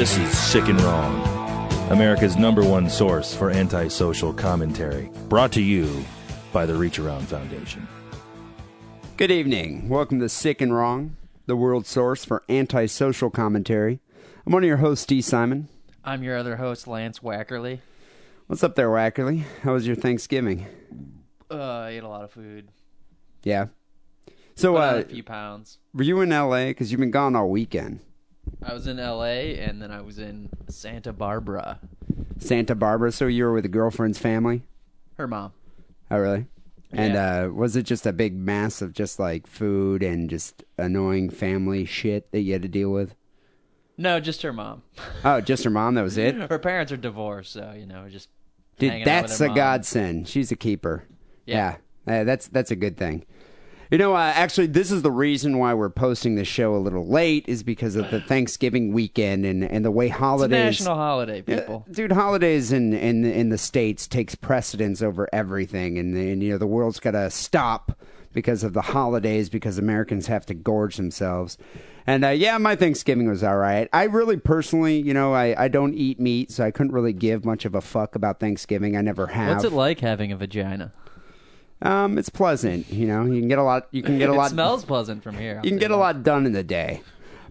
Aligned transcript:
This 0.00 0.16
is 0.16 0.38
Sick 0.38 0.66
and 0.66 0.80
Wrong, 0.80 1.20
America's 1.90 2.38
number 2.38 2.64
one 2.64 2.88
source 2.88 3.34
for 3.34 3.50
antisocial 3.50 4.32
commentary. 4.32 5.10
Brought 5.28 5.52
to 5.52 5.60
you 5.60 6.06
by 6.54 6.64
the 6.64 6.74
Reach 6.74 6.98
Around 6.98 7.28
Foundation. 7.28 7.86
Good 9.18 9.30
evening. 9.30 9.90
Welcome 9.90 10.18
to 10.20 10.30
Sick 10.30 10.62
and 10.62 10.74
Wrong, 10.74 11.18
the 11.44 11.54
world 11.54 11.86
source 11.86 12.24
for 12.24 12.42
antisocial 12.48 13.28
commentary. 13.28 14.00
I'm 14.46 14.54
one 14.54 14.62
of 14.62 14.68
your 14.68 14.78
hosts, 14.78 15.04
D. 15.04 15.20
Simon. 15.20 15.68
I'm 16.02 16.22
your 16.22 16.38
other 16.38 16.56
host, 16.56 16.88
Lance 16.88 17.18
Wackerly. 17.18 17.80
What's 18.46 18.64
up 18.64 18.76
there, 18.76 18.88
Wackerly? 18.88 19.44
How 19.64 19.74
was 19.74 19.86
your 19.86 19.96
Thanksgiving? 19.96 20.64
Uh, 21.50 21.56
I 21.56 21.90
ate 21.90 22.04
a 22.04 22.08
lot 22.08 22.24
of 22.24 22.30
food. 22.30 22.68
Yeah. 23.42 23.66
So, 24.54 24.72
Put 24.72 24.82
on 24.82 24.94
uh, 24.94 24.98
a 25.00 25.04
few 25.04 25.22
pounds. 25.22 25.76
were 25.92 26.04
you 26.04 26.22
in 26.22 26.30
LA? 26.30 26.68
Because 26.68 26.90
you've 26.90 27.00
been 27.00 27.10
gone 27.10 27.36
all 27.36 27.50
weekend. 27.50 28.00
I 28.62 28.72
was 28.74 28.86
in 28.86 28.98
L.A. 28.98 29.58
and 29.58 29.80
then 29.80 29.90
I 29.90 30.00
was 30.02 30.18
in 30.18 30.48
Santa 30.68 31.12
Barbara. 31.12 31.80
Santa 32.38 32.74
Barbara. 32.74 33.12
So 33.12 33.26
you 33.26 33.44
were 33.44 33.52
with 33.52 33.64
a 33.64 33.68
girlfriend's 33.70 34.18
family? 34.18 34.62
Her 35.16 35.26
mom. 35.26 35.52
Oh, 36.10 36.18
really? 36.18 36.46
And 36.92 37.14
Yeah. 37.14 37.44
uh, 37.44 37.48
was 37.50 37.76
it 37.76 37.84
just 37.84 38.06
a 38.06 38.12
big 38.12 38.34
mass 38.34 38.82
of 38.82 38.92
just 38.92 39.18
like 39.18 39.46
food 39.46 40.02
and 40.02 40.28
just 40.28 40.64
annoying 40.76 41.30
family 41.30 41.84
shit 41.84 42.30
that 42.32 42.40
you 42.40 42.52
had 42.52 42.62
to 42.62 42.68
deal 42.68 42.90
with? 42.90 43.14
No, 43.96 44.18
just 44.18 44.42
her 44.42 44.52
mom. 44.52 44.82
Oh, 45.24 45.40
just 45.40 45.62
her 45.64 45.70
mom. 45.70 45.94
That 45.94 46.02
was 46.02 46.16
it. 46.16 46.34
Her 46.50 46.58
parents 46.58 46.90
are 46.90 46.96
divorced, 46.96 47.52
so 47.52 47.74
you 47.78 47.84
know, 47.86 48.08
just 48.08 48.28
Dude, 48.78 48.90
hanging 48.90 49.02
out 49.08 49.22
with 49.22 49.28
that's 49.30 49.38
her 49.40 49.44
a 49.44 49.48
mom. 49.48 49.56
godsend. 49.56 50.28
She's 50.28 50.50
a 50.50 50.56
keeper. 50.56 51.04
Yeah, 51.46 51.76
Yeah. 52.06 52.20
Uh, 52.20 52.24
that's 52.24 52.48
that's 52.48 52.70
a 52.70 52.76
good 52.76 52.96
thing. 52.96 53.24
You 53.90 53.98
know, 53.98 54.14
uh, 54.14 54.32
actually, 54.36 54.68
this 54.68 54.92
is 54.92 55.02
the 55.02 55.10
reason 55.10 55.58
why 55.58 55.74
we're 55.74 55.90
posting 55.90 56.36
the 56.36 56.44
show 56.44 56.76
a 56.76 56.78
little 56.78 57.06
late 57.08 57.44
is 57.48 57.62
because 57.64 57.96
of 57.96 58.10
the 58.10 58.20
Thanksgiving 58.28 58.92
weekend 58.92 59.44
and, 59.44 59.64
and 59.64 59.84
the 59.84 59.90
way 59.90 60.06
It's 60.06 60.14
a 60.14 60.18
holidays. 60.18 60.80
national 60.80 60.94
holiday, 60.94 61.42
Yeah, 61.46 61.60
people. 61.60 61.86
dude, 61.90 62.12
holidays 62.12 62.70
in, 62.70 62.92
in 62.92 63.24
in 63.24 63.48
the 63.48 63.58
states 63.58 64.06
takes 64.06 64.34
precedence 64.36 65.02
over 65.02 65.28
everything, 65.32 65.98
and, 65.98 66.16
and 66.16 66.42
you 66.42 66.52
know 66.52 66.58
the 66.58 66.66
world's 66.68 67.00
got 67.00 67.12
to 67.12 67.30
stop 67.30 67.98
because 68.32 68.62
of 68.62 68.74
the 68.74 68.82
holidays 68.82 69.48
because 69.48 69.76
Americans 69.76 70.28
have 70.28 70.46
to 70.46 70.54
gorge 70.54 70.96
themselves. 70.96 71.58
And 72.06 72.24
uh, 72.24 72.28
yeah, 72.28 72.58
my 72.58 72.76
Thanksgiving 72.76 73.28
was 73.28 73.42
all 73.42 73.56
right. 73.56 73.88
I 73.92 74.04
really 74.04 74.36
personally, 74.36 75.00
you 75.00 75.12
know, 75.12 75.34
I, 75.34 75.64
I 75.64 75.66
don't 75.68 75.94
eat 75.94 76.20
meat, 76.20 76.52
so 76.52 76.64
I 76.64 76.70
couldn't 76.70 76.92
really 76.92 77.12
give 77.12 77.44
much 77.44 77.64
of 77.64 77.74
a 77.74 77.80
fuck 77.80 78.14
about 78.14 78.38
Thanksgiving. 78.38 78.96
I 78.96 79.00
never 79.00 79.26
have. 79.26 79.56
What's 79.56 79.64
it 79.64 79.72
like 79.72 79.98
having 79.98 80.30
a 80.30 80.36
vagina? 80.36 80.92
Um, 81.82 82.18
it's 82.18 82.28
pleasant. 82.28 82.90
You 82.90 83.06
know, 83.06 83.24
you 83.24 83.40
can 83.40 83.48
get 83.48 83.58
a 83.58 83.62
lot. 83.62 83.88
You 83.90 84.02
can 84.02 84.18
get 84.18 84.28
a 84.28 84.32
it 84.34 84.36
lot. 84.36 84.50
smells 84.50 84.84
pleasant 84.84 85.22
from 85.22 85.38
here. 85.38 85.60
You 85.62 85.70
can 85.70 85.78
get 85.78 85.90
a 85.90 85.96
lot 85.96 86.22
done 86.22 86.46
in 86.46 86.52
the 86.52 86.62
day. 86.64 87.02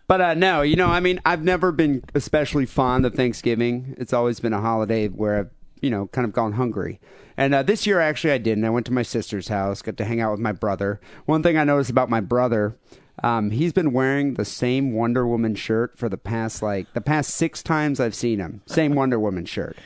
But 0.07 0.21
uh, 0.21 0.33
no, 0.33 0.61
you 0.61 0.75
know, 0.75 0.87
I 0.87 0.99
mean, 0.99 1.19
I've 1.25 1.43
never 1.43 1.71
been 1.71 2.03
especially 2.15 2.65
fond 2.65 3.05
of 3.05 3.13
Thanksgiving. 3.13 3.95
It's 3.97 4.13
always 4.13 4.39
been 4.39 4.53
a 4.53 4.61
holiday 4.61 5.07
where 5.07 5.37
I've, 5.39 5.49
you 5.81 5.89
know, 5.91 6.07
kind 6.07 6.25
of 6.25 6.33
gone 6.33 6.53
hungry. 6.53 6.99
And 7.37 7.53
uh, 7.53 7.63
this 7.63 7.85
year, 7.87 7.99
actually, 7.99 8.33
I 8.33 8.37
didn't. 8.39 8.65
I 8.65 8.69
went 8.69 8.85
to 8.87 8.91
my 8.91 9.03
sister's 9.03 9.47
house, 9.47 9.81
got 9.81 9.97
to 9.97 10.05
hang 10.05 10.19
out 10.19 10.31
with 10.31 10.39
my 10.39 10.51
brother. 10.51 10.99
One 11.25 11.43
thing 11.43 11.57
I 11.57 11.63
noticed 11.63 11.89
about 11.91 12.09
my 12.09 12.19
brother, 12.21 12.75
um, 13.23 13.51
he's 13.51 13.71
been 13.71 13.93
wearing 13.93 14.33
the 14.33 14.45
same 14.45 14.93
Wonder 14.93 15.27
Woman 15.27 15.55
shirt 15.55 15.97
for 15.97 16.09
the 16.09 16.17
past, 16.17 16.61
like, 16.61 16.91
the 16.93 17.01
past 17.01 17.29
six 17.29 17.61
times 17.63 17.99
I've 17.99 18.15
seen 18.15 18.39
him. 18.39 18.61
Same 18.65 18.93
Wonder 18.95 19.19
Woman 19.19 19.45
shirt. 19.45 19.77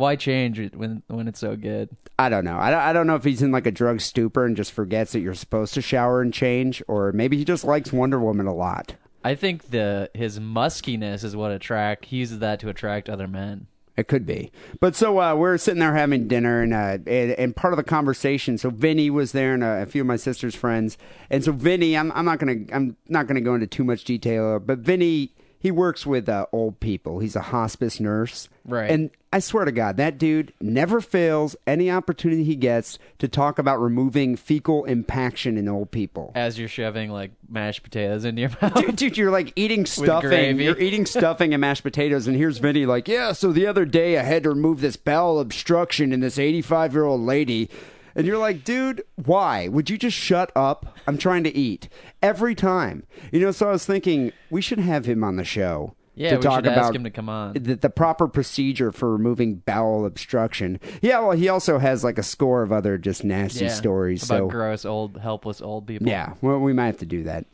Why 0.00 0.16
change 0.16 0.58
it 0.58 0.74
when 0.74 1.02
when 1.08 1.28
it's 1.28 1.40
so 1.40 1.56
good? 1.56 1.90
I 2.18 2.30
don't 2.30 2.42
know. 2.42 2.56
I 2.56 2.70
don't, 2.70 2.80
I 2.80 2.94
don't 2.94 3.06
know 3.06 3.16
if 3.16 3.24
he's 3.24 3.42
in 3.42 3.52
like 3.52 3.66
a 3.66 3.70
drug 3.70 4.00
stupor 4.00 4.46
and 4.46 4.56
just 4.56 4.72
forgets 4.72 5.12
that 5.12 5.20
you're 5.20 5.34
supposed 5.34 5.74
to 5.74 5.82
shower 5.82 6.22
and 6.22 6.32
change, 6.32 6.82
or 6.88 7.12
maybe 7.12 7.36
he 7.36 7.44
just 7.44 7.64
likes 7.64 7.92
Wonder 7.92 8.18
Woman 8.18 8.46
a 8.46 8.54
lot. 8.54 8.94
I 9.22 9.34
think 9.34 9.68
the 9.68 10.10
his 10.14 10.40
muskiness 10.40 11.22
is 11.22 11.36
what 11.36 11.50
attract. 11.50 12.06
He 12.06 12.16
uses 12.16 12.38
that 12.38 12.60
to 12.60 12.70
attract 12.70 13.10
other 13.10 13.28
men. 13.28 13.66
It 13.94 14.08
could 14.08 14.24
be. 14.24 14.50
But 14.80 14.96
so 14.96 15.20
uh, 15.20 15.34
we're 15.34 15.58
sitting 15.58 15.80
there 15.80 15.94
having 15.94 16.28
dinner, 16.28 16.62
and, 16.62 16.72
uh, 16.72 16.96
and 17.06 17.32
and 17.32 17.54
part 17.54 17.74
of 17.74 17.76
the 17.76 17.84
conversation. 17.84 18.56
So 18.56 18.70
Vinny 18.70 19.10
was 19.10 19.32
there, 19.32 19.52
and 19.52 19.62
uh, 19.62 19.80
a 19.82 19.86
few 19.86 20.00
of 20.00 20.06
my 20.06 20.16
sister's 20.16 20.54
friends. 20.54 20.96
And 21.28 21.44
so 21.44 21.52
Vinny, 21.52 21.94
I'm 21.94 22.10
I'm 22.12 22.24
not 22.24 22.38
gonna 22.38 22.64
I'm 22.72 22.96
not 23.06 23.26
gonna 23.26 23.42
go 23.42 23.52
into 23.52 23.66
too 23.66 23.84
much 23.84 24.04
detail, 24.04 24.60
but 24.60 24.78
Vinny 24.78 25.34
he 25.60 25.70
works 25.70 26.04
with 26.04 26.28
uh, 26.28 26.46
old 26.50 26.80
people. 26.80 27.20
He's 27.20 27.36
a 27.36 27.42
hospice 27.42 28.00
nurse, 28.00 28.48
Right. 28.64 28.90
And 28.90 29.10
I 29.32 29.38
swear 29.38 29.64
to 29.64 29.72
God, 29.72 29.96
that 29.96 30.18
dude 30.18 30.52
never 30.60 31.00
fails 31.00 31.56
any 31.66 31.90
opportunity 31.90 32.44
he 32.44 32.56
gets 32.56 32.98
to 33.18 33.28
talk 33.28 33.58
about 33.58 33.80
removing 33.80 34.36
fecal 34.36 34.84
impaction 34.84 35.56
in 35.56 35.68
old 35.68 35.90
people. 35.90 36.32
As 36.34 36.58
you're 36.58 36.68
shoving 36.68 37.10
like 37.10 37.32
mashed 37.48 37.82
potatoes 37.82 38.24
into 38.24 38.42
your 38.42 38.50
mouth. 38.62 38.74
Dude, 38.74 38.96
dude, 38.96 39.16
you're 39.18 39.30
like 39.30 39.52
eating 39.56 39.86
stuffing. 39.86 40.60
You're 40.60 40.78
eating 40.78 41.06
stuffing 41.06 41.54
and 41.54 41.60
mashed 41.60 41.82
potatoes, 41.82 42.26
and 42.26 42.36
here's 42.36 42.58
Vinny 42.58 42.86
like, 42.86 43.08
yeah. 43.08 43.32
So 43.32 43.52
the 43.52 43.66
other 43.66 43.84
day 43.84 44.18
I 44.18 44.22
had 44.22 44.42
to 44.44 44.50
remove 44.50 44.80
this 44.80 44.96
bowel 44.96 45.40
obstruction 45.40 46.12
in 46.12 46.20
this 46.20 46.38
85 46.38 46.92
year 46.92 47.04
old 47.04 47.20
lady, 47.22 47.70
and 48.14 48.26
you're 48.26 48.38
like, 48.38 48.64
dude, 48.64 49.02
why? 49.16 49.68
Would 49.68 49.90
you 49.90 49.98
just 49.98 50.16
shut 50.16 50.50
up? 50.56 50.98
I'm 51.06 51.18
trying 51.18 51.44
to 51.44 51.54
eat 51.56 51.88
every 52.22 52.54
time. 52.54 53.04
You 53.32 53.40
know, 53.40 53.50
so 53.50 53.68
I 53.68 53.72
was 53.72 53.84
thinking 53.86 54.32
we 54.50 54.60
should 54.60 54.78
have 54.78 55.04
him 55.06 55.22
on 55.24 55.36
the 55.36 55.44
show. 55.44 55.94
Yeah, 56.16 56.30
to 56.30 56.36
we 56.38 56.42
talk 56.42 56.56
should 56.58 56.66
about 56.66 56.78
ask 56.86 56.94
him 56.94 57.04
to 57.04 57.10
come 57.10 57.28
on. 57.30 57.54
The, 57.54 57.76
the 57.76 57.88
proper 57.88 58.28
procedure 58.28 58.92
for 58.92 59.10
removing 59.12 59.56
bowel 59.56 60.04
obstruction. 60.04 60.78
Yeah, 61.00 61.20
well, 61.20 61.30
he 61.32 61.48
also 61.48 61.78
has 61.78 62.04
like 62.04 62.18
a 62.18 62.22
score 62.22 62.62
of 62.62 62.72
other 62.72 62.98
just 62.98 63.24
nasty 63.24 63.64
Yeah, 63.64 63.70
stories. 63.74 64.22
about 64.24 64.36
so 64.38 64.48
gross 64.48 64.84
old 64.84 65.16
helpless 65.18 65.62
old 65.62 65.86
people. 65.86 66.08
yeah, 66.08 66.34
well, 66.42 66.58
we 66.58 66.72
might 66.74 66.86
have 66.86 66.98
to 66.98 67.06
do 67.06 67.22
that. 67.24 67.46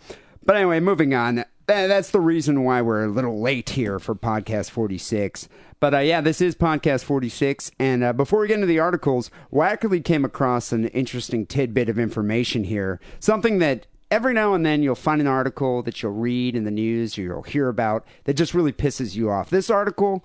But 0.44 0.56
anyway, 0.56 0.80
moving 0.80 1.14
on. 1.14 1.44
Tha- 1.66 1.86
That's 1.88 2.10
the 2.10 2.20
reason 2.20 2.64
why 2.64 2.82
we're 2.82 3.04
a 3.04 3.08
little 3.08 3.40
late 3.40 3.70
here 3.70 3.98
for 3.98 4.14
podcast 4.14 4.70
46. 4.70 5.48
But 5.80 5.94
uh, 5.94 5.98
yeah, 5.98 6.20
this 6.20 6.40
is 6.40 6.54
podcast 6.54 7.04
46. 7.04 7.70
And 7.78 8.02
uh, 8.04 8.12
before 8.12 8.40
we 8.40 8.48
get 8.48 8.54
into 8.54 8.66
the 8.66 8.78
articles, 8.78 9.30
Wackerly 9.52 10.02
came 10.02 10.24
across 10.24 10.72
an 10.72 10.86
interesting 10.88 11.44
tidbit 11.46 11.88
of 11.88 11.98
information 11.98 12.64
here. 12.64 13.00
Something 13.20 13.58
that 13.58 13.86
every 14.10 14.32
now 14.32 14.54
and 14.54 14.64
then 14.64 14.82
you'll 14.82 14.94
find 14.94 15.20
an 15.20 15.26
article 15.26 15.82
that 15.82 16.02
you'll 16.02 16.12
read 16.12 16.54
in 16.54 16.64
the 16.64 16.70
news 16.70 17.18
or 17.18 17.22
you'll 17.22 17.42
hear 17.42 17.68
about 17.68 18.06
that 18.24 18.34
just 18.34 18.54
really 18.54 18.72
pisses 18.72 19.16
you 19.16 19.28
off. 19.28 19.50
This 19.50 19.68
article 19.68 20.24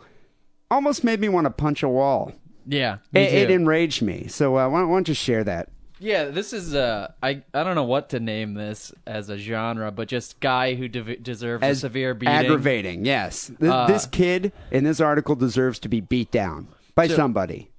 almost 0.69 1.03
made 1.03 1.19
me 1.19 1.28
want 1.30 1.46
to 1.46 1.51
punch 1.51 1.84
a 1.84 1.90
wall. 1.90 2.31
yeah. 2.66 2.97
It, 3.13 3.34
it 3.34 3.51
enraged 3.51 4.01
me. 4.03 4.28
So 4.28 4.56
uh, 4.57 4.69
why, 4.69 4.80
don't, 4.80 4.90
why 4.90 4.96
don't 4.97 5.07
you 5.07 5.13
share 5.16 5.44
that? 5.44 5.69
Yeah, 6.03 6.25
this 6.25 6.51
is 6.51 6.73
uh, 6.73 7.12
I 7.22 7.44
I 7.53 7.63
don't 7.63 7.75
know 7.75 7.84
what 7.84 8.09
to 8.09 8.19
name 8.19 8.56
this 8.56 8.91
as 9.06 9.29
a 9.29 9.38
genre, 9.38 9.91
but 9.91 10.07
just 10.07 10.39
guy 10.39 10.73
who 10.73 10.88
de- 10.88 11.17
deserves 11.17 11.63
a 11.63 11.75
severe 11.75 12.16
beating. 12.16 12.34
Aggravating, 12.34 13.06
yes. 13.06 13.51
Th- 13.59 13.72
Uh, 13.72 13.85
this 13.85 14.07
kid 14.07 14.51
in 14.72 14.84
this 14.84 15.00
article 15.00 15.35
deserves 15.35 15.78
to 15.79 15.89
be 15.89 16.01
beat 16.01 16.31
down 16.31 16.67
by 16.95 17.07
So- 17.07 17.16
somebody. 17.16 17.69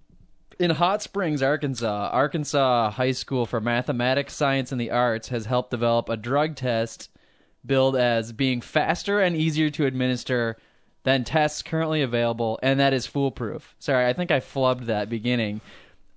In 0.61 0.71
Hot 0.71 1.03
Springs, 1.03 1.43
Arkansas, 1.43 2.11
Arkansas 2.13 2.91
High 2.91 3.11
School 3.11 3.45
for 3.45 3.61
Mathematics, 3.61 4.35
Science, 4.35 4.71
and 4.71 4.81
the 4.81 4.93
Arts 4.93 5.29
has 5.29 5.47
helped 5.47 5.73
develop 5.73 6.09
a 6.09 6.17
drug 6.17 6.55
test 6.55 7.09
billed 7.67 7.97
as 7.97 8.31
being 8.33 8.61
faster 8.61 9.21
and 9.21 9.35
easier 9.35 9.71
to 9.71 9.87
administer 9.87 10.57
than 11.03 11.25
tests 11.25 11.63
currently 11.63 12.01
available, 12.03 12.61
and 12.63 12.79
that 12.79 12.93
is 12.93 13.07
foolproof. 13.07 13.75
Sorry, 13.81 14.07
I 14.07 14.13
think 14.13 14.31
I 14.31 14.39
flubbed 14.39 14.87
that 14.87 15.09
beginning. 15.09 15.61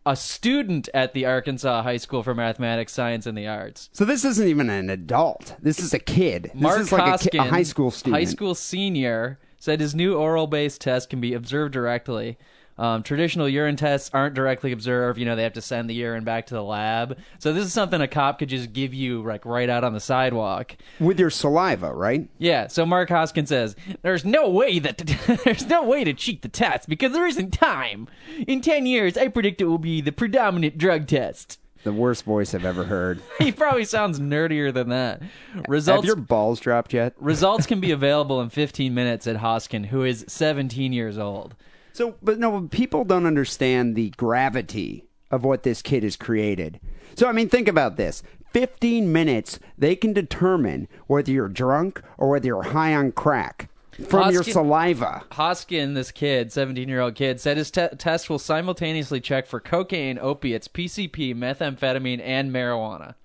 A 0.07 0.15
student 0.15 0.87
at 0.93 1.13
the 1.13 1.25
Arkansas 1.25 1.81
High 1.81 1.97
School 1.97 2.21
for 2.21 2.35
Mathematics, 2.35 2.93
Science, 2.93 3.25
and 3.25 3.35
the 3.35 3.47
Arts 3.47 3.89
So 3.91 4.05
this 4.05 4.23
isn't 4.23 4.47
even 4.47 4.69
an 4.69 4.89
adult. 4.91 5.55
This 5.59 5.79
is 5.79 5.93
a 5.95 5.99
kid. 5.99 6.51
Mark 6.53 6.77
this 6.77 6.87
is 6.87 6.91
like 6.91 7.25
a, 7.25 7.29
ki- 7.29 7.37
a 7.39 7.43
high 7.43 7.63
school 7.63 7.89
student. 7.89 8.15
high 8.21 8.29
school 8.29 8.53
senior, 8.53 9.39
said 9.57 9.79
his 9.79 9.95
new 9.95 10.15
oral-based 10.15 10.79
test 10.79 11.09
can 11.09 11.19
be 11.19 11.33
observed 11.33 11.73
directly. 11.73 12.37
Um, 12.77 13.03
traditional 13.03 13.47
urine 13.47 13.77
tests 13.77 14.09
aren't 14.13 14.35
directly 14.35 14.71
observed. 14.73 15.17
You 15.17 15.25
know, 15.25 15.35
they 15.35 15.43
have 15.43 15.53
to 15.53 15.61
send 15.61 15.89
the 15.89 15.93
urine 15.93 16.23
back 16.25 16.47
to 16.47 16.53
the 16.53 16.63
lab. 16.63 17.17
So 17.39 17.53
this 17.53 17.65
is 17.65 17.71
something 17.71 18.01
a 18.01 18.07
cop 18.07 18.39
could 18.39 18.49
just 18.49 18.73
give 18.73 18.93
you, 18.93 19.23
like, 19.23 19.45
right 19.45 19.69
out 19.69 19.83
on 19.85 19.93
the 19.93 19.99
sidewalk. 20.01 20.75
with 20.99 21.19
your 21.19 21.29
saliva, 21.29 21.93
right? 21.93 22.27
Yeah. 22.37 22.67
So 22.67 22.85
Mark 22.85 23.09
Hoskin 23.09 23.47
says, 23.47 23.75
"There's 24.01 24.25
no 24.25 24.49
way 24.49 24.79
that 24.79 24.97
there's 25.45 25.67
no 25.67 25.83
way 25.83 26.03
to 26.03 26.13
cheat 26.13 26.41
the 26.41 26.49
test 26.49 26.89
because 26.89 27.13
there 27.13 27.25
isn't 27.27 27.51
time. 27.51 28.07
In 28.47 28.59
ten 28.61 28.85
years, 28.85 29.17
I 29.17 29.29
predict 29.29 29.61
it 29.61 29.65
will 29.65 29.77
be 29.77 30.01
the 30.01 30.11
predominant 30.11 30.77
drug 30.77 31.07
test." 31.07 31.59
The 31.83 31.93
worst 31.93 32.23
voice 32.25 32.55
I've 32.55 32.65
ever 32.65 32.83
heard. 32.85 33.21
He 33.39 33.51
probably 33.51 33.85
sounds 33.85 34.19
nerdier 34.19 34.73
than 34.73 34.89
that. 34.89 35.21
Results, 35.67 35.97
Have 35.99 36.05
your 36.05 36.15
balls 36.15 36.59
dropped 36.59 36.93
yet? 36.93 37.13
Results 37.19 37.67
can 37.67 37.79
be 37.79 37.91
available 37.99 38.41
in 38.41 38.49
15 38.49 38.91
minutes 38.91 39.27
at 39.27 39.35
Hoskin, 39.37 39.85
who 39.85 40.03
is 40.03 40.25
17 40.27 40.91
years 40.93 41.19
old. 41.19 41.55
So, 41.95 42.15
but 42.21 42.39
no, 42.39 42.67
people 42.67 43.05
don't 43.05 43.25
understand 43.25 43.95
the 43.95 44.09
gravity 44.17 45.05
of 45.31 45.45
what 45.45 45.63
this 45.63 45.81
kid 45.81 46.03
has 46.03 46.17
created. 46.17 46.81
So, 47.15 47.29
I 47.29 47.31
mean, 47.31 47.47
think 47.47 47.69
about 47.69 47.95
this. 47.95 48.21
15 48.51 49.13
minutes, 49.13 49.59
they 49.77 49.95
can 49.95 50.11
determine 50.11 50.89
whether 51.07 51.31
you're 51.31 51.47
drunk 51.47 52.01
or 52.17 52.27
whether 52.27 52.47
you're 52.47 52.63
high 52.63 52.93
on 52.93 53.13
crack 53.13 53.69
from 54.09 54.33
your 54.33 54.43
saliva. 54.43 55.23
Hoskin, 55.31 55.93
this 55.93 56.11
kid, 56.11 56.51
17 56.51 56.89
year 56.89 56.99
old 56.99 57.15
kid, 57.15 57.39
said 57.39 57.55
his 57.55 57.71
te- 57.71 57.87
test 57.97 58.29
will 58.29 58.39
simultaneously 58.39 59.21
check 59.21 59.47
for 59.47 59.61
cocaine, 59.61 60.19
opiates, 60.19 60.67
PCP, 60.67 61.33
methamphetamine, 61.33 62.19
and 62.21 62.51
marijuana. 62.51 63.15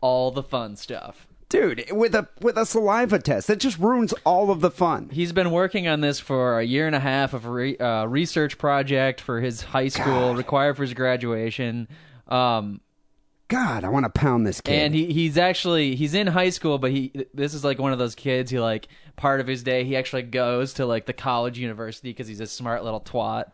All 0.00 0.32
the 0.32 0.42
fun 0.42 0.74
stuff. 0.74 1.28
Dude, 1.48 1.86
with 1.90 2.14
a 2.14 2.28
with 2.40 2.56
a 2.56 2.66
saliva 2.66 3.18
test, 3.18 3.46
that 3.48 3.56
just 3.56 3.78
ruins 3.78 4.12
all 4.24 4.50
of 4.50 4.60
the 4.60 4.70
fun. 4.70 5.10
He's 5.12 5.32
been 5.32 5.50
working 5.50 5.86
on 5.88 6.00
this 6.00 6.20
for 6.20 6.58
a 6.58 6.64
year 6.64 6.86
and 6.86 6.96
a 6.96 7.00
half 7.00 7.34
of 7.34 7.44
a 7.44 7.50
re- 7.50 7.76
uh, 7.78 8.06
research 8.06 8.58
project 8.58 9.20
for 9.20 9.40
his 9.40 9.62
high 9.62 9.88
school, 9.88 10.28
God. 10.28 10.38
required 10.38 10.76
for 10.76 10.82
his 10.82 10.94
graduation. 10.94 11.88
Um, 12.28 12.80
God, 13.48 13.84
I 13.84 13.90
want 13.90 14.04
to 14.04 14.10
pound 14.10 14.44
this 14.46 14.60
kid. 14.60 14.72
and 14.74 14.94
he 14.94 15.12
he's 15.12 15.38
actually 15.38 15.94
he's 15.94 16.14
in 16.14 16.26
high 16.26 16.50
school, 16.50 16.78
but 16.78 16.90
he 16.90 17.12
this 17.32 17.54
is 17.54 17.62
like 17.62 17.78
one 17.78 17.92
of 17.92 17.98
those 17.98 18.16
kids 18.16 18.50
who 18.50 18.58
like 18.58 18.88
part 19.14 19.40
of 19.40 19.46
his 19.46 19.62
day 19.62 19.84
he 19.84 19.96
actually 19.96 20.22
goes 20.22 20.74
to 20.74 20.86
like 20.86 21.06
the 21.06 21.12
college 21.12 21.58
university 21.58 22.10
because 22.10 22.26
he's 22.26 22.40
a 22.40 22.46
smart 22.46 22.82
little 22.82 23.00
twat. 23.00 23.52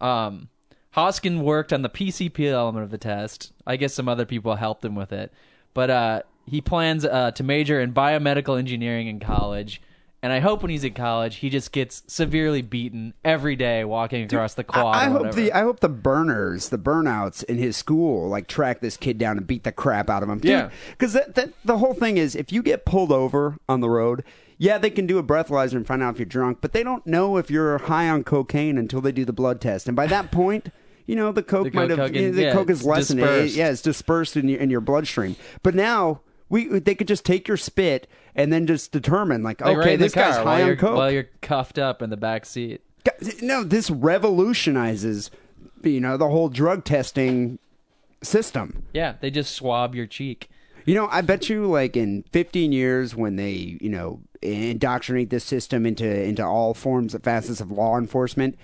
Um, 0.00 0.48
Hoskin 0.96 1.42
worked 1.42 1.72
on 1.72 1.82
the 1.82 1.88
PCP 1.88 2.50
element 2.50 2.84
of 2.84 2.90
the 2.90 2.98
test. 2.98 3.52
I 3.66 3.76
guess 3.76 3.94
some 3.94 4.08
other 4.08 4.26
people 4.26 4.56
helped 4.56 4.84
him 4.84 4.96
with 4.96 5.12
it, 5.12 5.32
but 5.74 5.90
uh, 5.90 6.22
he 6.46 6.60
plans 6.60 7.04
uh, 7.04 7.30
to 7.32 7.42
major 7.42 7.80
in 7.80 7.92
biomedical 7.92 8.58
engineering 8.58 9.06
in 9.06 9.20
college. 9.20 9.80
And 10.22 10.32
I 10.32 10.40
hope 10.40 10.62
when 10.62 10.70
he's 10.70 10.84
in 10.84 10.94
college, 10.94 11.36
he 11.36 11.50
just 11.50 11.70
gets 11.70 12.02
severely 12.06 12.62
beaten 12.62 13.12
every 13.26 13.56
day 13.56 13.84
walking 13.84 14.22
across 14.24 14.54
the 14.54 14.64
quad. 14.64 14.96
I, 14.96 15.04
I 15.04 15.08
hope 15.10 15.32
the 15.34 15.52
I 15.52 15.60
hope 15.60 15.80
the 15.80 15.90
burners, 15.90 16.70
the 16.70 16.78
burnouts 16.78 17.44
in 17.44 17.58
his 17.58 17.76
school, 17.76 18.30
like 18.30 18.46
track 18.46 18.80
this 18.80 18.96
kid 18.96 19.18
down 19.18 19.36
and 19.36 19.46
beat 19.46 19.64
the 19.64 19.72
crap 19.72 20.08
out 20.08 20.22
of 20.22 20.30
him. 20.30 20.40
Yeah. 20.42 20.70
because 20.96 21.12
the 21.12 21.76
whole 21.76 21.92
thing 21.92 22.16
is 22.16 22.34
if 22.34 22.52
you 22.52 22.62
get 22.62 22.86
pulled 22.86 23.12
over 23.12 23.58
on 23.68 23.80
the 23.80 23.90
road, 23.90 24.24
yeah, 24.56 24.78
they 24.78 24.88
can 24.88 25.06
do 25.06 25.18
a 25.18 25.22
breathalyzer 25.22 25.74
and 25.74 25.86
find 25.86 26.02
out 26.02 26.14
if 26.14 26.18
you're 26.18 26.24
drunk, 26.24 26.58
but 26.62 26.72
they 26.72 26.82
don't 26.82 27.06
know 27.06 27.36
if 27.36 27.50
you're 27.50 27.76
high 27.76 28.08
on 28.08 28.24
cocaine 28.24 28.78
until 28.78 29.02
they 29.02 29.12
do 29.12 29.26
the 29.26 29.32
blood 29.34 29.60
test, 29.60 29.86
and 29.88 29.94
by 29.96 30.06
that 30.06 30.30
point. 30.32 30.70
You 31.06 31.16
know 31.16 31.32
the 31.32 31.42
coke 31.42 31.64
The 31.70 31.72
might 31.72 31.90
coke 31.90 31.98
have 31.98 32.16
you 32.16 32.28
know, 32.28 32.32
the 32.32 32.42
yeah, 32.44 32.52
coke 32.54 32.70
is 32.70 32.82
lessened. 32.82 33.20
It- 33.20 33.50
yeah, 33.50 33.68
it's 33.68 33.82
dispersed 33.82 34.38
in 34.38 34.48
your 34.48 34.58
in 34.58 34.70
your 34.70 34.80
bloodstream. 34.80 35.36
But 35.62 35.74
now 35.74 36.22
we 36.54 36.78
they 36.78 36.94
could 36.94 37.08
just 37.08 37.24
take 37.24 37.48
your 37.48 37.56
spit 37.56 38.06
and 38.36 38.52
then 38.52 38.66
just 38.66 38.92
determine 38.92 39.42
like, 39.42 39.60
Like, 39.60 39.76
okay, 39.76 39.90
right 39.90 39.98
this 39.98 40.14
guy's 40.14 40.36
high 40.36 40.62
on 40.62 40.76
coke. 40.76 40.96
while 40.96 41.10
you're 41.10 41.28
cuffed 41.42 41.78
up 41.78 42.00
in 42.00 42.10
the 42.10 42.16
back 42.16 42.46
seat. 42.46 42.80
No, 43.42 43.64
this 43.64 43.90
revolutionizes, 43.90 45.30
you 45.82 46.00
know, 46.00 46.16
the 46.16 46.28
whole 46.28 46.48
drug 46.48 46.84
testing 46.84 47.58
system. 48.22 48.84
Yeah, 48.94 49.14
they 49.20 49.30
just 49.30 49.52
swab 49.54 49.94
your 49.94 50.06
cheek. 50.06 50.48
You 50.86 50.94
know, 50.94 51.08
I 51.10 51.20
bet 51.22 51.48
you, 51.48 51.66
like 51.66 51.96
in 51.96 52.24
15 52.32 52.70
years, 52.70 53.16
when 53.16 53.36
they, 53.36 53.78
you 53.80 53.88
know, 53.90 54.20
indoctrinate 54.40 55.30
this 55.30 55.44
system 55.44 55.84
into 55.86 56.06
into 56.22 56.44
all 56.44 56.72
forms 56.72 57.14
of 57.14 57.22
facets 57.24 57.60
of 57.60 57.70
law 57.72 57.98
enforcement, 57.98 58.56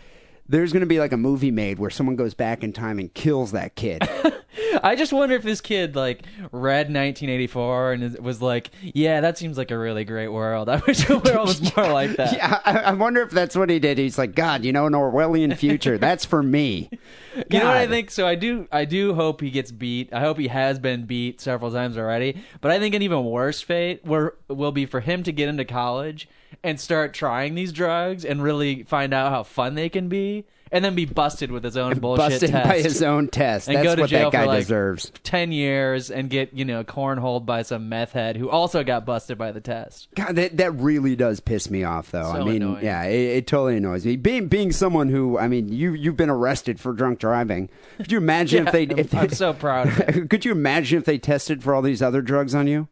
there's 0.50 0.72
going 0.72 0.80
to 0.80 0.86
be 0.86 0.98
like 0.98 1.12
a 1.12 1.16
movie 1.16 1.52
made 1.52 1.78
where 1.78 1.90
someone 1.90 2.16
goes 2.16 2.34
back 2.34 2.64
in 2.64 2.72
time 2.72 2.98
and 2.98 3.14
kills 3.14 3.52
that 3.52 3.76
kid. 3.76 4.02
I 4.82 4.96
just 4.96 5.12
wonder 5.12 5.36
if 5.36 5.44
this 5.44 5.60
kid 5.60 5.94
like 5.94 6.24
read 6.50 6.86
1984 6.86 7.92
and 7.92 8.18
was 8.18 8.42
like, 8.42 8.70
"Yeah, 8.82 9.20
that 9.20 9.38
seems 9.38 9.56
like 9.56 9.70
a 9.70 9.78
really 9.78 10.04
great 10.04 10.28
world. 10.28 10.68
I 10.68 10.82
wish 10.86 11.06
the 11.06 11.18
world 11.18 11.48
was 11.48 11.76
more 11.76 11.88
like 11.88 12.16
that." 12.16 12.32
yeah, 12.32 12.60
I, 12.64 12.78
I 12.78 12.92
wonder 12.92 13.22
if 13.22 13.30
that's 13.30 13.56
what 13.56 13.70
he 13.70 13.78
did. 13.78 13.96
He's 13.98 14.18
like, 14.18 14.34
God, 14.34 14.64
you 14.64 14.72
know, 14.72 14.86
an 14.86 14.92
Orwellian 14.92 15.56
future. 15.56 15.98
That's 15.98 16.24
for 16.24 16.42
me. 16.42 16.90
You 17.48 17.60
know 17.60 17.66
what 17.66 17.76
I 17.76 17.86
think? 17.86 18.10
So 18.10 18.26
I 18.26 18.34
do 18.34 18.66
I 18.72 18.84
do 18.84 19.14
hope 19.14 19.40
he 19.40 19.50
gets 19.50 19.70
beat. 19.70 20.12
I 20.12 20.20
hope 20.20 20.36
he 20.36 20.48
has 20.48 20.80
been 20.80 21.06
beat 21.06 21.40
several 21.40 21.70
times 21.70 21.96
already. 21.96 22.42
But 22.60 22.72
I 22.72 22.80
think 22.80 22.94
an 22.94 23.02
even 23.02 23.24
worse 23.24 23.60
fate 23.60 24.04
were, 24.04 24.36
will 24.48 24.72
be 24.72 24.84
for 24.84 25.00
him 25.00 25.22
to 25.22 25.32
get 25.32 25.48
into 25.48 25.64
college 25.64 26.28
and 26.62 26.78
start 26.80 27.14
trying 27.14 27.54
these 27.54 27.72
drugs 27.72 28.24
and 28.24 28.42
really 28.42 28.82
find 28.82 29.14
out 29.14 29.32
how 29.32 29.42
fun 29.42 29.74
they 29.74 29.88
can 29.88 30.08
be 30.08 30.44
and 30.72 30.84
then 30.84 30.94
be 30.94 31.04
busted 31.04 31.50
with 31.50 31.64
his 31.64 31.76
own 31.76 31.98
bullshit 31.98 32.30
Busted 32.30 32.50
test. 32.50 32.68
by 32.68 32.80
his 32.80 33.02
own 33.02 33.28
test. 33.28 33.68
and 33.68 33.76
That's 33.76 33.84
go 33.84 33.96
to 33.96 34.02
what 34.02 34.10
jail 34.10 34.30
that 34.30 34.36
guy 34.36 34.42
for 34.44 34.48
like 34.48 34.60
deserves. 34.60 35.12
10 35.24 35.52
years 35.52 36.10
and 36.10 36.30
get, 36.30 36.52
you 36.54 36.64
know, 36.64 36.84
cornholed 36.84 37.44
by 37.44 37.62
some 37.62 37.88
meth 37.88 38.12
head 38.12 38.36
who 38.36 38.48
also 38.48 38.84
got 38.84 39.04
busted 39.04 39.36
by 39.36 39.52
the 39.52 39.60
test. 39.60 40.08
God, 40.14 40.36
that 40.36 40.56
that 40.58 40.72
really 40.72 41.16
does 41.16 41.40
piss 41.40 41.70
me 41.70 41.84
off, 41.84 42.10
though. 42.10 42.30
I 42.30 42.44
mean, 42.44 42.62
annoying. 42.62 42.84
yeah, 42.84 43.04
it, 43.04 43.36
it 43.38 43.46
totally 43.46 43.76
annoys 43.76 44.06
me. 44.06 44.16
Being 44.16 44.48
being 44.48 44.72
someone 44.72 45.08
who, 45.08 45.38
I 45.38 45.48
mean, 45.48 45.68
you 45.72 45.92
you've 45.92 46.16
been 46.16 46.30
arrested 46.30 46.78
for 46.78 46.92
drunk 46.92 47.18
driving. 47.18 47.68
Could 47.96 48.12
you 48.12 48.18
imagine 48.18 48.66
if 48.66 48.72
they? 48.72 48.82
I'm, 48.84 48.98
If 48.98 49.10
they 49.10 49.18
I'm 49.18 49.30
so 49.30 49.52
proud 49.52 49.88
of 49.88 50.00
it. 50.00 50.30
could 50.30 50.44
you 50.44 50.52
imagine 50.52 50.98
if 50.98 51.04
they 51.04 51.18
tested 51.18 51.62
for 51.62 51.74
all 51.74 51.82
these 51.82 52.02
other 52.02 52.22
drugs 52.22 52.54
on 52.54 52.66
you? 52.66 52.88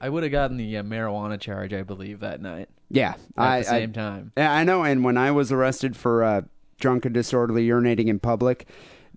I 0.00 0.08
would 0.10 0.22
have 0.22 0.32
gotten 0.32 0.58
the 0.58 0.76
uh, 0.76 0.82
marijuana 0.82 1.40
charge, 1.40 1.72
I 1.72 1.82
believe, 1.82 2.20
that 2.20 2.40
night 2.40 2.68
Yeah, 2.88 3.14
at 3.36 3.42
I, 3.44 3.58
the 3.58 3.64
same 3.64 3.90
I, 3.90 3.92
time. 3.92 4.32
Yeah, 4.36 4.52
I 4.52 4.64
know. 4.64 4.84
And 4.84 5.04
when 5.04 5.16
I 5.16 5.30
was 5.32 5.50
arrested 5.50 5.96
for 5.96 6.22
uh, 6.22 6.42
drunk 6.78 7.04
and 7.04 7.14
disorderly 7.14 7.66
urinating 7.66 8.06
in 8.06 8.20
public, 8.20 8.66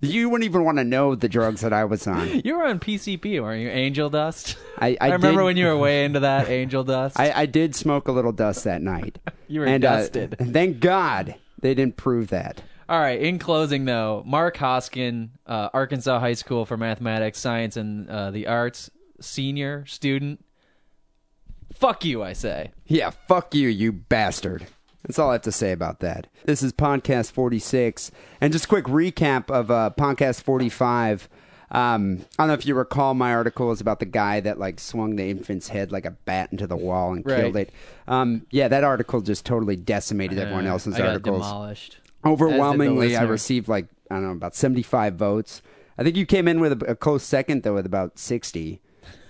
you 0.01 0.29
wouldn't 0.29 0.49
even 0.49 0.63
want 0.63 0.77
to 0.77 0.83
know 0.83 1.15
the 1.15 1.27
drugs 1.27 1.61
that 1.61 1.73
I 1.73 1.85
was 1.85 2.07
on. 2.07 2.41
You 2.45 2.57
were 2.57 2.65
on 2.65 2.79
PCP, 2.79 3.41
weren't 3.41 3.61
you? 3.61 3.69
Angel 3.69 4.09
dust. 4.09 4.57
I, 4.77 4.97
I, 5.01 5.07
remember 5.11 5.41
did, 5.41 5.45
when 5.45 5.57
you 5.57 5.65
were 5.65 5.77
way 5.77 6.05
into 6.05 6.21
that 6.21 6.49
angel 6.49 6.83
dust. 6.83 7.19
I, 7.19 7.31
I 7.31 7.45
did 7.45 7.75
smoke 7.75 8.07
a 8.07 8.11
little 8.11 8.31
dust 8.31 8.63
that 8.63 8.81
night. 8.81 9.19
You 9.47 9.61
were 9.61 9.65
and, 9.65 9.83
uh, 9.83 9.97
dusted. 9.97 10.35
thank 10.39 10.79
God 10.79 11.35
they 11.59 11.73
didn't 11.73 11.97
prove 11.97 12.29
that. 12.29 12.61
All 12.87 12.99
right. 12.99 13.19
In 13.19 13.37
closing, 13.37 13.85
though, 13.85 14.23
Mark 14.25 14.57
Hoskin, 14.57 15.29
uh, 15.45 15.69
Arkansas 15.73 16.19
High 16.19 16.33
School 16.33 16.65
for 16.65 16.77
Mathematics, 16.77 17.39
Science, 17.39 17.77
and 17.77 18.09
uh, 18.09 18.31
the 18.31 18.47
Arts 18.47 18.89
senior 19.19 19.85
student. 19.85 20.43
Fuck 21.73 22.03
you, 22.05 22.23
I 22.23 22.33
say. 22.33 22.71
Yeah, 22.87 23.09
fuck 23.11 23.53
you, 23.55 23.67
you 23.69 23.91
bastard. 23.91 24.67
That's 25.03 25.17
all 25.17 25.29
I 25.29 25.33
have 25.33 25.41
to 25.43 25.51
say 25.51 25.71
about 25.71 25.99
that. 26.01 26.27
This 26.45 26.61
is 26.61 26.73
podcast 26.73 27.31
46. 27.31 28.11
And 28.41 28.51
just 28.51 28.65
a 28.65 28.67
quick 28.67 28.85
recap 28.85 29.49
of 29.49 29.71
uh, 29.71 29.91
podcast 29.97 30.41
45. 30.41 31.29
Um, 31.71 32.25
I 32.37 32.43
don't 32.43 32.47
know 32.49 32.53
if 32.55 32.65
you 32.65 32.73
recall 32.75 33.13
my 33.13 33.33
article 33.33 33.67
was 33.67 33.79
about 33.79 33.99
the 33.99 34.05
guy 34.05 34.39
that 34.39 34.57
like 34.59 34.79
swung 34.79 35.15
the 35.15 35.29
infant's 35.29 35.69
head 35.69 35.91
like 35.91 36.05
a 36.05 36.11
bat 36.11 36.49
into 36.51 36.65
the 36.67 36.75
wall 36.75 37.13
and 37.13 37.23
Right. 37.25 37.41
killed 37.41 37.55
it. 37.55 37.71
Um, 38.07 38.45
yeah, 38.49 38.67
that 38.67 38.83
article 38.83 39.21
just 39.21 39.45
totally 39.45 39.75
decimated 39.75 40.39
everyone 40.39 40.65
Uh, 40.67 40.71
else's 40.71 40.95
I 40.95 40.97
got 40.97 41.07
articles. 41.09 41.45
demolished. 41.45 41.97
Overwhelmingly, 42.25 43.15
I 43.15 43.19
listener. 43.19 43.31
received 43.31 43.67
like 43.67 43.85
I 44.11 44.15
don't 44.15 44.23
know 44.25 44.31
about 44.31 44.55
75 44.55 45.15
votes. 45.15 45.61
I 45.97 46.03
think 46.03 46.17
you 46.17 46.25
came 46.25 46.47
in 46.47 46.59
with 46.59 46.81
a, 46.81 46.85
a 46.91 46.95
close 46.95 47.23
second 47.23 47.61
though, 47.63 47.75
with 47.75 47.85
about 47.85 48.17
60. 48.17 48.81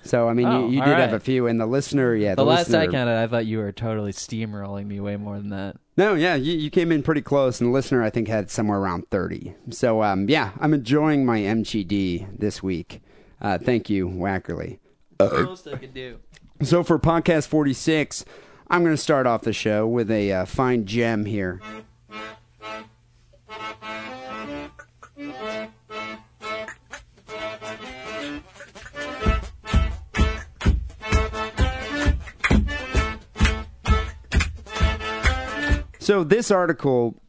So 0.03 0.29
I 0.29 0.33
mean, 0.33 0.47
Oh, 0.47 0.67
you, 0.67 0.75
you 0.75 0.81
all 0.81 0.87
did 0.87 0.97
have 0.97 1.13
a 1.13 1.19
few, 1.19 1.47
and 1.47 1.59
the 1.59 1.65
listener, 1.65 2.15
yeah, 2.15 2.31
The, 2.31 2.43
the, 2.43 2.45
last 2.45 2.69
I 2.69 2.79
listener, 2.79 2.91
counted, 2.91 3.17
I 3.23 3.27
thought 3.27 3.45
you 3.45 3.57
were 3.59 3.71
totally 3.71 4.11
steamrolling 4.11 4.87
me 4.87 4.99
way 4.99 5.17
more 5.17 5.37
than 5.37 5.49
that. 5.49 5.75
No, 5.97 6.13
yeah, 6.13 6.35
you, 6.35 6.53
you 6.53 6.69
came 6.69 6.91
in 6.91 7.03
pretty 7.03 7.21
close, 7.21 7.59
and 7.59 7.69
the 7.69 7.73
listener 7.73 8.01
I 8.01 8.09
think 8.09 8.27
had 8.27 8.49
somewhere 8.49 8.79
around 8.79 9.09
thirty. 9.09 9.55
So, 9.69 10.01
um, 10.01 10.29
yeah, 10.29 10.51
I'm 10.59 10.73
enjoying 10.73 11.25
my 11.25 11.39
MGD 11.39 12.39
this 12.39 12.63
week. 12.63 13.01
Uh, 13.41 13.57
thank 13.57 13.89
you, 13.89 14.07
Wackerly. 14.07 14.79
most 15.19 15.67
I 15.67 15.75
could 15.75 15.93
do. 15.93 16.19
So 16.61 16.83
for 16.83 16.99
podcast 16.99 17.47
46, 17.47 18.25
I'm 18.69 18.83
going 18.83 18.93
to 18.95 19.01
start 19.01 19.25
off 19.25 19.41
the 19.43 19.53
show 19.53 19.87
with 19.87 20.11
a 20.11 20.31
uh, 20.31 20.45
fine 20.45 20.85
gem 20.85 21.25
here. 21.25 21.61
So 36.09 36.23
this 36.23 36.49
article 36.49 37.21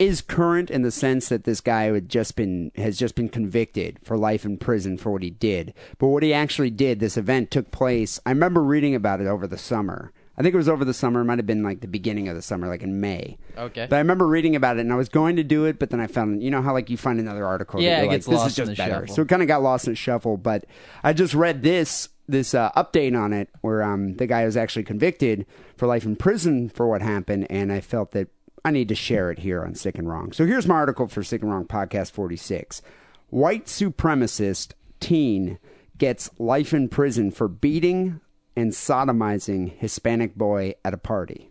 is 0.00 0.20
current 0.20 0.68
in 0.68 0.82
the 0.82 0.90
sense 0.90 1.28
that 1.28 1.44
this 1.44 1.60
guy 1.60 1.84
had 1.84 2.08
just 2.08 2.34
been 2.34 2.72
has 2.74 2.98
just 2.98 3.14
been 3.14 3.28
convicted 3.28 4.00
for 4.02 4.18
life 4.18 4.44
in 4.44 4.58
prison 4.58 4.98
for 4.98 5.12
what 5.12 5.22
he 5.22 5.30
did. 5.30 5.72
But 5.96 6.08
what 6.08 6.24
he 6.24 6.34
actually 6.34 6.70
did, 6.70 6.98
this 6.98 7.16
event 7.16 7.52
took 7.52 7.70
place. 7.70 8.18
I 8.26 8.30
remember 8.30 8.64
reading 8.64 8.96
about 8.96 9.20
it 9.20 9.28
over 9.28 9.46
the 9.46 9.56
summer. 9.56 10.12
I 10.36 10.42
think 10.42 10.54
it 10.54 10.56
was 10.56 10.68
over 10.68 10.84
the 10.84 10.92
summer. 10.92 11.20
It 11.20 11.26
might 11.26 11.38
have 11.38 11.46
been 11.46 11.62
like 11.62 11.82
the 11.82 11.86
beginning 11.86 12.26
of 12.26 12.34
the 12.34 12.42
summer, 12.42 12.66
like 12.66 12.82
in 12.82 13.00
May. 13.00 13.38
Okay. 13.56 13.86
But 13.88 13.94
I 13.94 14.00
remember 14.00 14.26
reading 14.26 14.56
about 14.56 14.78
it, 14.78 14.80
and 14.80 14.92
I 14.92 14.96
was 14.96 15.08
going 15.08 15.36
to 15.36 15.44
do 15.44 15.66
it, 15.66 15.78
but 15.78 15.90
then 15.90 16.00
I 16.00 16.08
found, 16.08 16.42
you 16.42 16.50
know 16.50 16.62
how 16.62 16.72
like 16.72 16.90
you 16.90 16.96
find 16.96 17.20
another 17.20 17.46
article. 17.46 17.80
Yeah, 17.80 17.98
it 17.98 18.02
like, 18.02 18.10
gets 18.10 18.26
this 18.26 18.38
lost 18.38 18.48
is 18.48 18.56
just 18.56 18.70
in 18.70 18.74
the 18.74 18.76
better. 18.76 19.06
shuffle. 19.06 19.14
So 19.14 19.22
it 19.22 19.28
kind 19.28 19.42
of 19.42 19.46
got 19.46 19.62
lost 19.62 19.86
in 19.86 19.92
the 19.92 19.96
shuffle. 19.96 20.36
But 20.36 20.64
I 21.04 21.12
just 21.12 21.32
read 21.32 21.62
this 21.62 22.08
this 22.30 22.54
uh, 22.54 22.70
update 22.76 23.18
on 23.18 23.32
it, 23.32 23.48
where 23.60 23.82
um, 23.82 24.16
the 24.16 24.26
guy 24.26 24.44
was 24.44 24.56
actually 24.56 24.84
convicted 24.84 25.46
for 25.76 25.86
life 25.86 26.04
in 26.04 26.16
prison 26.16 26.68
for 26.68 26.88
what 26.88 27.02
happened, 27.02 27.46
and 27.50 27.72
I 27.72 27.80
felt 27.80 28.12
that 28.12 28.28
I 28.64 28.70
need 28.70 28.88
to 28.88 28.94
share 28.94 29.30
it 29.30 29.38
here 29.40 29.62
on 29.64 29.74
Sick 29.74 29.96
and 29.98 30.08
Wrong. 30.08 30.32
So 30.32 30.46
here's 30.46 30.66
my 30.66 30.74
article 30.74 31.08
for 31.08 31.22
Sick 31.22 31.42
and 31.42 31.50
Wrong 31.50 31.64
podcast 31.66 32.10
46. 32.10 32.82
White 33.28 33.66
supremacist 33.66 34.72
teen 35.00 35.58
gets 35.98 36.30
life 36.38 36.72
in 36.74 36.88
prison 36.88 37.30
for 37.30 37.48
beating 37.48 38.20
and 38.56 38.72
sodomizing 38.72 39.72
Hispanic 39.78 40.34
boy 40.34 40.74
at 40.84 40.92
a 40.94 40.98
party. 40.98 41.50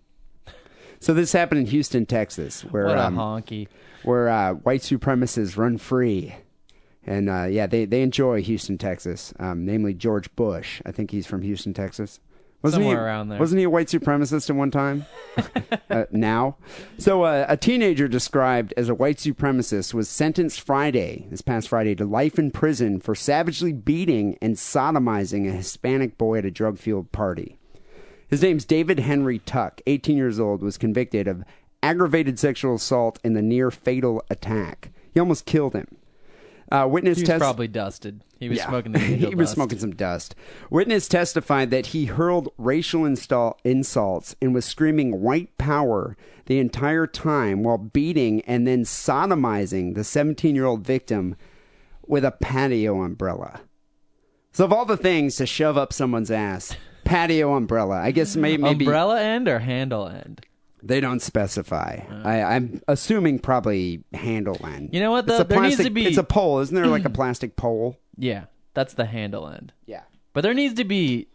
So 0.99 1.13
this 1.13 1.31
happened 1.31 1.61
in 1.61 1.67
Houston, 1.67 2.05
Texas, 2.05 2.61
where 2.65 2.85
What 2.87 2.97
a 2.97 3.05
um, 3.05 3.15
honky. 3.15 3.67
where 4.03 4.27
uh, 4.27 4.53
white 4.55 4.81
supremacists 4.81 5.55
run 5.57 5.77
free. 5.77 6.35
And 7.09 7.27
uh, 7.27 7.45
yeah, 7.45 7.65
they, 7.65 7.85
they 7.85 8.03
enjoy 8.03 8.43
Houston, 8.43 8.77
Texas. 8.77 9.33
Um, 9.39 9.65
namely 9.65 9.95
George 9.95 10.33
Bush. 10.35 10.79
I 10.85 10.91
think 10.91 11.09
he's 11.09 11.25
from 11.25 11.41
Houston, 11.41 11.73
Texas. 11.73 12.19
Wasn't 12.61 12.81
Somewhere 12.81 12.97
he, 12.97 13.03
around 13.03 13.29
there. 13.29 13.39
Wasn't 13.39 13.57
he 13.57 13.63
a 13.63 13.69
white 13.69 13.87
supremacist 13.87 14.49
at 14.49 14.55
one 14.55 14.69
time? 14.69 15.05
uh, 15.89 16.03
now? 16.11 16.57
So, 16.97 17.23
uh, 17.23 17.45
a 17.47 17.55
teenager 17.55 18.07
described 18.07 18.73
as 18.75 18.89
a 18.89 18.93
white 18.93 19.15
supremacist 19.15 19.93
was 19.93 20.09
sentenced 20.09 20.61
Friday, 20.61 21.25
this 21.31 21.41
past 21.41 21.69
Friday, 21.69 21.95
to 21.95 22.05
life 22.05 22.37
in 22.37 22.51
prison 22.51 22.99
for 22.99 23.15
savagely 23.15 23.71
beating 23.71 24.37
and 24.41 24.55
sodomizing 24.55 25.47
a 25.47 25.53
Hispanic 25.53 26.17
boy 26.17 26.39
at 26.39 26.45
a 26.45 26.51
drug 26.51 26.77
fueled 26.77 27.11
party. 27.13 27.57
His 28.27 28.41
name's 28.43 28.65
David 28.65 28.99
Henry 28.99 29.39
Tuck, 29.39 29.81
18 29.87 30.17
years 30.17 30.39
old, 30.39 30.61
was 30.61 30.77
convicted 30.77 31.29
of 31.29 31.45
aggravated 31.81 32.37
sexual 32.37 32.75
assault 32.75 33.19
in 33.23 33.33
the 33.33 33.41
near 33.41 33.71
fatal 33.71 34.21
attack. 34.29 34.91
He 35.13 35.19
almost 35.19 35.45
killed 35.45 35.73
him. 35.73 35.95
Uh, 36.71 36.87
witness 36.87 37.17
He 37.17 37.23
was 37.23 37.29
test- 37.29 37.39
probably 37.39 37.67
dusted. 37.67 38.23
He 38.39 38.47
was 38.47 38.59
yeah. 38.59 38.67
smoking 38.69 38.91
the 38.91 38.99
he 38.99 39.33
was 39.35 39.47
dust. 39.47 39.53
smoking 39.55 39.79
some 39.79 39.95
dust. 39.95 40.35
Witness 40.69 41.07
testified 41.07 41.71
that 41.71 41.87
he 41.87 42.05
hurled 42.05 42.49
racial 42.57 43.05
install- 43.05 43.59
insults 43.63 44.35
and 44.41 44.53
was 44.53 44.65
screaming 44.65 45.21
white 45.21 45.57
power 45.57 46.15
the 46.45 46.59
entire 46.59 47.07
time 47.07 47.63
while 47.63 47.77
beating 47.79 48.41
and 48.41 48.67
then 48.67 48.83
sodomizing 48.83 49.95
the 49.95 50.03
17 50.03 50.55
year 50.55 50.65
old 50.65 50.85
victim 50.85 51.35
with 52.05 52.23
a 52.23 52.31
patio 52.31 53.01
umbrella. 53.01 53.61
So, 54.51 54.65
of 54.65 54.73
all 54.73 54.85
the 54.85 54.97
things 54.97 55.35
to 55.37 55.45
shove 55.45 55.77
up 55.77 55.93
someone's 55.93 56.31
ass, 56.31 56.75
patio 57.03 57.53
umbrella. 57.55 57.99
I 58.01 58.11
guess 58.11 58.35
may- 58.35 58.57
maybe 58.57 58.85
Umbrella 58.85 59.21
end 59.21 59.47
or 59.47 59.59
handle 59.59 60.07
end? 60.07 60.41
They 60.81 60.99
don't 60.99 61.21
specify. 61.21 61.99
Uh. 62.09 62.27
I, 62.27 62.55
I'm 62.55 62.81
assuming 62.87 63.39
probably 63.39 64.03
handle 64.13 64.57
end. 64.65 64.89
You 64.93 64.99
know 64.99 65.11
what, 65.11 65.27
It's 65.27 65.37
though? 65.37 65.41
a 65.41 65.43
There 65.43 65.61
needs 65.61 65.83
to 65.83 65.89
be- 65.89 66.05
It's 66.05 66.17
a 66.17 66.23
pole, 66.23 66.59
isn't 66.59 66.75
there? 66.75 66.87
Like 66.87 67.05
a 67.05 67.09
plastic 67.19 67.55
pole. 67.55 67.97
Yeah, 68.17 68.45
that's 68.73 68.93
the 68.93 69.05
handle 69.05 69.47
end. 69.47 69.73
Yeah. 69.85 70.03
But 70.33 70.41
there 70.41 70.53
needs 70.53 70.75
to 70.75 70.83
be 70.83 71.27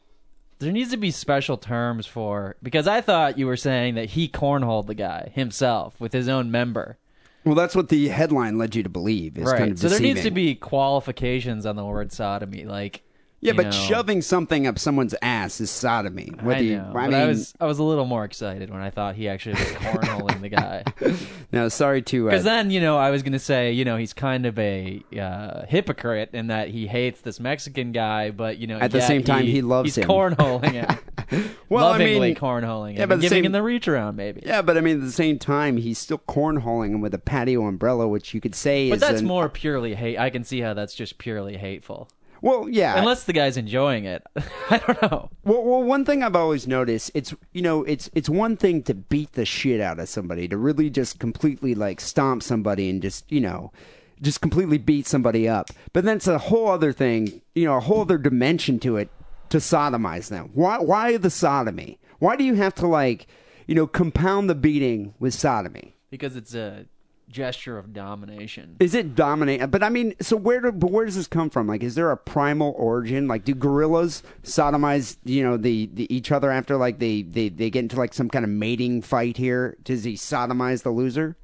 there 0.60 0.72
needs 0.72 0.90
to 0.92 0.96
be 0.96 1.10
special 1.10 1.56
terms 1.56 2.06
for 2.06 2.56
because 2.62 2.86
I 2.86 3.00
thought 3.00 3.38
you 3.38 3.46
were 3.46 3.56
saying 3.56 3.96
that 3.96 4.10
he 4.10 4.28
cornholed 4.28 4.86
the 4.86 4.94
guy 4.94 5.30
himself 5.34 6.00
with 6.00 6.12
his 6.12 6.28
own 6.28 6.50
member. 6.50 6.96
Well, 7.44 7.54
that's 7.54 7.74
what 7.76 7.90
the 7.90 8.08
headline 8.08 8.56
led 8.56 8.74
you 8.74 8.82
to 8.82 8.88
believe. 8.88 9.36
Is 9.36 9.44
right. 9.44 9.58
kind 9.58 9.72
of 9.72 9.78
so 9.78 9.88
there 9.88 10.00
needs 10.00 10.22
to 10.22 10.30
be 10.30 10.54
qualifications 10.54 11.66
on 11.66 11.76
the 11.76 11.84
word 11.84 12.12
sodomy, 12.12 12.64
like 12.64 13.02
Yeah, 13.44 13.52
but 13.52 13.66
know, 13.66 13.70
shoving 13.70 14.22
something 14.22 14.66
up 14.66 14.78
someone's 14.78 15.14
ass 15.22 15.60
is 15.60 15.70
sodomy. 15.70 16.32
I 16.38 16.42
Whether 16.42 16.62
you, 16.62 16.76
know, 16.78 16.88
I 16.90 16.92
but 16.92 17.10
mean, 17.10 17.14
I 17.14 17.26
was 17.26 17.54
I 17.60 17.66
was 17.66 17.78
a 17.78 17.82
little 17.82 18.06
more 18.06 18.24
excited 18.24 18.70
when 18.70 18.80
I 18.80 18.90
thought 18.90 19.14
he 19.16 19.28
actually 19.28 19.52
was 19.56 19.68
cornholing 19.72 20.40
the 20.40 20.48
guy. 20.48 20.82
no, 21.52 21.68
sorry 21.68 22.00
to. 22.02 22.28
Uh, 22.28 22.30
Because 22.30 22.44
then, 22.44 22.70
you 22.70 22.80
know, 22.80 22.96
I 22.96 23.10
was 23.10 23.22
going 23.22 23.32
to 23.34 23.38
say, 23.38 23.72
you 23.72 23.84
know, 23.84 23.96
he's 23.96 24.12
kind 24.14 24.46
of 24.46 24.58
a 24.58 25.02
uh, 25.20 25.66
hypocrite 25.66 26.30
in 26.32 26.46
that 26.48 26.68
he 26.70 26.86
hates 26.86 27.20
this 27.20 27.38
Mexican 27.38 27.92
guy, 27.92 28.30
but, 28.30 28.56
you 28.58 28.66
know, 28.66 28.78
At 28.78 28.90
the 28.92 29.00
same 29.02 29.22
time, 29.22 29.44
he 29.44 29.60
loves 29.62 29.94
he's 29.94 30.02
him. 30.04 30.08
cornholing 30.08 30.72
him. 30.72 30.98
Well, 31.70 31.86
I 31.86 31.90
Lovingly 31.92 32.20
mean- 32.28 32.34
cornholing 32.36 32.92
him. 32.92 32.98
Yeah, 32.98 33.06
but 33.06 33.16
giving 33.20 33.28
same- 33.38 33.44
him 33.46 33.52
the 33.52 33.62
reach 33.62 33.88
around, 33.88 34.14
maybe. 34.16 34.42
yeah, 34.44 34.60
but 34.62 34.76
I 34.76 34.80
mean, 34.82 34.96
at 34.96 35.00
the 35.02 35.10
same 35.10 35.38
time, 35.38 35.78
he's 35.78 35.98
still 35.98 36.18
cornholing 36.18 36.90
him 36.94 37.00
with 37.00 37.14
a 37.14 37.18
patio 37.18 37.66
umbrella, 37.66 38.06
which 38.06 38.34
you 38.34 38.40
could 38.40 38.54
say 38.54 38.90
But 38.90 39.00
that's 39.00 39.20
an- 39.20 39.26
more 39.26 39.48
purely 39.48 39.94
hate. 39.94 40.18
I 40.18 40.28
can 40.30 40.44
see 40.44 40.60
how 40.60 40.74
that's 40.74 40.94
just 40.94 41.16
purely 41.18 41.56
hateful. 41.56 42.08
Well, 42.42 42.68
yeah. 42.68 42.98
Unless 42.98 43.24
the 43.24 43.32
guy's 43.32 43.56
enjoying 43.56 44.04
it. 44.04 44.22
I 44.70 44.78
don't 44.78 45.00
know. 45.02 45.30
Well, 45.44 45.64
well, 45.64 45.82
one 45.82 46.04
thing 46.04 46.22
I've 46.22 46.36
always 46.36 46.66
noticed, 46.66 47.10
it's 47.14 47.34
you 47.52 47.62
know, 47.62 47.84
it's 47.84 48.10
it's 48.14 48.28
one 48.28 48.56
thing 48.56 48.82
to 48.84 48.94
beat 48.94 49.32
the 49.32 49.44
shit 49.44 49.80
out 49.80 49.98
of 49.98 50.08
somebody, 50.08 50.48
to 50.48 50.56
really 50.56 50.90
just 50.90 51.18
completely 51.18 51.74
like 51.74 52.00
stomp 52.00 52.42
somebody 52.42 52.90
and 52.90 53.00
just 53.00 53.30
you 53.30 53.40
know, 53.40 53.72
just 54.20 54.40
completely 54.40 54.78
beat 54.78 55.06
somebody 55.06 55.48
up. 55.48 55.70
But 55.92 56.04
then 56.04 56.16
it's 56.16 56.26
a 56.26 56.38
whole 56.38 56.68
other 56.68 56.92
thing, 56.92 57.40
you 57.54 57.64
know, 57.64 57.76
a 57.76 57.80
whole 57.80 58.02
other 58.02 58.18
dimension 58.18 58.78
to 58.80 58.96
it 58.96 59.08
to 59.50 59.58
sodomize 59.58 60.28
them. 60.28 60.50
Why 60.54 60.78
why 60.78 61.16
the 61.16 61.30
sodomy? 61.30 61.98
Why 62.18 62.36
do 62.36 62.44
you 62.44 62.54
have 62.54 62.74
to 62.76 62.86
like, 62.86 63.26
you 63.66 63.74
know, 63.74 63.86
compound 63.86 64.48
the 64.48 64.54
beating 64.54 65.14
with 65.18 65.34
sodomy? 65.34 65.96
Because 66.10 66.36
it's 66.36 66.54
a 66.54 66.86
gesture 67.28 67.78
of 67.78 67.92
domination. 67.92 68.76
Is 68.80 68.94
it 68.94 69.14
dominate? 69.14 69.70
But 69.70 69.82
I 69.82 69.88
mean, 69.88 70.14
so 70.20 70.36
where 70.36 70.60
do 70.60 70.72
but 70.72 70.90
where 70.90 71.04
does 71.04 71.16
this 71.16 71.26
come 71.26 71.50
from? 71.50 71.66
Like, 71.66 71.82
is 71.82 71.94
there 71.94 72.10
a 72.10 72.16
primal 72.16 72.74
origin? 72.76 73.28
Like, 73.28 73.44
do 73.44 73.54
gorillas 73.54 74.22
sodomize 74.42 75.16
you 75.24 75.42
know 75.42 75.56
the, 75.56 75.90
the 75.92 76.14
each 76.14 76.32
other 76.32 76.50
after 76.50 76.76
like 76.76 76.98
they, 76.98 77.22
they 77.22 77.48
they 77.48 77.70
get 77.70 77.80
into 77.80 77.96
like 77.96 78.14
some 78.14 78.28
kind 78.28 78.44
of 78.44 78.50
mating 78.50 79.02
fight 79.02 79.36
here? 79.36 79.76
Does 79.84 80.04
he 80.04 80.14
sodomize 80.14 80.82
the 80.82 80.90
loser? 80.90 81.36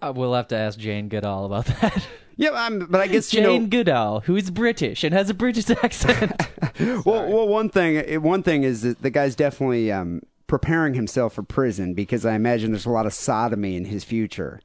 Uh, 0.00 0.12
we'll 0.14 0.34
have 0.34 0.48
to 0.48 0.56
ask 0.56 0.78
Jane 0.78 1.08
Goodall 1.08 1.44
about 1.44 1.66
that. 1.66 2.06
Yeah, 2.40 2.50
I'm, 2.52 2.86
but 2.86 3.00
I 3.00 3.08
guess 3.08 3.34
you 3.34 3.42
Jane 3.42 3.62
know. 3.64 3.68
Goodall, 3.68 4.20
who 4.20 4.36
is 4.36 4.52
British 4.52 5.02
and 5.02 5.12
has 5.12 5.28
a 5.28 5.34
British 5.34 5.68
accent. 5.70 6.32
Well, 7.04 7.28
well, 7.28 7.48
one 7.48 7.68
thing 7.70 8.22
one 8.22 8.44
thing 8.44 8.62
is 8.62 8.82
that 8.82 9.02
the 9.02 9.10
guy's 9.10 9.34
definitely 9.34 9.90
um, 9.90 10.22
preparing 10.46 10.94
himself 10.94 11.32
for 11.34 11.42
prison 11.42 11.92
because 11.92 12.24
I 12.24 12.34
imagine 12.36 12.70
there's 12.70 12.86
a 12.86 12.90
lot 12.90 13.06
of 13.06 13.12
sodomy 13.12 13.74
in 13.76 13.86
his 13.86 14.04
future. 14.04 14.60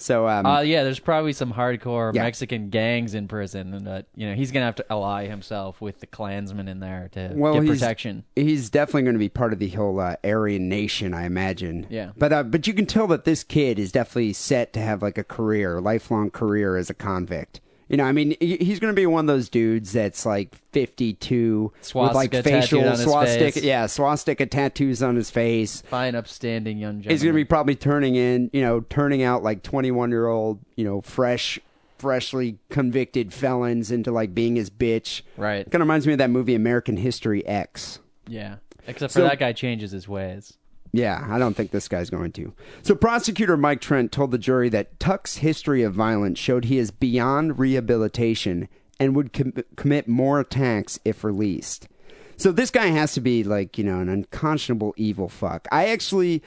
So 0.00 0.26
um, 0.26 0.46
Uh, 0.46 0.60
yeah, 0.60 0.82
there's 0.82 0.98
probably 0.98 1.32
some 1.32 1.52
hardcore 1.52 2.14
Yeah. 2.14 2.22
Mexican 2.22 2.70
gangs 2.70 3.14
in 3.14 3.28
prison, 3.28 3.74
and 3.74 3.86
uh, 3.86 4.02
you 4.14 4.28
know 4.28 4.34
he's 4.34 4.50
gonna 4.50 4.64
have 4.64 4.76
to 4.76 4.86
ally 4.90 5.26
himself 5.26 5.80
with 5.80 6.00
the 6.00 6.06
Klansmen 6.06 6.68
in 6.68 6.80
there 6.80 7.08
to 7.12 7.32
well, 7.34 7.54
get 7.54 7.64
he's, 7.64 7.80
protection. 7.80 8.24
He's 8.34 8.70
definitely 8.70 9.02
going 9.02 9.14
to 9.14 9.20
be 9.20 9.28
part 9.28 9.52
of 9.52 9.58
the 9.58 9.68
whole 9.68 10.00
uh, 10.00 10.16
Aryan 10.24 10.68
nation, 10.68 11.14
I 11.14 11.24
imagine. 11.24 11.86
Yeah. 11.90 12.12
But 12.16 12.32
uh, 12.32 12.42
but 12.44 12.66
you 12.66 12.72
can 12.72 12.86
tell 12.86 13.06
that 13.08 13.24
this 13.24 13.44
kid 13.44 13.78
is 13.78 13.92
definitely 13.92 14.32
set 14.32 14.72
to 14.72 14.80
have 14.80 15.02
like 15.02 15.18
a 15.18 15.24
career, 15.24 15.80
lifelong 15.80 16.30
career 16.30 16.76
as 16.76 16.90
a 16.90 16.94
convict. 16.94 17.60
You 17.90 17.96
know, 17.96 18.04
I 18.04 18.12
mean, 18.12 18.36
he's 18.40 18.78
going 18.78 18.94
to 18.94 18.96
be 18.96 19.04
one 19.04 19.24
of 19.24 19.26
those 19.26 19.48
dudes 19.48 19.92
that's 19.92 20.24
like 20.24 20.54
52 20.72 21.72
with 21.74 21.82
like 21.82 21.84
Swastika 22.32 22.42
facial 22.44 22.60
tattooed 22.80 22.84
on 22.86 22.92
his 22.92 23.02
swastika, 23.02 23.60
yeah, 23.66 23.86
swastika 23.86 24.46
tattoos 24.46 25.02
on 25.02 25.16
his 25.16 25.28
face. 25.30 25.82
Fine, 25.82 26.14
upstanding 26.14 26.78
young 26.78 26.98
gentleman. 27.02 27.10
He's 27.10 27.22
going 27.22 27.32
to 27.34 27.36
be 27.36 27.44
probably 27.44 27.74
turning 27.74 28.14
in, 28.14 28.48
you 28.52 28.62
know, 28.62 28.80
turning 28.88 29.22
out 29.22 29.42
like 29.42 29.62
21 29.64 30.10
year 30.10 30.28
old, 30.28 30.60
you 30.76 30.84
know, 30.84 31.00
fresh, 31.00 31.58
freshly 31.98 32.58
convicted 32.68 33.32
felons 33.34 33.90
into 33.90 34.12
like 34.12 34.34
being 34.34 34.54
his 34.54 34.70
bitch. 34.70 35.22
right. 35.36 35.64
Kind 35.64 35.74
of 35.74 35.80
reminds 35.80 36.06
me 36.06 36.12
of 36.12 36.18
that 36.20 36.30
movie 36.30 36.54
American 36.54 36.96
History 36.96 37.44
X. 37.44 37.98
Yeah, 38.28 38.56
except 38.86 39.12
for 39.12 39.18
So- 39.18 39.24
that 39.24 39.40
guy 39.40 39.52
changes 39.52 39.90
his 39.90 40.06
ways. 40.08 40.56
Yeah, 40.92 41.24
I 41.28 41.38
don't 41.38 41.54
think 41.54 41.70
this 41.70 41.88
guy's 41.88 42.10
going 42.10 42.32
to. 42.32 42.52
So, 42.82 42.94
prosecutor 42.94 43.56
Mike 43.56 43.80
Trent 43.80 44.10
told 44.10 44.32
the 44.32 44.38
jury 44.38 44.68
that 44.70 44.98
Tuck's 44.98 45.36
history 45.36 45.82
of 45.82 45.94
violence 45.94 46.38
showed 46.38 46.64
he 46.64 46.78
is 46.78 46.90
beyond 46.90 47.58
rehabilitation 47.58 48.68
and 48.98 49.14
would 49.14 49.32
com- 49.32 49.54
commit 49.76 50.08
more 50.08 50.40
attacks 50.40 50.98
if 51.04 51.22
released. 51.22 51.88
So, 52.36 52.50
this 52.50 52.70
guy 52.70 52.86
has 52.86 53.12
to 53.12 53.20
be 53.20 53.44
like, 53.44 53.78
you 53.78 53.84
know, 53.84 54.00
an 54.00 54.08
unconscionable 54.08 54.94
evil 54.96 55.28
fuck. 55.28 55.68
I 55.70 55.88
actually 55.88 56.42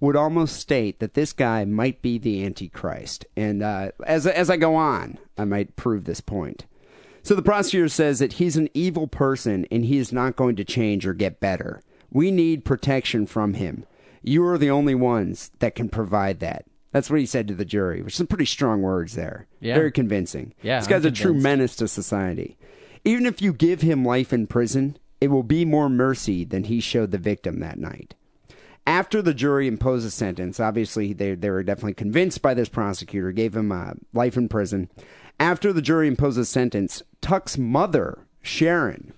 would 0.00 0.16
almost 0.16 0.56
state 0.56 0.98
that 0.98 1.14
this 1.14 1.32
guy 1.32 1.64
might 1.64 2.02
be 2.02 2.18
the 2.18 2.44
Antichrist. 2.44 3.24
And 3.36 3.62
uh, 3.62 3.92
as, 4.06 4.26
as 4.26 4.50
I 4.50 4.56
go 4.56 4.74
on, 4.74 5.18
I 5.38 5.44
might 5.44 5.76
prove 5.76 6.04
this 6.04 6.20
point. 6.20 6.66
So 7.22 7.34
the 7.34 7.42
prosecutor 7.42 7.88
says 7.88 8.18
that 8.18 8.34
he's 8.34 8.56
an 8.58 8.68
evil 8.74 9.06
person 9.06 9.66
and 9.70 9.84
he 9.86 9.96
is 9.96 10.12
not 10.12 10.36
going 10.36 10.56
to 10.56 10.64
change 10.64 11.06
or 11.06 11.14
get 11.14 11.40
better. 11.40 11.80
We 12.14 12.30
need 12.30 12.64
protection 12.64 13.26
from 13.26 13.52
him. 13.54 13.84
You 14.22 14.46
are 14.46 14.56
the 14.56 14.70
only 14.70 14.94
ones 14.94 15.50
that 15.58 15.74
can 15.74 15.90
provide 15.90 16.40
that. 16.40 16.64
That's 16.92 17.10
what 17.10 17.20
he 17.20 17.26
said 17.26 17.48
to 17.48 17.54
the 17.54 17.64
jury, 17.64 18.00
which 18.00 18.14
is 18.14 18.16
some 18.18 18.28
pretty 18.28 18.46
strong 18.46 18.80
words 18.80 19.14
there. 19.14 19.46
Yeah. 19.60 19.74
Very 19.74 19.90
convincing. 19.92 20.54
Yeah, 20.62 20.78
This 20.78 20.88
guy's 20.88 21.04
a 21.04 21.10
true 21.10 21.34
menace 21.34 21.76
to 21.76 21.88
society. 21.88 22.56
Even 23.04 23.26
if 23.26 23.42
you 23.42 23.52
give 23.52 23.82
him 23.82 24.04
life 24.04 24.32
in 24.32 24.46
prison, 24.46 24.96
it 25.20 25.28
will 25.28 25.42
be 25.42 25.64
more 25.64 25.88
mercy 25.88 26.44
than 26.44 26.64
he 26.64 26.80
showed 26.80 27.10
the 27.10 27.18
victim 27.18 27.58
that 27.60 27.78
night. 27.78 28.14
After 28.86 29.20
the 29.20 29.34
jury 29.34 29.66
imposed 29.66 30.06
a 30.06 30.10
sentence, 30.10 30.60
obviously 30.60 31.12
they, 31.12 31.34
they 31.34 31.50
were 31.50 31.62
definitely 31.62 31.94
convinced 31.94 32.42
by 32.42 32.54
this 32.54 32.68
prosecutor, 32.68 33.32
gave 33.32 33.56
him 33.56 33.72
uh, 33.72 33.94
life 34.12 34.36
in 34.36 34.48
prison. 34.48 34.88
After 35.40 35.72
the 35.72 35.82
jury 35.82 36.06
imposed 36.06 36.38
a 36.38 36.44
sentence, 36.44 37.02
Tuck's 37.20 37.58
mother, 37.58 38.26
Sharon, 38.40 39.14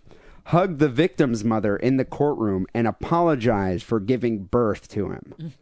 hugged 0.51 0.79
the 0.79 0.89
victim's 0.89 1.45
mother 1.45 1.77
in 1.77 1.97
the 1.97 2.05
courtroom 2.05 2.67
and 2.75 2.87
apologized 2.87 3.85
for 3.85 3.99
giving 4.01 4.45
birth 4.45 4.89
to 4.89 5.11
him. 5.11 5.53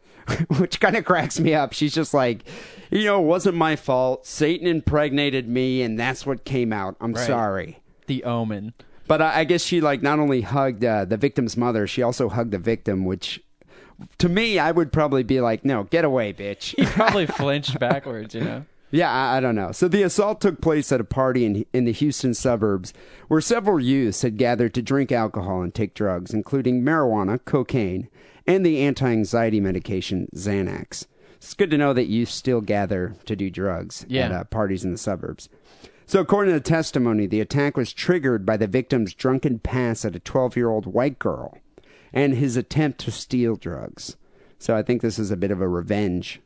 Which 0.57 0.79
kind 0.79 0.95
of 0.95 1.05
cracks 1.05 1.39
me 1.39 1.53
up. 1.53 1.73
She's 1.73 1.93
just 1.93 2.13
like, 2.13 2.43
you 2.91 3.03
know, 3.05 3.21
it 3.21 3.25
wasn't 3.25 3.55
my 3.55 3.75
fault. 3.75 4.25
Satan 4.25 4.67
impregnated 4.67 5.47
me, 5.47 5.81
and 5.83 5.99
that's 5.99 6.25
what 6.25 6.45
came 6.45 6.73
out. 6.73 6.95
I'm 6.99 7.13
Right. 7.13 7.25
sorry. 7.27 7.79
The 8.07 8.23
Omen. 8.23 8.73
But 9.07 9.21
I, 9.21 9.41
I 9.41 9.43
guess 9.43 9.63
she 9.63 9.81
like 9.81 10.01
not 10.01 10.17
only 10.19 10.41
hugged 10.41 10.83
uh, 10.83 11.05
the 11.05 11.17
victim's 11.17 11.55
mother, 11.55 11.85
she 11.85 12.01
also 12.01 12.27
hugged 12.29 12.51
the 12.51 12.57
victim, 12.59 13.05
which 13.05 13.39
to 14.17 14.27
me 14.29 14.57
I 14.59 14.71
would 14.71 14.91
probably 14.91 15.21
be 15.23 15.41
like, 15.41 15.63
"No, 15.63 15.83
get 15.83 16.05
away, 16.05 16.33
bitch." 16.33 16.75
He 16.75 16.85
probably 16.85 17.25
flinched 17.41 17.79
backwards, 17.79 18.33
you 18.33 18.41
know. 18.41 18.65
Yeah, 18.91 19.11
I, 19.11 19.37
I 19.37 19.39
don't 19.39 19.55
know. 19.55 19.71
So 19.71 19.87
the 19.87 20.03
assault 20.03 20.41
took 20.41 20.61
place 20.61 20.91
at 20.91 21.01
a 21.01 21.05
party 21.05 21.45
in 21.45 21.65
in 21.73 21.85
the 21.85 21.91
Houston 21.91 22.33
suburbs, 22.33 22.93
where 23.27 23.41
several 23.41 23.79
youths 23.79 24.21
had 24.21 24.37
gathered 24.37 24.73
to 24.75 24.81
drink 24.81 25.11
alcohol 25.11 25.61
and 25.61 25.73
take 25.73 25.93
drugs, 25.93 26.33
including 26.33 26.81
marijuana, 26.83 27.43
cocaine, 27.45 28.07
and 28.47 28.65
the 28.65 28.79
anti-anxiety 28.81 29.59
medication 29.59 30.27
Xanax. 30.35 31.05
It's 31.35 31.53
good 31.53 31.71
to 31.71 31.77
know 31.77 31.93
that 31.93 32.05
youth 32.07 32.29
still 32.29 32.61
gather 32.61 33.15
to 33.25 33.35
do 33.35 33.49
drugs 33.49 34.05
Yeah. 34.07 34.25
at 34.25 34.31
uh, 34.31 34.43
parties 34.45 34.83
in 34.85 34.91
the 34.91 34.97
suburbs. 34.97 35.49
So, 36.07 36.19
according 36.19 36.53
to 36.53 36.59
the 36.59 36.63
testimony, 36.63 37.25
the 37.27 37.41
attack 37.41 37.75
was 37.77 37.91
triggered 37.91 38.45
by 38.45 38.57
the 38.57 38.67
victim's 38.67 39.13
drunken 39.13 39.59
pass 39.59 40.05
at 40.05 40.15
a 40.15 40.19
12 40.19 40.55
year 40.55 40.69
old 40.69 40.85
white 40.85 41.19
girl. 41.19 41.57
and 42.13 42.35
his 42.35 42.55
attempt 42.55 42.97
to 43.01 43.11
steal 43.11 43.55
drugs. 43.57 44.15
So 44.57 44.73
I 44.77 44.83
think 44.83 45.01
this 45.01 45.19
is 45.19 45.31
a 45.31 45.35
bit 45.35 45.51
of 45.51 45.59
a 45.59 45.67
revenge 45.67 46.39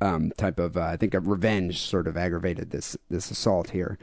um, 0.00 0.32
type 0.36 0.58
of. 0.58 0.76
Uh, 0.76 0.82
I 0.82 0.96
think 0.96 1.14
a 1.14 1.20
revenge 1.20 1.80
sort 1.80 2.06
of 2.06 2.16
aggravated 2.16 2.70
this 2.70 2.96
this 3.10 3.30
assault 3.30 3.70
here. 3.70 3.98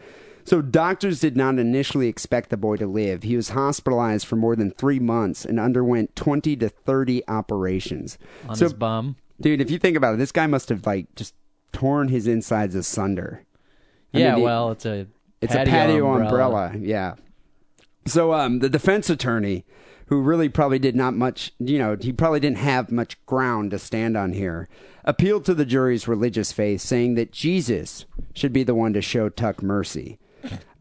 So 0.45 0.61
doctors 0.61 1.19
did 1.19 1.37
not 1.37 1.59
initially 1.59 2.07
expect 2.07 2.49
the 2.49 2.57
boy 2.57 2.77
to 2.77 2.87
live. 2.87 3.21
He 3.23 3.35
was 3.35 3.49
hospitalized 3.49 4.25
for 4.25 4.35
more 4.35 4.55
than 4.55 4.71
three 4.71 4.99
months 4.99 5.45
and 5.45 5.59
underwent 5.59 6.15
twenty 6.15 6.55
to 6.57 6.69
thirty 6.69 7.27
operations. 7.27 8.17
on 8.47 8.55
so, 8.55 8.65
his 8.65 8.73
bum. 8.73 9.15
dude, 9.39 9.61
if 9.61 9.69
you 9.69 9.77
think 9.77 9.95
about 9.95 10.15
it, 10.15 10.17
this 10.17 10.31
guy 10.31 10.47
must 10.47 10.69
have 10.69 10.85
like 10.87 11.13
just 11.15 11.35
torn 11.71 12.07
his 12.07 12.25
insides 12.25 12.73
asunder. 12.73 13.45
I 14.13 14.19
Yeah, 14.19 14.35
mean, 14.35 14.43
well, 14.43 14.71
it's 14.71 14.85
a 14.85 15.05
it's 15.41 15.53
a 15.53 15.65
patio 15.65 16.11
umbrella. 16.13 16.73
Yeah. 16.77 17.15
So 18.07 18.33
um, 18.33 18.57
the 18.59 18.69
defense 18.69 19.09
attorney, 19.09 19.65
who 20.09 20.21
really 20.21 20.49
probably 20.49 20.79
did 20.79 20.95
not 20.95 21.13
much, 21.13 21.53
you 21.59 21.77
know, 21.77 21.95
he 21.95 22.11
probably 22.11 22.39
didn't 22.39 22.57
have 22.57 22.91
much 22.91 23.23
ground 23.27 23.69
to 23.69 23.77
stand 23.77 24.17
on 24.17 24.33
here, 24.33 24.67
appealed 25.05 25.45
to 25.45 25.53
the 25.53 25.65
jury's 25.65 26.07
religious 26.07 26.51
faith, 26.51 26.81
saying 26.81 27.13
that 27.13 27.31
Jesus 27.31 28.05
should 28.33 28.51
be 28.51 28.63
the 28.63 28.73
one 28.73 28.91
to 28.93 29.03
show 29.03 29.29
Tuck 29.29 29.61
mercy. 29.61 30.17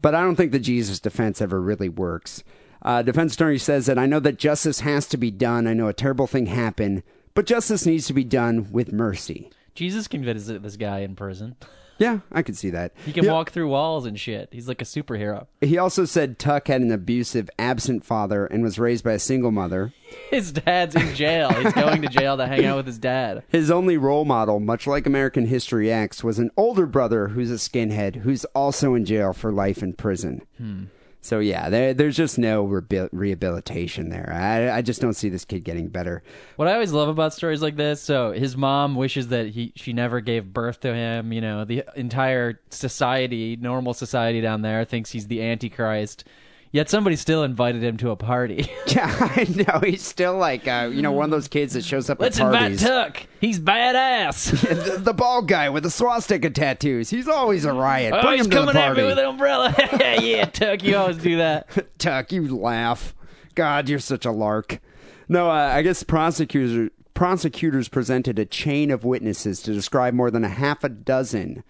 But 0.01 0.15
I 0.15 0.21
don't 0.21 0.35
think 0.35 0.51
the 0.51 0.57
Jesus 0.57 0.99
defense 0.99 1.41
ever 1.41 1.61
really 1.61 1.89
works. 1.89 2.43
Uh, 2.81 3.03
defense 3.03 3.35
attorney 3.35 3.59
says 3.59 3.85
that 3.85 3.99
I 3.99 4.07
know 4.07 4.19
that 4.19 4.39
justice 4.39 4.79
has 4.79 5.05
to 5.09 5.17
be 5.17 5.29
done. 5.29 5.67
I 5.67 5.73
know 5.73 5.89
a 5.89 5.93
terrible 5.93 6.25
thing 6.25 6.47
happened, 6.47 7.03
but 7.35 7.45
justice 7.45 7.85
needs 7.85 8.07
to 8.07 8.13
be 8.13 8.23
done 8.23 8.71
with 8.71 8.91
mercy. 8.91 9.51
Jesus 9.75 10.07
can 10.07 10.25
visit 10.25 10.63
this 10.63 10.75
guy 10.75 10.99
in 10.99 11.15
prison. 11.15 11.55
Yeah, 11.99 12.19
I 12.31 12.41
could 12.41 12.57
see 12.57 12.69
that. 12.71 12.93
He 13.05 13.11
can 13.13 13.25
Yeah. 13.25 13.33
walk 13.33 13.51
through 13.51 13.67
walls 13.69 14.05
and 14.05 14.19
shit. 14.19 14.49
He's 14.51 14.67
like 14.67 14.81
a 14.81 14.85
superhero. 14.85 15.45
He 15.61 15.77
also 15.77 16.05
said 16.05 16.39
Tuck 16.39 16.67
had 16.69 16.81
an 16.81 16.91
abusive, 16.91 17.49
absent 17.59 18.03
father 18.05 18.45
and 18.45 18.63
was 18.63 18.79
raised 18.79 19.03
by 19.03 19.11
a 19.13 19.19
single 19.19 19.51
mother. 19.51 19.91
His 20.31 20.51
dad's 20.51 20.95
in 20.95 21.13
jail. 21.13 21.51
He's 21.53 21.73
going 21.73 22.01
to 22.01 22.07
jail 22.07 22.37
to 22.37 22.47
hang 22.47 22.65
out 22.65 22.77
with 22.77 22.87
his 22.87 22.97
dad. 22.97 23.43
His 23.49 23.69
only 23.69 23.97
role 23.97 24.25
model, 24.25 24.59
much 24.59 24.87
like 24.87 25.05
American 25.05 25.45
History 25.45 25.91
X, 25.91 26.23
was 26.23 26.39
an 26.39 26.49
older 26.57 26.85
brother 26.87 27.27
who's 27.29 27.51
a 27.51 27.55
skinhead 27.55 28.17
who's 28.17 28.45
also 28.55 28.95
in 28.95 29.05
jail 29.05 29.33
for 29.33 29.51
life 29.51 29.83
in 29.83 29.93
prison. 29.93 30.41
Hmm. 30.57 30.83
So, 31.21 31.39
yeah, 31.39 31.69
there, 31.69 31.93
there's 31.93 32.15
just 32.15 32.37
no 32.39 32.65
rehabil- 32.65 33.09
rehabilitation 33.11 34.09
there. 34.09 34.31
I, 34.33 34.77
I 34.77 34.81
just 34.81 35.01
don't 35.01 35.13
see 35.13 35.27
this 35.27 35.43
kid 35.43 35.65
getting 35.65 35.89
better. 35.89 36.23
What 36.55 36.69
I 36.69 36.73
always 36.73 36.93
love 36.93 37.09
about 37.09 37.33
stories 37.33 37.61
like 37.61 37.75
this, 37.75 38.01
so 38.01 38.31
his 38.31 38.55
mom 38.55 38.95
wishes 38.95 39.27
that 39.27 39.47
he 39.49 39.73
she 39.75 39.91
never 39.91 40.21
gave 40.21 40.53
birth 40.53 40.79
to 40.81 40.93
him. 40.93 41.33
You 41.33 41.41
know, 41.41 41.65
the 41.65 41.83
entire 41.95 42.61
society, 42.69 43.57
normal 43.57 43.93
society 43.93 44.39
down 44.39 44.61
there, 44.61 44.85
thinks 44.85 45.11
he's 45.11 45.27
the 45.27 45.43
Antichrist. 45.43 46.23
Yet 46.71 46.87
somebody 46.87 47.15
still 47.15 47.43
invited 47.43 47.83
him 47.83 47.97
to 47.97 48.11
a 48.11 48.15
party. 48.15 48.71
Yeah, 48.89 49.15
I 49.19 49.43
know. 49.43 49.81
He's 49.81 50.01
still 50.01 50.35
like, 50.35 50.67
uh, 50.67 50.89
you 50.91 51.03
know, 51.03 51.11
one 51.11 51.25
of 51.25 51.29
those 51.29 51.47
kids 51.47 51.73
that 51.73 51.85
shows 51.85 52.09
up 52.09 52.19
Let's 52.19 52.39
at 52.39 52.47
invite 52.47 52.61
parties. 52.61 52.81
Tuck. 52.81 53.23
He's 53.39 53.59
badass. 53.59 54.49
the, 54.95 54.97
the 54.97 55.13
bald 55.13 55.47
guy 55.47 55.69
with 55.69 55.83
the 55.83 55.91
swastika 55.91 56.49
tattoos. 56.49 57.11
He's 57.11 57.27
always 57.27 57.65
a 57.65 57.73
riot. 57.73 58.15
oh, 58.15 58.21
Bring 58.23 58.37
he's 58.37 58.45
him 58.45 58.51
to 58.51 58.55
the 58.61 58.65
coming 58.65 58.77
at 58.81 58.85
party. 58.87 59.01
me 59.01 59.07
with 59.07 59.19
an 59.19 59.25
umbrella. 59.25 59.75
yeah, 60.19 60.45
Tuck, 60.45 60.81
you 60.83 60.97
always 60.97 61.17
do 61.17 61.37
that. 61.37 61.67
Tuck, 61.99 62.31
you 62.31 62.47
laugh. 62.57 63.13
God, 63.53 63.89
you're 63.89 63.99
such 63.99 64.25
a 64.25 64.31
lark. 64.31 64.79
No, 65.27 65.51
uh, 65.51 65.53
I 65.53 65.83
guess 65.83 66.01
prosecutors 66.01 66.89
prosecutors 67.13 67.89
presented 67.89 68.39
a 68.39 68.45
chain 68.45 68.89
of 68.89 69.03
witnesses 69.03 69.61
to 69.61 69.73
describe 69.73 70.13
more 70.15 70.31
than 70.31 70.43
a 70.43 70.49
half 70.49 70.83
a 70.83 70.89
dozen 70.89 71.63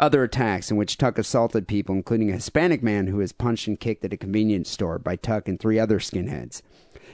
other 0.00 0.24
attacks 0.24 0.70
in 0.70 0.76
which 0.76 0.98
Tuck 0.98 1.18
assaulted 1.18 1.68
people, 1.68 1.94
including 1.94 2.30
a 2.30 2.34
Hispanic 2.34 2.82
man 2.82 3.06
who 3.06 3.18
was 3.18 3.32
punched 3.32 3.68
and 3.68 3.78
kicked 3.78 4.04
at 4.04 4.12
a 4.12 4.16
convenience 4.16 4.70
store 4.70 4.98
by 4.98 5.16
Tuck 5.16 5.46
and 5.46 5.60
three 5.60 5.78
other 5.78 5.98
skinheads. 5.98 6.62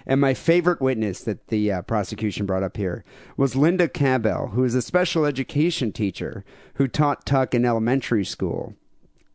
And 0.06 0.20
my 0.20 0.34
favorite 0.34 0.80
witness 0.80 1.24
that 1.24 1.48
the 1.48 1.72
uh, 1.72 1.82
prosecution 1.82 2.46
brought 2.46 2.62
up 2.62 2.76
here 2.76 3.04
was 3.36 3.56
Linda 3.56 3.88
Cabell, 3.88 4.48
who 4.48 4.62
is 4.62 4.76
a 4.76 4.82
special 4.82 5.24
education 5.24 5.90
teacher 5.90 6.44
who 6.74 6.86
taught 6.86 7.26
Tuck 7.26 7.54
in 7.54 7.64
elementary 7.64 8.24
school. 8.24 8.74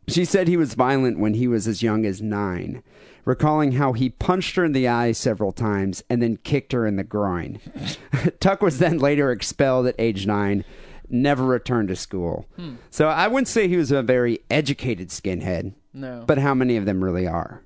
She 0.08 0.24
said 0.24 0.48
he 0.48 0.56
was 0.56 0.74
violent 0.74 1.18
when 1.18 1.34
he 1.34 1.46
was 1.46 1.68
as 1.68 1.82
young 1.82 2.04
as 2.06 2.20
nine, 2.20 2.82
recalling 3.24 3.72
how 3.72 3.92
he 3.92 4.10
punched 4.10 4.56
her 4.56 4.64
in 4.64 4.72
the 4.72 4.88
eye 4.88 5.12
several 5.12 5.52
times 5.52 6.02
and 6.10 6.20
then 6.20 6.38
kicked 6.38 6.72
her 6.72 6.86
in 6.86 6.96
the 6.96 7.04
groin. 7.04 7.60
Tuck 8.40 8.62
was 8.62 8.78
then 8.78 8.98
later 8.98 9.30
expelled 9.30 9.86
at 9.86 9.94
age 9.98 10.26
nine, 10.26 10.64
never 11.12 11.44
returned 11.44 11.88
to 11.88 11.96
school. 11.96 12.46
So 12.90 13.08
I 13.08 13.28
wouldn't 13.28 13.48
say 13.48 13.68
he 13.68 13.76
was 13.76 13.92
a 13.92 14.02
very 14.02 14.40
educated 14.50 15.08
skinhead, 15.10 15.74
No. 15.92 16.24
but 16.26 16.38
how 16.38 16.54
many 16.54 16.76
of 16.76 16.84
them 16.86 17.04
really 17.04 17.26
are? 17.26 17.62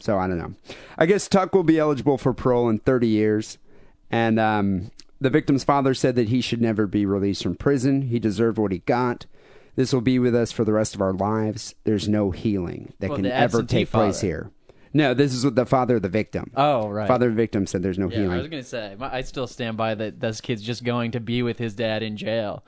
So 0.00 0.18
I 0.18 0.26
don't 0.26 0.38
know. 0.38 0.54
I 0.98 1.06
guess 1.06 1.28
Tuck 1.28 1.54
will 1.54 1.62
be 1.62 1.78
eligible 1.78 2.18
for 2.18 2.32
parole 2.32 2.68
in 2.68 2.78
30 2.78 3.06
years. 3.06 3.58
And 4.10 4.40
um, 4.40 4.90
the 5.20 5.30
victim's 5.30 5.62
father 5.62 5.94
said 5.94 6.16
that 6.16 6.28
he 6.28 6.40
should 6.40 6.60
never 6.60 6.86
be 6.86 7.06
released 7.06 7.42
from 7.42 7.54
prison. 7.54 8.02
He 8.02 8.18
deserved 8.18 8.58
what 8.58 8.72
he 8.72 8.78
got. 8.80 9.26
This 9.76 9.92
will 9.92 10.00
be 10.00 10.18
with 10.18 10.34
us 10.34 10.50
for 10.52 10.64
the 10.64 10.72
rest 10.72 10.94
of 10.94 11.00
our 11.00 11.12
lives. 11.12 11.74
There's 11.84 12.08
no 12.08 12.30
healing 12.32 12.92
that 12.98 13.10
Well, 13.10 13.18
can 13.18 13.26
ever 13.26 13.62
take 13.62 13.90
place 13.90 14.20
here. 14.20 14.50
No, 14.92 15.14
this 15.14 15.32
is 15.32 15.44
what 15.44 15.54
the 15.54 15.64
father 15.66 15.96
of 15.96 16.02
the 16.02 16.08
victim. 16.08 16.50
Oh, 16.56 16.88
right. 16.88 17.06
Father 17.06 17.28
of 17.28 17.34
the 17.34 17.42
victim 17.42 17.66
said 17.66 17.80
there's 17.82 17.98
no 17.98 18.10
Yeah, 18.10 18.32
I 18.32 18.38
was 18.38 18.48
gonna 18.48 18.64
say, 18.64 18.96
I 19.00 19.20
still 19.20 19.46
stand 19.46 19.76
by 19.76 19.94
that. 19.94 20.18
This 20.18 20.40
kid's 20.40 20.62
just 20.62 20.82
going 20.82 21.12
to 21.12 21.20
be 21.20 21.42
with 21.44 21.58
his 21.58 21.74
dad 21.74 22.02
in 22.02 22.16
jail. 22.16 22.64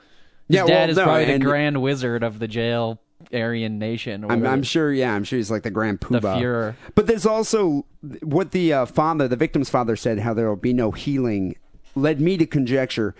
His 0.53 0.61
Yeah, 0.61 0.65
dad 0.67 0.79
well, 0.81 0.89
is 0.89 0.97
no, 0.97 1.03
probably 1.03 1.25
the 1.25 1.39
grand 1.39 1.81
wizard 1.81 2.23
of 2.23 2.39
the 2.39 2.47
jail 2.47 2.99
Aryan 3.33 3.79
nation. 3.79 4.25
I'm. 4.29 4.45
I'm 4.45 4.63
sure, 4.63 4.91
yeah, 4.91 5.13
I'm 5.13 5.23
sure 5.23 5.37
he's 5.37 5.49
like 5.51 5.63
the 5.63 5.71
grand 5.71 5.99
The 5.99 6.19
poobah. 6.19 6.37
Fuhrer. 6.41 6.75
But 6.95 7.07
there's 7.07 7.25
also 7.25 7.85
what 8.21 8.51
the 8.51 8.73
uh, 8.73 8.85
father, 8.85 9.27
the 9.27 9.35
victim's 9.35 9.69
father, 9.69 9.95
said 9.95 10.19
how 10.19 10.33
there 10.33 10.49
will 10.49 10.55
be 10.55 10.73
no 10.73 10.91
healing, 10.91 11.55
led 11.95 12.19
me 12.19 12.37
to 12.37 12.45
conjecture. 12.45 13.15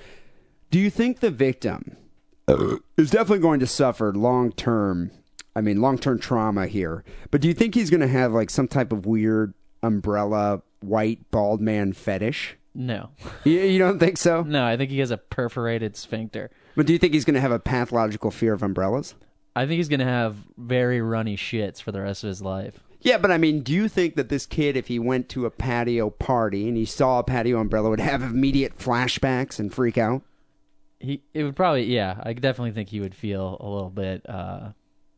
Do 0.71 0.79
you 0.79 0.89
think 0.89 1.19
the 1.19 1.31
victim 1.31 1.95
is 2.97 3.11
definitely 3.11 3.39
going 3.39 3.59
to 3.61 3.67
suffer 3.67 4.11
long 4.13 4.51
term? 4.51 5.11
I 5.55 5.61
mean, 5.61 5.79
long 5.81 5.97
term 5.97 6.19
trauma 6.19 6.67
here. 6.67 7.03
But 7.31 7.41
do 7.41 7.47
you 7.47 7.53
think 7.53 7.75
he's 7.75 7.89
going 7.89 8.01
to 8.01 8.07
have 8.07 8.31
like 8.33 8.49
some 8.49 8.67
type 8.67 8.91
of 8.91 9.05
weird 9.05 9.53
umbrella 9.83 10.63
white 10.81 11.19
bald 11.31 11.61
man 11.61 11.93
fetish? 11.93 12.57
No, 12.75 13.11
You, 13.43 13.59
you 13.59 13.77
don't 13.77 13.99
think 13.99 14.17
so? 14.17 14.41
no. 14.41 14.65
I 14.65 14.75
think 14.77 14.89
he 14.89 14.97
has 14.99 15.11
a 15.11 15.17
perforated 15.17 15.95
sphincter. 15.95 16.49
But 16.75 16.85
do 16.85 16.93
you 16.93 16.99
think 16.99 17.13
he's 17.13 17.25
going 17.25 17.35
to 17.35 17.41
have 17.41 17.51
a 17.51 17.59
pathological 17.59 18.31
fear 18.31 18.53
of 18.53 18.63
umbrellas? 18.63 19.15
I 19.55 19.65
think 19.65 19.77
he's 19.77 19.89
gonna 19.89 20.05
have 20.05 20.35
very 20.57 21.01
runny 21.01 21.37
shits 21.37 21.81
for 21.81 21.91
the 21.91 22.01
rest 22.01 22.23
of 22.23 22.29
his 22.29 22.41
life. 22.41 22.79
Yeah, 23.01 23.17
but 23.17 23.31
I 23.31 23.37
mean, 23.37 23.61
do 23.61 23.73
you 23.73 23.87
think 23.87 24.15
that 24.15 24.29
this 24.29 24.45
kid, 24.45 24.77
if 24.77 24.87
he 24.87 24.97
went 24.97 25.29
to 25.29 25.45
a 25.45 25.51
patio 25.51 26.09
party 26.09 26.67
and 26.67 26.77
he 26.77 26.85
saw 26.85 27.19
a 27.19 27.23
patio 27.23 27.59
umbrella, 27.59 27.89
would 27.89 27.99
have 27.99 28.23
immediate 28.23 28.77
flashbacks 28.77 29.59
and 29.59 29.73
freak 29.73 29.97
out? 29.97 30.23
He 30.99 31.21
it 31.33 31.43
would 31.43 31.55
probably 31.55 31.83
yeah. 31.83 32.19
I 32.23 32.33
definitely 32.33 32.71
think 32.71 32.89
he 32.89 33.01
would 33.01 33.13
feel 33.13 33.57
a 33.59 33.67
little 33.67 33.89
bit 33.89 34.27
uh, 34.27 34.69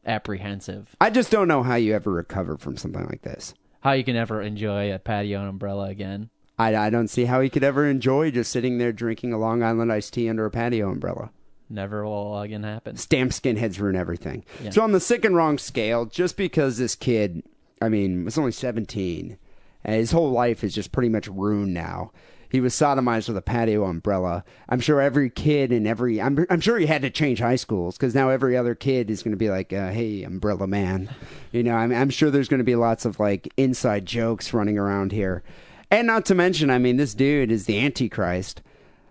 apprehensive. 0.06 0.96
I 1.00 1.12
just 1.12 1.32
don't 1.32 1.48
know 1.48 1.63
how 1.63 1.76
you 1.76 1.94
ever 1.94 2.12
recover 2.12 2.58
from 2.58 2.76
something 2.76 3.06
like 3.06 3.22
this. 3.22 3.54
How 3.82 3.91
you 3.91 4.04
can 4.04 4.15
ever 4.15 4.41
enjoy 4.41 4.91
a 4.91 5.00
patio 5.00 5.48
umbrella 5.48 5.89
again? 5.89 6.30
I, 6.58 6.76
I 6.76 6.89
don't 6.89 7.10
see 7.10 7.26
how 7.26 7.39
he 7.41 7.50
could 7.50 7.63
ever 7.63 7.86
enjoy 7.86 8.32
just 8.32 8.52
sitting 8.52 8.80
there 8.80 8.91
drinking 8.91 9.32
a 9.32 9.38
Long 9.38 9.62
Island 9.62 9.91
iced 9.91 10.13
tea 10.13 10.28
under 10.28 10.46
a 10.46 10.52
patio 10.52 10.89
umbrella. 10.89 11.30
Never 11.69 12.06
will 12.06 12.39
again 12.39 12.63
happen. 12.63 12.97
Stamp 12.97 13.32
skinheads 13.32 13.80
ruin 13.80 13.95
everything. 13.95 14.45
Yeah. 14.63 14.69
So 14.69 14.82
on 14.82 14.91
the 14.91 14.99
sick 14.99 15.25
and 15.25 15.36
wrong 15.36 15.58
scale, 15.58 16.06
just 16.06 16.38
because 16.38 16.78
this 16.78 16.95
kid, 16.95 17.43
I 17.82 17.89
mean, 17.89 18.25
was 18.25 18.38
only 18.38 18.51
17, 18.51 19.38
and 19.84 19.95
his 19.95 20.12
whole 20.12 20.32
life 20.32 20.63
is 20.63 20.75
just 20.75 20.91
pretty 20.91 21.10
much 21.10 21.28
ruined 21.28 21.73
now. 21.73 22.12
He 22.49 22.62
was 22.62 22.73
sodomized 22.73 23.28
with 23.28 23.38
a 23.38 23.41
patio 23.41 23.84
umbrella. 23.86 24.45
I'm 24.69 24.80
sure 24.80 25.01
every 25.01 25.30
kid 25.30 25.71
in 25.71 25.88
every, 25.88 26.21
I'm, 26.21 26.45
I'm 26.49 26.62
sure 26.62 26.78
he 26.78 26.86
had 26.86 27.01
to 27.01 27.10
change 27.10 27.39
high 27.39 27.56
schools 27.56 27.97
because 27.97 28.15
now 28.15 28.30
every 28.30 28.56
other 28.56 28.75
kid 28.75 29.10
is 29.10 29.23
going 29.23 29.32
to 29.34 29.38
be 29.38 29.49
like, 29.49 29.73
uh, 29.73 29.89
hey, 29.89 30.23
umbrella 30.23 30.67
man. 30.67 31.10
You 31.51 31.63
know, 31.63 31.75
I'm, 31.75 31.91
I'm 31.91 32.10
sure 32.10 32.30
there's 32.30 32.47
going 32.47 32.60
to 32.60 32.63
be 32.63 32.75
lots 32.75 33.04
of 33.04 33.19
like 33.19 33.51
inside 33.58 34.06
jokes 34.06 34.54
running 34.54 34.78
around 34.78 35.12
here. 35.12 35.43
And 35.91 36.08
not 36.08 36.25
to 36.28 36.36
mention, 36.36 36.69
I 36.69 36.78
mean, 36.78 36.97
this 36.97 37.13
dude 37.13 37.51
is 37.51 37.65
the 37.65 37.84
Antichrist. 37.84 38.62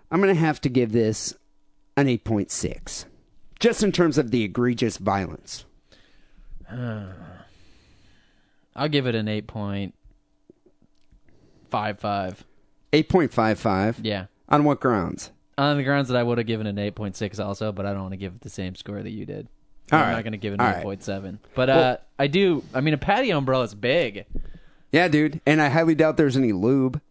I'm 0.09 0.21
going 0.21 0.33
to 0.33 0.39
have 0.39 0.61
to 0.61 0.69
give 0.69 0.91
this 0.91 1.35
an 1.97 2.07
8.6 2.07 3.05
just 3.59 3.83
in 3.83 3.91
terms 3.91 4.17
of 4.17 4.31
the 4.31 4.43
egregious 4.43 4.97
violence. 4.97 5.65
I'll 8.75 8.89
give 8.89 9.07
it 9.07 9.15
an 9.15 9.27
eight 9.27 9.47
point 9.47 9.93
five 11.69 11.99
five. 11.99 12.43
8.55. 12.93 13.97
Yeah. 14.03 14.27
On 14.47 14.63
what 14.63 14.79
grounds? 14.79 15.31
On 15.57 15.75
the 15.75 15.83
grounds 15.83 16.07
that 16.07 16.17
I 16.17 16.23
would 16.23 16.37
have 16.37 16.47
given 16.47 16.65
an 16.67 16.77
8.6 16.77 17.43
also, 17.43 17.71
but 17.71 17.85
I 17.85 17.91
don't 17.91 18.03
want 18.03 18.13
to 18.13 18.17
give 18.17 18.35
it 18.35 18.41
the 18.41 18.49
same 18.49 18.75
score 18.75 19.01
that 19.01 19.09
you 19.11 19.25
did. 19.25 19.47
All 19.91 19.99
I'm 19.99 20.05
right. 20.05 20.11
not 20.13 20.23
going 20.23 20.31
to 20.31 20.37
give 20.37 20.53
it 20.53 20.59
All 20.61 20.67
an 20.67 20.87
right. 20.87 20.99
8.7. 20.99 21.39
But 21.55 21.69
uh, 21.69 21.97
I 22.17 22.27
do, 22.27 22.63
I 22.73 22.81
mean, 22.81 22.93
a 22.93 22.97
patio 22.97 23.37
umbrella 23.37 23.65
is 23.65 23.75
big. 23.75 24.25
Yeah, 24.91 25.09
dude. 25.09 25.41
And 25.45 25.61
I 25.61 25.67
highly 25.69 25.95
doubt 25.95 26.15
there's 26.15 26.37
any 26.37 26.53
lube. 26.53 27.01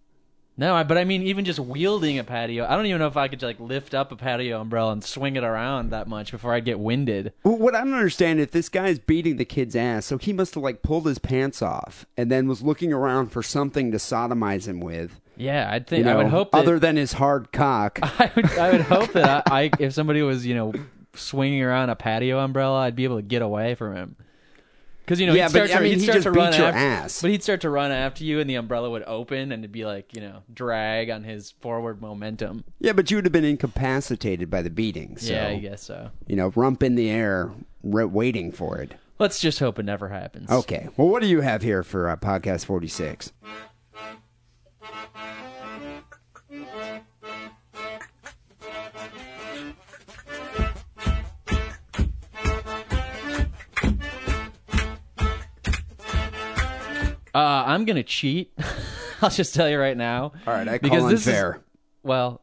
No, 0.57 0.77
I, 0.77 0.85
but 0.85 0.97
I 0.97 1.05
mean, 1.05 1.23
even 1.25 1.45
just 1.45 1.59
wielding 1.59 2.19
a 2.19 2.25
patio, 2.25 2.65
I 2.65 2.77
don't 2.77 2.87
even 2.87 3.01
know 3.01 3.09
if 3.09 3.17
I 3.17 3.27
could 3.27 3.43
like 3.43 3.59
lift 3.59 3.93
up 3.93 4.13
a 4.13 4.17
patio 4.17 4.61
umbrella 4.61 4.93
and 4.93 5.03
swing 5.03 5.35
it 5.35 5.43
around 5.43 5.91
that 5.91 6.07
much 6.07 6.31
before 6.31 6.55
I'd 6.55 6.65
get 6.65 6.79
winded. 6.79 7.33
What 7.43 7.75
I 7.75 7.81
don't 7.81 7.95
understand 7.95 8.39
if 8.39 8.53
this 8.53 8.69
guy's 8.69 9.01
beating 9.01 9.37
the 9.37 9.45
kid's 9.45 9.75
ass, 9.75 10.07
so 10.07 10.17
he 10.17 10.33
must 10.33 10.55
have 10.55 10.63
like 10.63 10.83
pulled 10.83 11.07
his 11.07 11.19
pants 11.19 11.61
off 11.61 12.07
and 12.17 12.31
then 12.31 12.47
was 12.47 12.63
looking 12.63 12.93
around 12.93 13.33
for 13.33 13.43
something 13.43 13.91
to 13.91 13.99
sodomize 13.99 14.69
him 14.69 14.79
with. 14.79 15.21
Yeah, 15.37 15.69
I'd 15.73 15.83
You 15.83 15.87
think 15.87 16.05
know, 16.07 16.13
I 16.13 16.17
would 16.23 16.29
hope 16.29 16.53
that 16.53 16.59
other 16.59 16.79
than 16.79 16.97
his 16.97 17.15
hard 17.15 17.51
cock. 17.51 17.99
I 18.03 18.31
would 18.37 18.59
I 18.59 18.71
would 18.71 18.83
hope 18.83 19.13
that 19.15 19.51
I, 19.51 19.63
I 19.65 19.71
if 19.81 19.93
somebody 19.93 20.23
was 20.23 20.47
you 20.47 20.55
know 20.55 20.73
swinging 21.15 21.63
around 21.63 21.91
a 21.91 21.97
patio 21.97 22.39
umbrella, 22.39 22.81
I'd 22.81 22.95
be 22.97 23.05
able 23.05 23.17
to 23.17 23.23
get 23.23 23.43
away 23.43 23.75
from 23.75 23.97
him. 23.97 24.17
Because 25.05 25.21
you 25.21 25.27
know, 25.27 25.35
Yeah, 25.35 25.49
he'd 25.49 25.53
but, 25.53 25.67
start 25.69 25.81
I 25.81 25.83
mean, 25.83 25.93
he'd 25.93 25.99
he 25.99 26.05
start 26.05 26.17
just 26.17 26.25
to 26.25 26.31
run 26.33 26.51
beat 26.53 26.59
your 26.59 26.67
after, 26.69 26.79
ass. 26.79 27.21
but 27.23 27.31
he'd 27.31 27.43
start 27.43 27.61
to 27.61 27.69
run 27.71 27.93
after 27.93 28.25
you, 28.25 28.41
and 28.41 28.49
the 28.49 28.55
umbrella 28.55 28.89
would 28.89 29.03
open, 29.07 29.53
and 29.53 29.63
it'd 29.63 29.71
be 29.73 29.85
like 29.85 30.15
you 30.15 30.21
know 30.23 30.43
drag 30.53 31.11
on 31.11 31.25
his 31.25 31.51
forward 31.51 32.01
momentum. 32.01 32.65
Yeah, 32.81 32.93
but 32.93 33.11
you 33.11 33.19
would 33.19 33.27
have 33.27 33.33
been 33.33 33.45
incapacitated 33.45 34.49
by 34.51 34.63
the 34.63 34.71
beating. 34.71 35.17
So, 35.19 35.33
yeah, 35.33 35.49
I 35.49 35.59
guess 35.59 35.83
so. 35.83 36.11
you 36.27 36.37
know, 36.37 36.53
rump 36.57 36.83
in 36.83 36.95
the 36.95 37.11
air, 37.11 37.51
re- 37.83 38.05
waiting 38.07 38.51
for 38.51 38.79
it. 38.79 38.95
Let's 39.19 39.41
just 39.41 39.59
hope 39.61 39.79
it 39.79 39.85
never 39.85 40.09
happens. 40.09 40.51
Okay. 40.51 40.89
Well, 40.97 41.09
what 41.09 41.23
do 41.23 41.29
you 41.29 41.41
have 41.43 41.63
here 41.63 41.83
for 41.83 42.09
uh, 42.09 42.17
podcast 42.17 42.65
46? 42.65 43.31
Uh, 57.35 57.65
I'm 57.67 57.85
gonna 57.85 58.03
cheat. 58.03 58.53
I'll 59.23 59.31
just 59.31 59.55
tell 59.55 59.69
you 59.69 59.79
right 59.79 59.97
now. 59.97 60.33
All 60.47 60.55
right, 60.55 60.69
I 60.69 60.79
Because 60.79 61.01
call 61.01 61.09
this 61.09 61.21
is- 61.23 61.29
unfair. 61.29 61.61
Well, 62.03 62.41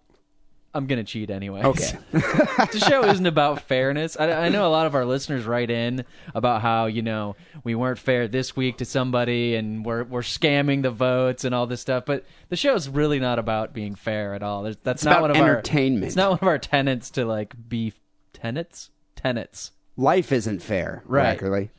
I'm 0.74 0.88
gonna 0.88 1.04
cheat 1.04 1.30
anyway. 1.30 1.64
Okay. 1.64 1.98
the 2.12 2.84
show 2.88 3.04
isn't 3.04 3.26
about 3.26 3.62
fairness. 3.64 4.18
I, 4.20 4.32
I 4.46 4.50
know 4.50 4.66
a 4.66 4.72
lot 4.72 4.88
of 4.88 4.96
our 4.96 5.06
listeners 5.06 5.46
write 5.46 5.70
in 5.70 6.06
about 6.34 6.62
how 6.62 6.86
you 6.86 7.02
know 7.02 7.36
we 7.64 7.76
weren't 7.76 8.00
fair 8.00 8.28
this 8.28 8.56
week 8.56 8.78
to 8.78 8.86
somebody, 8.86 9.56
and 9.56 9.86
we're 9.86 10.04
we're 10.06 10.22
scamming 10.22 10.82
the 10.82 10.90
votes 10.92 11.44
and 11.44 11.54
all 11.54 11.68
this 11.68 11.82
stuff. 11.82 12.06
But 12.06 12.26
the 12.50 12.56
show's 12.56 12.88
really 12.90 13.20
not 13.20 13.38
about 13.38 13.74
being 13.74 13.96
fair 13.96 14.34
at 14.34 14.42
all. 14.44 14.64
There's, 14.64 14.78
that's 14.78 15.04
not 15.04 15.12
about 15.12 15.22
one 15.22 15.32
of 15.32 15.38
entertainment. 15.38 16.04
our. 16.04 16.08
It's 16.08 16.16
not 16.16 16.30
one 16.32 16.40
of 16.42 16.48
our 16.48 16.58
tenets 16.58 17.10
to 17.12 17.26
like 17.26 17.54
be 17.70 17.94
tenets. 18.34 18.90
Tenets. 19.16 19.72
Life 19.98 20.32
isn't 20.32 20.64
fair, 20.64 21.04
Right. 21.06 21.38
Wackerly. 21.38 21.70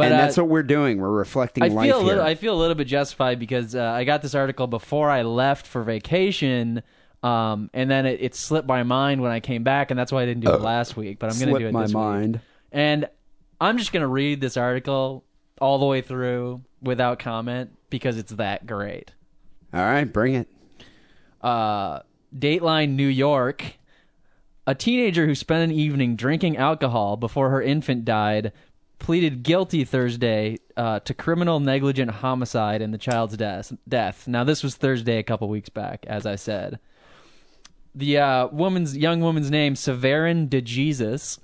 But 0.00 0.12
and 0.12 0.14
uh, 0.14 0.24
that's 0.24 0.38
what 0.38 0.48
we're 0.48 0.62
doing. 0.62 0.98
We're 0.98 1.10
reflecting 1.10 1.62
I 1.62 1.68
life 1.68 1.86
feel 1.86 1.96
a 1.96 2.00
here. 2.00 2.08
little. 2.08 2.24
I 2.24 2.34
feel 2.34 2.54
a 2.54 2.58
little 2.58 2.74
bit 2.74 2.86
justified 2.86 3.38
because 3.38 3.74
uh, 3.74 3.82
I 3.82 4.04
got 4.04 4.22
this 4.22 4.34
article 4.34 4.66
before 4.66 5.10
I 5.10 5.22
left 5.22 5.66
for 5.66 5.82
vacation, 5.82 6.82
um, 7.22 7.68
and 7.74 7.90
then 7.90 8.06
it, 8.06 8.22
it 8.22 8.34
slipped 8.34 8.66
my 8.66 8.82
mind 8.82 9.20
when 9.20 9.30
I 9.30 9.40
came 9.40 9.62
back, 9.62 9.90
and 9.90 10.00
that's 10.00 10.10
why 10.10 10.22
I 10.22 10.24
didn't 10.24 10.42
do 10.42 10.54
it 10.54 10.62
last 10.62 10.96
week. 10.96 11.18
But 11.18 11.30
I'm 11.30 11.38
going 11.38 11.52
to 11.52 11.58
do 11.60 11.66
it 11.66 11.72
my 11.72 11.82
this 11.82 11.90
week. 11.90 11.96
mind. 11.96 12.40
And 12.72 13.08
I'm 13.60 13.76
just 13.76 13.92
going 13.92 14.00
to 14.00 14.06
read 14.08 14.40
this 14.40 14.56
article 14.56 15.24
all 15.60 15.78
the 15.78 15.84
way 15.86 16.00
through 16.00 16.62
without 16.80 17.18
comment 17.18 17.76
because 17.90 18.16
it's 18.16 18.32
that 18.32 18.66
great. 18.66 19.12
All 19.74 19.80
right, 19.80 20.04
bring 20.04 20.34
it. 20.34 20.48
Uh, 21.42 22.00
Dateline 22.34 22.90
New 22.96 23.06
York. 23.06 23.76
A 24.66 24.74
teenager 24.74 25.26
who 25.26 25.34
spent 25.34 25.70
an 25.70 25.76
evening 25.76 26.14
drinking 26.16 26.56
alcohol 26.56 27.16
before 27.16 27.50
her 27.50 27.60
infant 27.60 28.04
died 28.04 28.52
pleaded 29.00 29.42
guilty 29.42 29.82
Thursday 29.82 30.58
uh, 30.76 31.00
to 31.00 31.12
criminal 31.12 31.58
negligent 31.58 32.10
homicide 32.12 32.80
in 32.80 32.92
the 32.92 32.98
child's 32.98 33.36
death. 33.36 33.72
Death. 33.88 34.28
Now, 34.28 34.44
this 34.44 34.62
was 34.62 34.76
Thursday 34.76 35.18
a 35.18 35.22
couple 35.24 35.48
weeks 35.48 35.68
back, 35.68 36.04
as 36.06 36.24
I 36.26 36.36
said. 36.36 36.78
The 37.94 38.18
uh, 38.18 38.46
woman's 38.48 38.96
young 38.96 39.20
woman's 39.20 39.50
name, 39.50 39.74
Severin 39.74 40.48
DeJesus, 40.48 41.38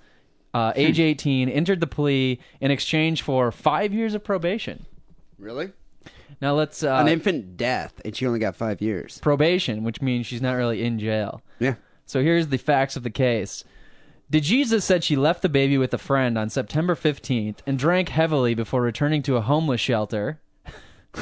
uh, 0.54 0.72
age 0.76 1.00
18, 1.00 1.48
entered 1.48 1.80
the 1.80 1.88
plea 1.88 2.38
in 2.60 2.70
exchange 2.70 3.22
for 3.22 3.50
five 3.50 3.92
years 3.92 4.14
of 4.14 4.22
probation. 4.22 4.86
Really? 5.38 5.72
Now 6.40 6.54
let's 6.54 6.82
uh, 6.84 6.94
An 6.96 7.08
infant 7.08 7.56
death, 7.56 8.00
and 8.04 8.14
she 8.14 8.26
only 8.26 8.38
got 8.38 8.54
five 8.54 8.80
years. 8.80 9.18
probation, 9.18 9.82
which 9.82 10.00
means 10.00 10.26
she's 10.26 10.42
not 10.42 10.52
really 10.52 10.82
in 10.84 10.98
jail. 10.98 11.42
Yeah. 11.58 11.74
So 12.04 12.22
here's 12.22 12.48
the 12.48 12.58
facts 12.58 12.94
of 12.94 13.02
the 13.02 13.10
case. 13.10 13.64
DeJesus 14.30 14.82
said 14.82 15.04
she 15.04 15.14
left 15.14 15.42
the 15.42 15.48
baby 15.48 15.78
with 15.78 15.94
a 15.94 15.98
friend 15.98 16.36
on 16.36 16.50
September 16.50 16.96
15th 16.96 17.58
and 17.64 17.78
drank 17.78 18.08
heavily 18.08 18.54
before 18.54 18.82
returning 18.82 19.22
to 19.22 19.36
a 19.36 19.40
homeless 19.40 19.80
shelter 19.80 20.40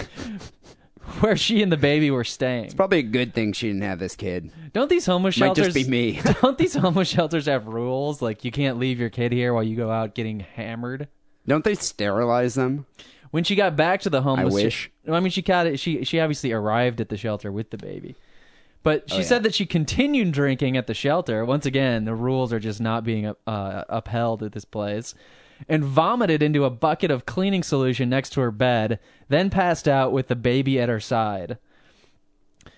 where 1.21 1.37
she 1.37 1.63
and 1.63 1.71
the 1.71 1.77
baby 1.77 2.11
were 2.11 2.25
staying. 2.25 2.65
It's 2.65 2.75
probably 2.75 3.01
a 3.01 3.03
good 3.03 3.35
thing 3.35 3.53
she 3.53 3.67
didn't 3.67 3.83
have 3.83 3.99
this 3.99 4.17
kid. 4.17 4.51
Don't 4.73 4.89
these 4.89 5.05
homeless 5.05 5.35
shelters 5.35 5.59
Might 5.59 5.65
shelters 5.65 5.75
just 5.75 5.87
be 5.87 5.91
me. 5.91 6.21
Don't 6.41 6.57
these 6.57 6.75
homeless 6.75 7.09
shelters 7.09 7.45
have 7.45 7.67
rules 7.67 8.23
like 8.23 8.43
you 8.43 8.51
can't 8.51 8.79
leave 8.79 8.99
your 8.99 9.11
kid 9.11 9.33
here 9.33 9.53
while 9.53 9.63
you 9.63 9.77
go 9.77 9.91
out 9.91 10.15
getting 10.15 10.41
hammered? 10.41 11.09
Don't 11.47 11.65
they 11.65 11.75
sterilize 11.75 12.55
them? 12.55 12.87
When 13.33 13.45
she 13.45 13.55
got 13.55 13.77
back 13.77 14.01
to 14.03 14.11
the 14.11 14.23
homeless, 14.23 14.55
I 14.55 14.55
wish. 14.55 14.91
I 15.11 15.21
mean, 15.21 15.31
she 15.31 15.43
got 15.43 15.67
it. 15.67 15.79
She 15.79 16.05
she 16.05 16.21
obviously 16.21 16.53
arrived 16.53 17.01
at 17.01 17.09
the 17.09 17.17
shelter 17.17 17.51
with 17.51 17.71
the 17.71 17.77
baby, 17.77 18.15
but 18.85 19.11
she 19.11 19.17
Oh, 19.17 19.19
yeah. 19.19 19.25
said 19.25 19.43
that 19.43 19.55
she 19.55 19.67
continued 19.67 20.31
drinking 20.31 20.77
at 20.77 20.87
the 20.87 20.95
shelter. 20.95 21.45
Once 21.45 21.67
again, 21.67 22.05
the 22.05 22.15
rules 22.15 22.53
are 22.53 22.61
just 22.61 22.81
not 22.81 23.03
being 23.03 23.27
uh, 23.47 23.85
upheld 23.89 24.45
at 24.45 24.53
this 24.53 24.65
place, 24.65 25.15
and 25.69 25.83
vomited 25.83 26.43
into 26.43 26.65
a 26.65 26.71
bucket 26.71 27.11
of 27.11 27.27
cleaning 27.27 27.63
solution 27.65 28.09
next 28.09 28.31
to 28.35 28.41
her 28.41 28.51
bed. 28.53 29.01
Then 29.29 29.51
passed 29.51 29.89
out 29.89 30.13
with 30.13 30.29
the 30.29 30.37
baby 30.37 30.79
at 30.79 30.89
her 30.89 31.01
side. 31.01 31.59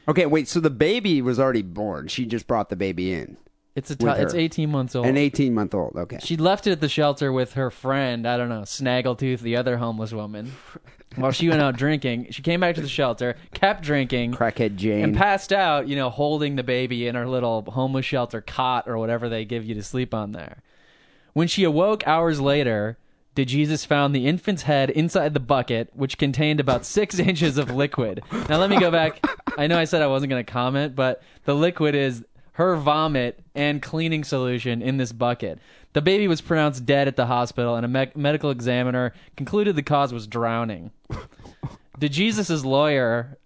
Okay, 0.08 0.24
wait. 0.26 0.48
So 0.48 0.60
the 0.60 0.70
baby 0.70 1.20
was 1.20 1.38
already 1.38 1.62
born. 1.62 2.08
She 2.08 2.24
just 2.26 2.46
brought 2.46 2.70
the 2.70 2.76
baby 2.76 3.12
in. 3.12 3.36
It's 3.74 3.90
a 3.90 3.96
it's 4.22 4.32
eighteen 4.32 4.70
months 4.70 4.96
old. 4.96 5.04
An 5.06 5.18
18 5.18 5.52
month 5.52 5.74
old. 5.74 5.96
Okay. 5.96 6.18
She 6.22 6.38
left 6.38 6.66
it 6.66 6.70
at 6.72 6.80
the 6.80 6.88
shelter 6.88 7.30
with 7.30 7.52
her 7.54 7.70
friend, 7.70 8.26
I 8.26 8.38
don't 8.38 8.48
know, 8.48 8.62
Snaggletooth, 8.62 9.40
the 9.40 9.56
other 9.56 9.76
homeless 9.76 10.14
woman. 10.14 10.52
While 11.16 11.32
she 11.32 11.48
went 11.48 11.62
out 11.62 11.76
drinking, 11.76 12.28
she 12.30 12.42
came 12.42 12.60
back 12.60 12.74
to 12.74 12.80
the 12.80 12.88
shelter, 12.88 13.36
kept 13.54 13.82
drinking, 13.82 14.32
Crackhead 14.32 14.76
Jane. 14.76 15.02
and 15.02 15.16
passed 15.16 15.52
out, 15.52 15.88
you 15.88 15.96
know, 15.96 16.10
holding 16.10 16.56
the 16.56 16.62
baby 16.62 17.06
in 17.06 17.14
her 17.14 17.26
little 17.26 17.62
homeless 17.62 18.04
shelter 18.04 18.40
cot 18.40 18.86
or 18.86 18.98
whatever 18.98 19.28
they 19.28 19.44
give 19.44 19.64
you 19.64 19.74
to 19.74 19.82
sleep 19.82 20.12
on 20.12 20.32
there. 20.32 20.62
When 21.32 21.48
she 21.48 21.64
awoke 21.64 22.06
hours 22.06 22.40
later, 22.40 22.98
DeJesus 23.34 23.86
found 23.86 24.14
the 24.14 24.26
infant's 24.26 24.62
head 24.62 24.88
inside 24.90 25.34
the 25.34 25.40
bucket, 25.40 25.90
which 25.94 26.16
contained 26.16 26.60
about 26.60 26.86
six 26.86 27.18
inches 27.18 27.58
of 27.58 27.70
liquid. 27.70 28.22
Now, 28.48 28.58
let 28.58 28.70
me 28.70 28.80
go 28.80 28.90
back. 28.90 29.24
I 29.58 29.66
know 29.66 29.78
I 29.78 29.84
said 29.84 30.02
I 30.02 30.06
wasn't 30.06 30.30
going 30.30 30.44
to 30.44 30.50
comment, 30.50 30.94
but 30.94 31.22
the 31.44 31.54
liquid 31.54 31.94
is 31.94 32.24
her 32.56 32.74
vomit 32.76 33.38
and 33.54 33.82
cleaning 33.82 34.24
solution 34.24 34.80
in 34.80 34.96
this 34.96 35.12
bucket. 35.12 35.58
The 35.92 36.00
baby 36.00 36.26
was 36.26 36.40
pronounced 36.40 36.86
dead 36.86 37.06
at 37.06 37.14
the 37.16 37.26
hospital, 37.26 37.76
and 37.76 37.84
a 37.84 37.88
me- 37.88 38.12
medical 38.14 38.48
examiner 38.50 39.12
concluded 39.36 39.76
the 39.76 39.82
cause 39.82 40.10
was 40.10 40.26
drowning. 40.26 40.90
DeJesus's 42.00 42.64
lawyer, 42.64 43.36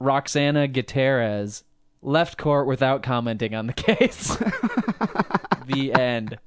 Roxana 0.00 0.66
Gutierrez, 0.66 1.62
left 2.00 2.38
court 2.38 2.66
without 2.66 3.02
commenting 3.02 3.54
on 3.54 3.66
the 3.66 3.74
case. 3.74 4.36
the 5.66 5.92
end. 5.92 6.38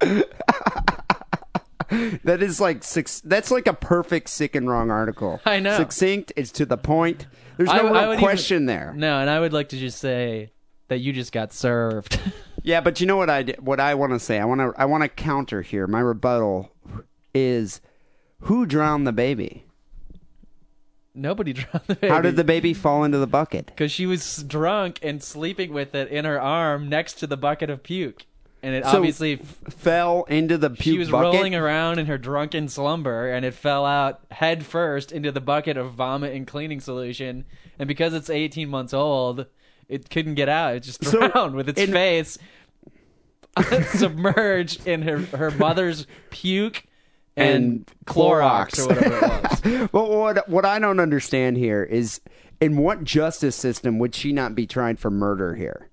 that 2.24 2.42
is 2.42 2.60
like 2.60 2.82
six. 2.82 3.20
That's 3.20 3.52
like 3.52 3.68
a 3.68 3.74
perfect 3.74 4.28
sick 4.28 4.56
and 4.56 4.68
wrong 4.68 4.90
article. 4.90 5.40
I 5.46 5.60
know. 5.60 5.76
Succinct. 5.76 6.32
It's 6.34 6.50
to 6.52 6.66
the 6.66 6.76
point. 6.76 7.28
There's 7.58 7.68
no 7.68 7.74
I 7.74 7.82
real 7.82 7.92
would 7.92 8.14
even- 8.14 8.18
question 8.18 8.66
there. 8.66 8.92
No, 8.96 9.20
and 9.20 9.30
I 9.30 9.38
would 9.38 9.52
like 9.52 9.68
to 9.68 9.78
just 9.78 10.00
say 10.00 10.50
that 10.92 10.98
you 10.98 11.12
just 11.12 11.32
got 11.32 11.52
served. 11.52 12.18
Yeah, 12.64 12.80
but 12.80 13.00
you 13.00 13.08
know 13.08 13.16
what 13.16 13.28
I 13.28 13.42
what 13.58 13.80
I 13.80 13.96
want 13.96 14.12
to 14.12 14.20
say. 14.20 14.38
I 14.38 14.44
want 14.44 14.60
to 14.60 14.72
I 14.80 14.84
want 14.84 15.02
to 15.02 15.08
counter 15.08 15.62
here. 15.62 15.88
My 15.88 15.98
rebuttal 15.98 16.70
is 17.34 17.80
who 18.42 18.66
drowned 18.66 19.04
the 19.04 19.10
baby? 19.12 19.64
Nobody 21.12 21.52
drowned 21.54 21.82
the 21.88 21.96
baby. 21.96 22.08
How 22.12 22.20
did 22.20 22.36
the 22.36 22.44
baby 22.44 22.72
fall 22.72 23.02
into 23.02 23.18
the 23.18 23.26
bucket? 23.26 23.66
Because 23.66 23.90
she 23.90 24.06
was 24.06 24.44
drunk 24.44 25.00
and 25.02 25.20
sleeping 25.22 25.72
with 25.72 25.92
it 25.96 26.08
in 26.08 26.24
her 26.24 26.40
arm 26.40 26.88
next 26.88 27.14
to 27.14 27.26
the 27.26 27.36
bucket 27.36 27.68
of 27.68 27.82
puke, 27.82 28.26
and 28.62 28.74
it 28.76 28.84
So, 28.84 28.98
obviously 28.98 29.36
Fell 29.36 30.22
into 30.28 30.56
the 30.56 30.70
puke 30.70 30.82
she 30.94 30.98
was 30.98 31.10
bucket. 31.10 31.34
rolling 31.34 31.54
around 31.56 31.98
in 31.98 32.06
her 32.06 32.16
drunken 32.16 32.68
slumber, 32.68 33.28
and 33.28 33.44
it 33.44 33.54
fell 33.54 33.84
out 33.84 34.20
head 34.30 34.64
first 34.64 35.10
into 35.10 35.32
the 35.32 35.40
bucket 35.40 35.76
of 35.76 35.94
vomit 35.94 36.32
and 36.32 36.46
cleaning 36.46 36.78
solution. 36.80 37.44
And 37.76 37.88
because 37.88 38.14
it's 38.14 38.30
18 38.30 38.68
months 38.68 38.94
old, 38.94 39.46
it 39.88 40.10
couldn't 40.10 40.34
get 40.34 40.48
out. 40.48 40.74
It 40.76 40.80
just 40.80 41.04
So, 41.04 41.28
drowned 41.32 41.54
with 41.54 41.68
its 41.68 41.80
in- 41.80 41.92
face 41.92 42.38
submerged 43.94 44.86
in 44.86 45.02
her 45.02 45.18
her 45.36 45.50
mother's 45.52 46.06
puke 46.30 46.84
and, 47.36 47.64
And 47.64 47.86
Clorox, 48.06 48.70
Clorox. 48.72 48.78
or 48.80 48.86
whatever 48.88 49.16
it 49.16 49.42
was. 49.82 49.88
But 49.92 50.10
what 50.10 50.48
what 50.48 50.64
I 50.64 50.78
don't 50.78 51.00
understand 51.00 51.56
here 51.56 51.82
is 51.82 52.20
in 52.60 52.76
what 52.76 53.04
justice 53.04 53.56
system 53.56 53.98
would 53.98 54.14
she 54.14 54.32
not 54.32 54.54
be 54.54 54.66
tried 54.66 54.98
for 54.98 55.10
murder 55.10 55.54
here? 55.54 55.88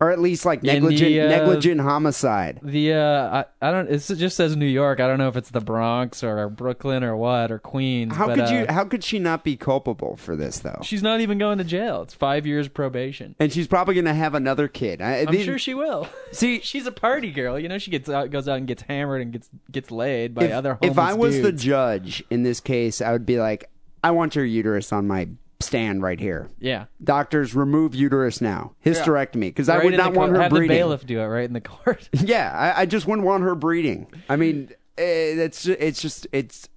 Or 0.00 0.10
at 0.10 0.18
least 0.18 0.46
like 0.46 0.62
negligent 0.62 1.10
the, 1.10 1.20
uh, 1.20 1.28
negligent 1.28 1.80
homicide. 1.80 2.60
The 2.62 2.94
uh, 2.94 3.44
I, 3.60 3.68
I 3.68 3.70
don't. 3.70 3.90
It 3.90 3.98
just 3.98 4.34
says 4.36 4.56
New 4.56 4.64
York. 4.64 4.98
I 4.98 5.06
don't 5.06 5.18
know 5.18 5.28
if 5.28 5.36
it's 5.36 5.50
the 5.50 5.60
Bronx 5.60 6.24
or 6.24 6.48
Brooklyn 6.48 7.04
or 7.04 7.14
what 7.16 7.52
or 7.52 7.58
Queens. 7.58 8.16
How 8.16 8.26
but, 8.26 8.36
could 8.36 8.44
uh, 8.46 8.52
you 8.52 8.66
how 8.70 8.84
could 8.84 9.04
she 9.04 9.18
not 9.18 9.44
be 9.44 9.56
culpable 9.56 10.16
for 10.16 10.36
this 10.36 10.60
though? 10.60 10.80
She's 10.82 11.02
not 11.02 11.20
even 11.20 11.36
going 11.36 11.58
to 11.58 11.64
jail. 11.64 12.00
It's 12.00 12.14
five 12.14 12.46
years 12.46 12.66
probation. 12.66 13.36
And 13.38 13.52
she's 13.52 13.66
probably 13.66 13.94
going 13.94 14.06
to 14.06 14.14
have 14.14 14.34
another 14.34 14.68
kid. 14.68 15.02
I, 15.02 15.18
I'm 15.18 15.26
these- 15.26 15.44
sure 15.44 15.58
she 15.58 15.74
will. 15.74 16.08
See, 16.32 16.60
She's 16.70 16.86
a 16.86 16.92
party 16.92 17.32
girl. 17.32 17.58
You 17.58 17.68
know, 17.68 17.78
she 17.78 17.90
gets 17.90 18.08
out, 18.08 18.30
goes 18.30 18.48
out 18.48 18.58
and 18.58 18.66
gets 18.66 18.82
hammered 18.82 19.22
and 19.22 19.32
gets 19.32 19.50
gets 19.70 19.90
laid 19.90 20.34
by 20.34 20.44
if, 20.44 20.52
other 20.52 20.74
homeless 20.74 20.92
if 20.92 20.98
I 20.98 21.14
was 21.14 21.42
the 21.42 21.52
judge 21.52 22.22
in 22.30 22.42
this 22.42 22.60
case, 22.60 23.00
I 23.00 23.12
would 23.12 23.26
be 23.26 23.38
like, 23.38 23.68
I 24.02 24.12
want 24.12 24.36
your 24.36 24.44
uterus 24.44 24.92
on 24.92 25.06
my 25.06 25.28
stand 25.60 26.02
right 26.02 26.18
here. 26.18 26.48
Yeah. 26.58 26.86
Doctors, 27.04 27.54
remove 27.54 27.94
uterus 27.94 28.40
now. 28.40 28.72
Hysterectomy, 28.84 29.40
because 29.48 29.68
I 29.68 29.76
Right 29.76 29.84
would 29.84 29.94
in 29.94 29.98
not 29.98 30.12
the 30.14 30.18
want 30.18 30.30
court- 30.30 30.36
her 30.38 30.42
have 30.44 30.50
breeding. 30.50 30.68
the 30.68 30.74
bailiff 30.74 31.06
do 31.06 31.20
it 31.20 31.24
right 31.26 31.44
in 31.44 31.52
the 31.52 31.60
court. 31.60 32.08
Yeah, 32.20 32.52
I, 32.76 32.82
I 32.82 32.86
just 32.86 33.06
wouldn't 33.06 33.26
want 33.26 33.42
her 33.44 33.54
breeding. 33.54 34.06
I 34.28 34.36
mean, 34.36 34.70
eh, 34.98 35.34
it's 35.36 35.66
it's 35.66 36.00
just 36.00 36.26
it's 36.32 36.68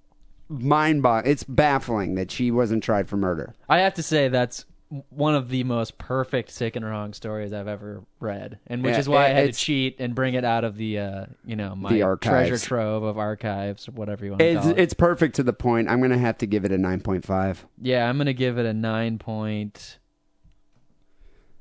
mind 0.48 1.02
boggling. 1.02 1.32
It's 1.32 1.44
baffling 1.44 2.14
that 2.16 2.30
she 2.30 2.50
wasn't 2.50 2.82
tried 2.84 3.08
for 3.08 3.16
murder. 3.16 3.54
I 3.68 3.78
have 3.80 3.94
to 3.94 4.02
say 4.02 4.28
that's 4.28 4.64
one 5.10 5.34
of 5.34 5.48
the 5.48 5.64
most 5.64 5.98
perfect 5.98 6.50
sick 6.50 6.76
and 6.76 6.84
wrong 6.84 7.12
stories 7.12 7.52
I've 7.52 7.66
ever 7.68 8.04
read, 8.20 8.58
and 8.66 8.82
which 8.82 8.92
Yeah, 8.92 8.98
is 9.00 9.08
why 9.08 9.24
I 9.26 9.28
had 9.28 9.52
to 9.52 9.58
cheat 9.58 9.96
and 9.98 10.14
bring 10.14 10.34
it 10.34 10.44
out 10.44 10.62
of 10.64 10.76
the 10.76 10.98
uh, 10.98 11.26
you 11.44 11.56
know 11.56 11.74
my 11.74 11.98
treasure 12.20 12.58
trove 12.58 13.02
of 13.02 13.18
archives, 13.18 13.88
whatever 13.88 14.24
you 14.24 14.32
want 14.32 14.40
to 14.40 14.46
It's 14.46 14.60
call 14.62 14.70
it. 14.70 14.78
it's 14.78 14.94
perfect 14.94 15.34
to 15.36 15.42
the 15.42 15.52
point. 15.52 15.88
I'm 15.88 16.00
gonna 16.00 16.18
have 16.18 16.38
to 16.38 16.46
give 16.46 16.64
it 16.64 16.72
a 16.72 16.78
nine 16.78 17.00
point 17.00 17.24
five. 17.24 17.66
yeah, 17.80 18.08
I'm 18.08 18.18
gonna 18.18 18.32
give 18.32 18.58
it 18.58 18.66
a 18.66 18.74
nine 18.74 19.18
point 19.18 19.98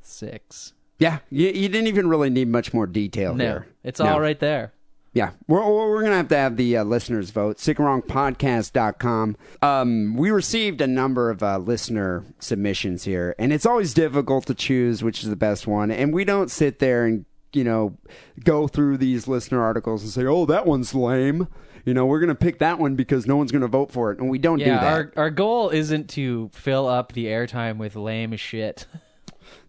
six. 0.01 0.73
Yeah, 0.99 1.19
you, 1.29 1.47
you 1.47 1.69
didn't 1.69 1.87
even 1.87 2.07
really 2.07 2.29
need 2.29 2.47
much 2.47 2.73
more 2.73 2.87
detail 2.87 3.33
No, 3.33 3.43
here. 3.43 3.67
it's 3.83 3.99
No. 3.99 4.05
all 4.13 4.21
right 4.21 4.39
there. 4.39 4.73
Yeah, 5.15 5.31
we're, 5.47 5.63
we're 5.63 5.99
going 5.99 6.11
to 6.11 6.17
have 6.17 6.27
to 6.29 6.37
have 6.37 6.57
the 6.57 6.77
uh, 6.77 6.83
listeners 6.83 7.29
vote. 7.29 7.57
SickandWrongPodcast.com. 7.57 9.35
Um, 9.61 10.15
we 10.15 10.31
received 10.31 10.81
a 10.81 10.87
number 10.87 11.29
of 11.29 11.43
uh, 11.43 11.57
listener 11.59 12.25
submissions 12.39 13.03
here, 13.03 13.35
and 13.37 13.53
it's 13.53 13.65
always 13.65 13.93
difficult 13.93 14.45
to 14.47 14.55
choose 14.55 15.03
which 15.03 15.23
is 15.23 15.29
the 15.29 15.35
best 15.35 15.67
one. 15.67 15.91
And 15.91 16.13
we 16.13 16.25
don't 16.25 16.49
sit 16.49 16.79
there 16.79 17.05
and, 17.05 17.25
you 17.53 17.63
know, 17.63 17.95
go 18.43 18.67
through 18.67 18.97
these 18.97 19.27
listener 19.27 19.61
articles 19.61 20.01
and 20.01 20.11
say, 20.11 20.25
oh, 20.25 20.45
that 20.47 20.65
one's 20.65 20.95
lame. 20.95 21.47
You 21.85 21.93
know, 21.93 22.05
we're 22.05 22.19
going 22.19 22.29
to 22.29 22.35
pick 22.35 22.59
that 22.59 22.79
one 22.79 22.95
because 22.95 23.27
no 23.27 23.35
one's 23.35 23.51
going 23.51 23.61
to 23.61 23.67
vote 23.67 23.91
for 23.91 24.11
it. 24.11 24.17
And 24.19 24.29
we 24.29 24.39
don't 24.39 24.57
do 24.59 24.65
Yeah, 24.65 24.79
that. 24.79 24.93
our 24.93 25.11
our 25.17 25.29
goal 25.29 25.69
isn't 25.69 26.09
to 26.11 26.49
fill 26.53 26.87
up 26.87 27.11
the 27.11 27.25
airtime 27.25 27.77
with 27.77 27.95
lame 27.95 28.35
shit. 28.37 28.85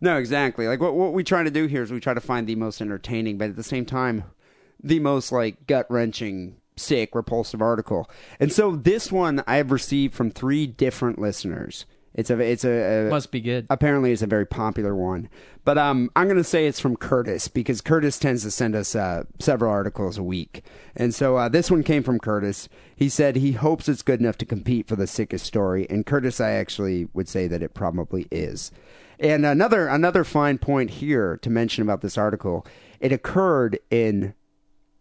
No, 0.01 0.17
exactly. 0.17 0.67
Like 0.67 0.81
what 0.81 0.95
what 0.95 1.13
we 1.13 1.25
try 1.25 1.43
to 1.43 1.51
do 1.51 1.67
here 1.67 1.83
is 1.83 1.91
we 1.93 2.01
try 2.01 2.15
to 2.15 2.21
find 2.21 2.47
the 2.47 2.55
most 2.55 2.81
entertaining, 2.81 3.39
but 3.39 3.51
at 3.51 3.57
the 3.57 3.63
same 3.63 3.85
time, 3.85 4.25
the 4.83 5.01
most 5.01 5.33
like 5.33 5.67
gut 5.67 5.87
wrenching, 5.91 6.57
sick, 6.77 7.15
repulsive 7.15 7.63
article. 7.63 8.09
And 8.41 8.53
so 8.53 8.77
this 8.77 9.11
one 9.13 9.43
I 9.47 9.57
have 9.57 9.71
received 9.71 10.15
from 10.15 10.31
three 10.31 10.67
different 10.67 11.19
listeners. 11.19 11.87
It's 12.15 12.31
a 12.31 12.39
it's 12.39 12.65
a, 12.65 13.07
a 13.09 13.11
Must 13.11 13.33
be 13.33 13.41
good. 13.41 13.67
apparently 13.71 14.13
it's 14.13 14.23
a 14.23 14.27
very 14.29 14.47
popular 14.47 14.95
one. 14.95 15.29
But 15.65 15.79
um, 15.79 16.11
I'm 16.15 16.27
going 16.27 16.37
to 16.37 16.45
say 16.45 16.67
it's 16.67 16.79
from 16.79 16.97
Curtis 16.97 17.49
because 17.49 17.81
Curtis 17.81 18.19
tends 18.21 18.43
to 18.45 18.53
send 18.53 18.77
us 18.77 18.95
uh, 18.95 19.25
several 19.41 19.73
articles 19.73 20.17
a 20.17 20.23
week. 20.23 20.63
And 20.95 21.13
so 21.13 21.37
uh, 21.37 21.49
this 21.49 21.73
one 21.73 21.83
came 21.83 22.05
from 22.05 22.21
Curtis. 22.21 22.69
He 22.95 23.09
said 23.09 23.35
he 23.35 23.53
hopes 23.53 23.89
it's 23.89 24.03
good 24.03 24.21
enough 24.21 24.39
to 24.39 24.47
compete 24.47 24.87
for 24.87 24.95
the 24.95 25.09
sickest 25.09 25.45
story. 25.45 25.89
And 25.91 26.07
Curtis, 26.07 26.41
I 26.41 26.51
actually 26.53 27.09
would 27.15 27.29
say 27.29 27.49
that 27.49 27.63
it 27.63 27.75
probably 27.75 28.29
is. 28.31 28.71
And 29.19 29.45
another 29.45 29.89
another 29.89 30.23
fine 30.23 30.59
point 30.59 30.91
here 30.91 31.37
to 31.39 31.51
mention 31.51 31.83
about 31.83 32.01
this 32.01 32.19
article, 32.19 32.65
it 33.01 33.11
occurred 33.11 33.79
in 33.91 34.35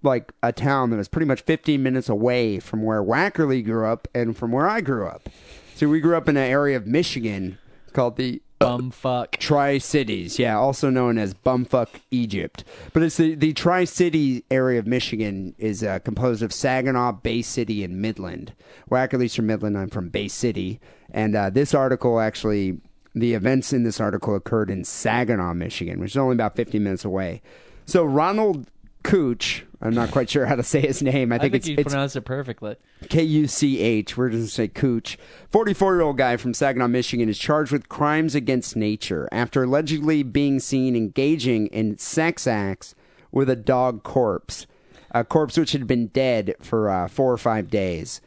like 0.04 0.32
a 0.42 0.52
town 0.52 0.90
that 0.90 0.98
was 0.98 1.08
pretty 1.08 1.26
much 1.26 1.42
15 1.42 1.82
minutes 1.82 2.10
away 2.10 2.60
from 2.60 2.84
where 2.84 3.02
Wackerly 3.02 3.64
grew 3.64 3.86
up 3.86 4.08
and 4.14 4.36
from 4.36 4.52
where 4.52 4.68
I 4.68 4.82
grew 4.82 5.08
up. 5.08 5.30
So 5.76 5.88
we 5.88 6.00
grew 6.00 6.16
up 6.16 6.30
in 6.30 6.38
an 6.38 6.44
area 6.44 6.78
of 6.78 6.86
Michigan 6.86 7.58
called 7.94 8.18
the 8.18 8.42
Bumfuck. 8.64 9.32
Tri 9.38 9.78
Cities, 9.78 10.40
yeah, 10.40 10.58
also 10.58 10.90
known 10.90 11.18
as 11.18 11.34
Bumfuck 11.34 11.90
Egypt. 12.12 12.64
But 12.94 13.04
it's 13.04 13.18
the, 13.18 13.36
the 13.36 13.54
Tri 13.54 13.84
City 13.84 14.46
area 14.50 14.80
of 14.80 14.88
Michigan 14.88 15.54
is 15.58 15.84
uh, 15.84 16.00
composed 16.00 16.42
of 16.42 16.54
Saginaw, 16.54 17.14
Bay 17.14 17.42
City, 17.42 17.84
and 17.84 18.02
Midland. 18.02 18.54
Wackerly's 18.90 19.36
from 19.36 19.48
Midland, 19.48 19.78
I'm 19.78 19.90
from 19.90 20.10
Bay 20.10 20.28
City. 20.28 20.80
And 21.12 21.36
uh, 21.36 21.50
this 21.50 21.74
article 21.74 22.20
actually, 22.20 22.80
the 23.14 23.34
events 23.34 23.74
in 23.74 23.84
this 23.84 24.00
article 24.00 24.36
occurred 24.36 24.70
in 24.70 24.84
Saginaw, 24.84 25.54
Michigan, 25.54 26.00
which 26.00 26.12
is 26.12 26.18
only 26.18 26.36
about 26.36 26.56
15 26.56 26.82
minutes 26.82 27.06
away. 27.06 27.42
So 27.86 28.06
Ronald 28.06 28.68
Cooch, 29.04 29.66
I'm 29.84 29.94
not 29.94 30.12
quite 30.12 30.30
sure 30.30 30.46
how 30.46 30.56
to 30.56 30.64
say 30.64 30.80
his 30.80 31.04
name. 31.04 31.34
I 31.34 31.36
I 31.36 31.40
think, 31.40 31.52
think 31.52 31.56
it's, 31.62 31.68
you 31.68 31.76
it's 31.78 31.92
pronounced 31.92 32.16
it 32.16 32.22
perfectly. 32.22 32.78
K 33.10 33.22
U 33.22 33.48
C 33.48 33.80
H. 33.82 34.16
We're 34.16 34.30
just 34.30 34.38
going 34.38 34.46
to 34.46 34.52
say 34.52 34.68
Cooch. 34.70 35.18
44 35.52 35.96
year 35.96 36.02
old 36.02 36.18
guy 36.18 36.38
from 36.38 36.54
Saginaw, 36.54 36.88
Michigan 36.88 37.28
is 37.28 37.38
charged 37.38 37.74
with 37.74 37.90
crimes 37.90 38.34
against 38.34 38.78
nature 38.78 39.28
after 39.32 39.64
allegedly 39.64 40.24
being 40.24 40.62
seen 40.62 40.96
engaging 40.96 41.68
in 41.68 41.98
sex 41.98 42.48
acts 42.48 42.96
with 43.32 43.50
a 43.50 43.58
dog 43.58 44.04
corpse. 44.04 44.66
A 45.12 45.26
corpse 45.26 45.58
which 45.58 45.74
had 45.74 45.86
been 45.86 46.08
dead 46.08 46.56
for 46.62 46.90
uh, 46.90 47.08
four 47.10 47.32
or 47.32 47.38
five 47.38 47.70
days. 47.70 48.22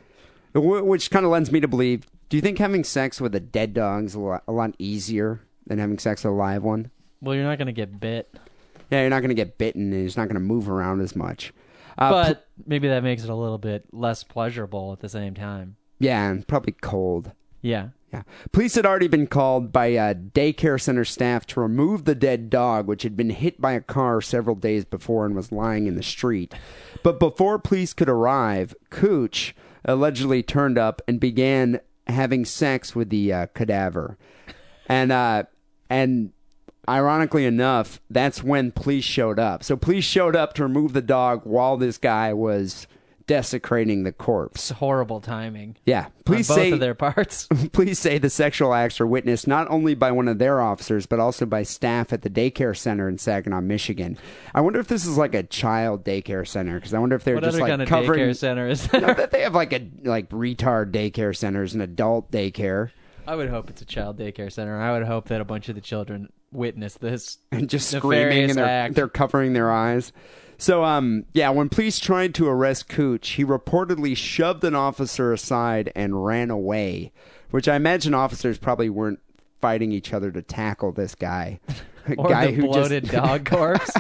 Which 0.55 1.11
kind 1.11 1.25
of 1.25 1.33
lends 1.33 1.51
me 1.51 1.61
to 1.61 1.69
believe 1.69 2.07
do 2.29 2.37
you 2.37 2.41
think 2.41 2.59
having 2.59 2.85
sex 2.85 3.21
with 3.21 3.35
a 3.35 3.41
dead 3.41 3.73
dog 3.73 4.05
is 4.05 4.15
a 4.15 4.21
lot, 4.21 4.43
a 4.49 4.53
lot 4.53 4.75
easier 4.79 5.41
than 5.67 5.79
having 5.79 5.99
sex 5.99 6.23
with 6.25 6.33
a 6.33 6.37
live 6.37 6.63
one? 6.63 6.91
Well, 7.21 7.35
you're 7.35 7.45
not 7.45 7.59
gonna 7.59 7.73
get 7.73 7.99
bit, 7.99 8.33
Yeah, 8.91 9.01
you're 9.01 9.11
not 9.11 9.21
going 9.21 9.31
to 9.31 9.35
get 9.35 9.59
bitten 9.59 9.93
and 9.93 10.03
he's 10.03 10.17
not 10.17 10.29
going 10.29 10.35
to 10.35 10.41
move 10.41 10.69
around 10.69 11.01
as 11.01 11.17
much. 11.17 11.53
Uh, 11.99 12.11
but 12.11 12.49
maybe 12.67 12.89
that 12.89 13.03
makes 13.03 13.25
it 13.25 13.31
a 13.31 13.35
little 13.35 13.59
bit 13.59 13.87
less 13.93 14.23
pleasurable 14.23 14.93
at 14.93 15.01
the 15.01 15.09
same 15.09 15.35
time. 15.35 15.77
yeah, 15.99 16.29
and 16.31 16.47
probably 16.47 16.75
cold. 16.81 17.33
Yeah. 17.63 17.89
Yeah. 18.13 18.23
Police 18.53 18.77
had 18.77 18.87
already 18.87 19.09
been 19.09 19.27
called 19.27 19.73
by 19.73 19.95
uh, 19.97 20.15
daycare 20.15 20.81
center 20.81 21.05
staff 21.05 21.45
to 21.47 21.61
remove 21.61 22.05
the 22.05 22.15
dead 22.15 22.49
dog, 22.51 22.87
which 22.87 23.03
had 23.03 23.17
been 23.17 23.31
hit 23.31 23.61
by 23.61 23.73
a 23.73 23.81
car 23.81 24.21
several 24.21 24.55
days 24.55 24.85
before 24.85 25.27
and 25.27 25.35
was 25.35 25.51
lying 25.51 25.87
in 25.87 25.97
the 25.97 26.03
street. 26.05 26.55
But 27.03 27.19
before 27.19 27.59
police 27.59 27.93
could 27.93 28.09
arrive, 28.09 28.77
Cooch 28.91 29.55
allegedly 29.85 30.43
turned 30.45 30.79
up 30.79 31.03
and 31.09 31.19
began 31.19 31.81
having 32.07 32.45
sex 32.45 32.95
with 32.95 33.11
the 33.11 33.33
uh, 33.33 33.47
cadaver. 33.55 34.17
And, 34.89 35.11
uh, 35.11 35.45
and 35.91 36.33
ironically 36.89 37.45
enough, 37.47 38.01
that's 38.11 38.43
when 38.43 38.73
police 38.73 39.05
showed 39.05 39.39
up. 39.39 39.63
So 39.65 39.77
police 39.77 40.05
showed 40.05 40.37
up 40.37 40.55
to 40.55 40.63
remove 40.63 40.93
the 40.93 41.03
dog 41.03 41.43
while 41.45 41.77
this 41.77 41.99
guy 41.99 42.33
was 42.33 42.87
desecrating 43.27 44.05
the 44.05 44.13
corpse. 44.13 44.71
It's 44.71 44.79
horrible 44.79 45.21
timing. 45.21 45.77
Yeah. 45.85 46.07
Please 46.25 46.49
both 46.49 46.57
say 46.57 46.71
of 46.71 46.81
their 46.81 46.95
parts. 46.95 47.47
Police 47.73 47.99
say 47.99 48.19
the 48.19 48.31
sexual 48.31 48.73
acts 48.73 49.01
are 49.01 49.07
witnessed 49.07 49.47
not 49.47 49.69
only 49.71 49.95
by 49.95 50.13
one 50.13 50.29
of 50.29 50.39
their 50.39 50.61
officers, 50.61 51.07
but 51.07 51.21
also 51.21 51.45
by 51.47 51.63
staff 51.63 52.13
at 52.13 52.23
the 52.23 52.31
daycare 52.31 52.77
center 52.77 53.09
in 53.09 53.19
Saginaw, 53.19 53.61
Michigan. 53.63 54.17
I 54.55 54.61
wonder 54.61 54.79
if 54.81 54.89
this 54.89 55.05
is 55.05 55.17
like 55.17 55.35
a 55.35 55.43
child 55.43 56.05
daycare 56.05 56.47
center 56.47 56.77
because 56.77 56.95
I 56.95 56.99
wonder 56.99 57.17
if 57.17 57.25
they're 57.25 57.35
what 57.35 57.45
just 57.45 57.57
other 57.57 57.63
like 57.63 57.71
kind 57.71 57.83
of 57.83 57.89
covering. 57.89 58.29
daycare 58.29 58.37
center 58.37 58.69
is 58.69 58.87
there? 58.89 59.15
bet 59.15 59.31
they 59.33 59.43
have 59.43 59.55
like 59.55 59.73
a 59.73 59.89
like 60.05 60.31
retard 60.31 60.93
daycare 60.93 61.37
centers 61.37 61.75
and 61.75 61.83
adult 61.83 62.31
daycare, 62.31 62.91
I 63.27 63.35
would 63.37 63.49
hope 63.49 63.71
it's 63.71 63.83
a 63.83 63.87
child 63.87 64.19
daycare 64.19 64.53
center. 64.53 64.81
I 64.81 64.93
would 64.99 65.07
hope 65.07 65.29
that 65.29 65.41
a 65.41 65.45
bunch 65.45 65.69
of 65.69 65.75
the 65.75 65.81
children 65.81 66.33
witness 66.53 66.95
this. 66.95 67.39
and 67.53 67.69
just 67.69 67.91
screaming 67.91 68.51
and 68.51 68.59
they're 68.59 68.65
act. 68.65 68.95
they're 68.95 69.09
covering 69.09 69.53
their 69.53 69.71
eyes. 69.73 70.13
So 70.59 70.85
um 70.85 71.25
yeah, 71.35 71.51
when 71.51 71.69
police 71.69 71.99
tried 71.99 72.35
to 72.37 72.47
arrest 72.49 72.89
Cooch, 72.89 73.31
he 73.31 73.45
reportedly 73.45 74.17
shoved 74.17 74.65
an 74.65 74.75
officer 74.75 75.33
aside 75.33 75.93
and 75.95 76.25
ran 76.25 76.51
away, 76.51 77.13
which 77.51 77.69
I 77.69 77.77
imagine 77.77 78.15
officers 78.15 78.59
probably 78.59 78.89
weren't 78.89 79.21
fighting 79.61 79.93
each 79.93 80.13
other 80.13 80.31
to 80.31 80.43
tackle 80.43 80.93
this 80.93 81.15
guy. 81.15 81.61
A 82.09 82.15
Or 82.15 82.29
guy 82.29 82.47
the 82.47 82.53
who 82.53 82.63
bloated 82.69 83.05
just 83.05 83.15
dog 83.15 83.45
corpse. 83.51 83.91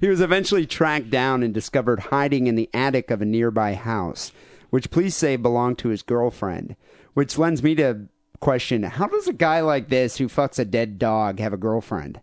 he 0.00 0.08
was 0.08 0.20
eventually 0.22 0.64
tracked 0.64 1.10
down 1.10 1.42
and 1.42 1.52
discovered 1.52 2.00
hiding 2.00 2.46
in 2.46 2.54
the 2.54 2.70
attic 2.72 3.10
of 3.10 3.20
a 3.20 3.26
nearby 3.26 3.74
house, 3.74 4.32
which 4.76 4.90
police 4.90 5.16
say 5.16 5.36
belonged 5.36 5.78
to 5.78 5.88
his 5.88 6.02
girlfriend. 6.02 6.76
Which 7.14 7.38
lends 7.38 7.62
me 7.62 7.74
to 7.76 8.08
question 8.40 8.82
how 8.82 9.06
does 9.06 9.26
a 9.26 9.32
guy 9.32 9.62
like 9.62 9.88
this 9.88 10.18
who 10.18 10.28
fucks 10.28 10.58
a 10.58 10.66
dead 10.66 10.98
dog 10.98 11.38
have 11.38 11.54
a 11.54 11.56
girlfriend? 11.56 12.20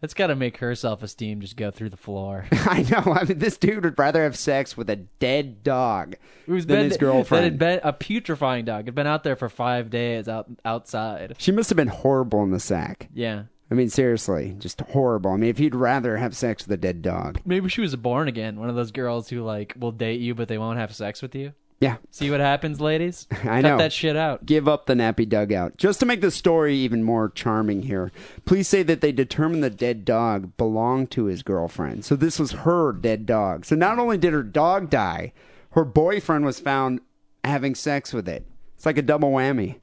That's 0.00 0.14
got 0.14 0.28
to 0.28 0.34
make 0.34 0.56
her 0.56 0.74
self 0.74 1.02
esteem 1.02 1.42
just 1.42 1.58
go 1.58 1.70
through 1.70 1.90
the 1.90 1.98
floor. 1.98 2.46
I 2.52 2.86
know. 2.90 3.12
I 3.12 3.24
mean, 3.24 3.38
this 3.38 3.58
dude 3.58 3.84
would 3.84 3.98
rather 3.98 4.22
have 4.22 4.34
sex 4.34 4.78
with 4.78 4.88
a 4.88 4.96
dead 4.96 5.62
dog 5.62 6.16
Who's 6.46 6.64
than 6.64 6.76
been 6.78 6.84
his 6.84 6.94
that 6.94 7.00
girlfriend. 7.00 7.44
had 7.44 7.58
been 7.58 7.80
a 7.82 7.92
putrefying 7.92 8.64
dog. 8.64 8.86
Had 8.86 8.94
been 8.94 9.06
out 9.06 9.22
there 9.22 9.36
for 9.36 9.50
five 9.50 9.90
days 9.90 10.26
out 10.26 10.46
outside. 10.64 11.34
she 11.36 11.52
must 11.52 11.68
have 11.68 11.76
been 11.76 11.88
horrible 11.88 12.42
in 12.44 12.50
the 12.50 12.60
sack. 12.60 13.10
Yeah. 13.12 13.42
I 13.70 13.74
mean, 13.74 13.90
seriously, 13.90 14.56
just 14.58 14.80
horrible. 14.80 15.32
I 15.32 15.36
mean, 15.36 15.50
if 15.50 15.60
you'd 15.60 15.74
rather 15.74 16.16
have 16.16 16.34
sex 16.34 16.64
with 16.64 16.72
a 16.72 16.78
dead 16.78 17.02
dog, 17.02 17.42
Maybe 17.44 17.68
she 17.68 17.82
was 17.82 17.94
born 17.94 18.26
again. 18.26 18.58
One 18.58 18.70
of 18.70 18.74
those 18.74 18.90
girls 18.90 19.28
who 19.28 19.42
like 19.42 19.74
will 19.78 19.92
date 19.92 20.22
you, 20.22 20.34
but 20.34 20.48
they 20.48 20.56
won't 20.56 20.78
have 20.78 20.94
sex 20.94 21.20
with 21.20 21.34
you. 21.34 21.52
Yeah, 21.80 21.96
See 22.10 22.30
what 22.30 22.40
happens, 22.40 22.80
ladies. 22.80 23.26
I 23.30 23.36
Cut 23.36 23.60
know. 23.62 23.78
that 23.78 23.92
shit 23.92 24.14
out. 24.16 24.44
give 24.44 24.68
up 24.68 24.84
the 24.86 24.94
nappy 24.94 25.26
dugout. 25.28 25.78
Just 25.78 25.98
to 26.00 26.06
make 26.06 26.20
the 26.20 26.30
story 26.30 26.76
even 26.76 27.02
more 27.02 27.30
charming 27.30 27.82
here, 27.82 28.12
police 28.44 28.68
say 28.68 28.82
that 28.82 29.00
they 29.00 29.12
determined 29.12 29.64
the 29.64 29.70
dead 29.70 30.04
dog 30.04 30.56
belonged 30.58 31.10
to 31.12 31.24
his 31.24 31.42
girlfriend. 31.42 32.04
So 32.04 32.16
this 32.16 32.38
was 32.38 32.52
her 32.52 32.92
dead 32.92 33.24
dog. 33.24 33.64
So 33.64 33.76
not 33.76 33.98
only 33.98 34.18
did 34.18 34.32
her 34.34 34.42
dog 34.42 34.90
die, 34.90 35.32
her 35.70 35.84
boyfriend 35.84 36.44
was 36.44 36.60
found 36.60 37.00
having 37.44 37.74
sex 37.74 38.12
with 38.12 38.28
it. 38.28 38.46
It's 38.76 38.84
like 38.84 38.98
a 38.98 39.02
double 39.02 39.30
whammy. 39.30 39.76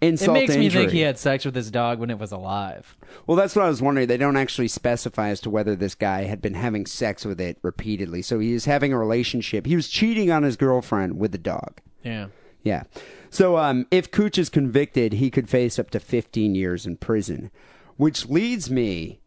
It 0.00 0.10
makes 0.10 0.52
to 0.52 0.58
me 0.58 0.66
injury. 0.66 0.82
think 0.82 0.92
he 0.92 1.00
had 1.00 1.18
sex 1.18 1.44
with 1.44 1.54
his 1.54 1.70
dog 1.70 1.98
when 1.98 2.10
it 2.10 2.18
was 2.18 2.30
alive. 2.30 2.96
Well, 3.26 3.36
that's 3.36 3.56
what 3.56 3.64
I 3.64 3.68
was 3.68 3.80
wondering. 3.80 4.08
They 4.08 4.18
don't 4.18 4.36
actually 4.36 4.68
specify 4.68 5.30
as 5.30 5.40
to 5.40 5.50
whether 5.50 5.74
this 5.74 5.94
guy 5.94 6.24
had 6.24 6.42
been 6.42 6.54
having 6.54 6.84
sex 6.84 7.24
with 7.24 7.40
it 7.40 7.58
repeatedly. 7.62 8.20
So 8.20 8.38
he 8.38 8.52
was 8.52 8.66
having 8.66 8.92
a 8.92 8.98
relationship. 8.98 9.64
He 9.64 9.74
was 9.74 9.88
cheating 9.88 10.30
on 10.30 10.42
his 10.42 10.56
girlfriend 10.56 11.18
with 11.18 11.32
the 11.32 11.38
dog. 11.38 11.80
Yeah. 12.02 12.26
Yeah. 12.62 12.82
So, 13.30 13.56
um, 13.58 13.86
if 13.90 14.10
Cooch 14.10 14.38
is 14.38 14.48
convicted, 14.48 15.14
he 15.14 15.30
could 15.30 15.48
face 15.48 15.78
up 15.78 15.90
to 15.90 16.00
15 16.00 16.54
years 16.54 16.84
in 16.86 16.96
prison, 16.96 17.50
which 17.96 18.26
leads 18.28 18.70
me 18.70 19.20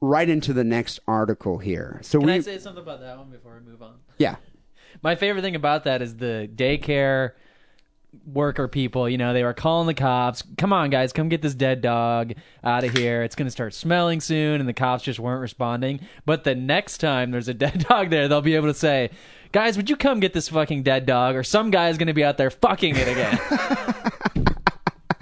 right 0.00 0.28
into 0.28 0.52
the 0.52 0.64
next 0.64 1.00
article 1.08 1.58
here. 1.58 1.98
So 2.02 2.18
Can 2.18 2.26
we, 2.26 2.34
I 2.34 2.40
say 2.40 2.58
something 2.58 2.82
about 2.82 3.00
that 3.00 3.16
one 3.18 3.30
before 3.30 3.54
we 3.60 3.70
move 3.70 3.82
on? 3.82 3.94
yeah, 4.18 4.36
My 5.02 5.14
favorite 5.16 5.42
thing 5.42 5.56
about 5.56 5.84
that 5.84 6.02
is 6.02 6.16
the 6.16 6.48
daycare 6.54 7.32
worker 8.24 8.68
people. 8.68 9.08
You 9.08 9.18
know, 9.18 9.32
they 9.32 9.42
were 9.44 9.52
calling 9.54 9.86
the 9.86 9.94
cops. 9.94 10.42
Come 10.56 10.72
on, 10.72 10.90
guys, 10.90 11.12
come 11.12 11.28
get 11.28 11.42
this 11.42 11.54
dead 11.54 11.80
dog 11.80 12.34
out 12.64 12.84
of 12.84 12.96
here. 12.96 13.22
It's 13.22 13.34
going 13.34 13.46
to 13.46 13.50
start 13.50 13.74
smelling 13.74 14.20
soon. 14.20 14.60
And 14.60 14.68
the 14.68 14.72
cops 14.72 15.04
just 15.04 15.18
weren't 15.18 15.40
responding. 15.40 16.00
But 16.24 16.44
the 16.44 16.54
next 16.54 16.98
time 16.98 17.30
there's 17.30 17.48
a 17.48 17.54
dead 17.54 17.84
dog 17.88 18.10
there, 18.10 18.28
they'll 18.28 18.40
be 18.40 18.54
able 18.54 18.68
to 18.68 18.74
say, 18.74 19.10
guys, 19.52 19.76
would 19.76 19.90
you 19.90 19.96
come 19.96 20.20
get 20.20 20.32
this 20.32 20.48
fucking 20.48 20.82
dead 20.82 21.06
dog? 21.06 21.36
Or 21.36 21.42
some 21.42 21.70
guy's 21.70 21.98
going 21.98 22.08
to 22.08 22.14
be 22.14 22.24
out 22.24 22.36
there 22.36 22.50
fucking 22.50 22.94
it 22.96 23.08
again. 23.08 23.38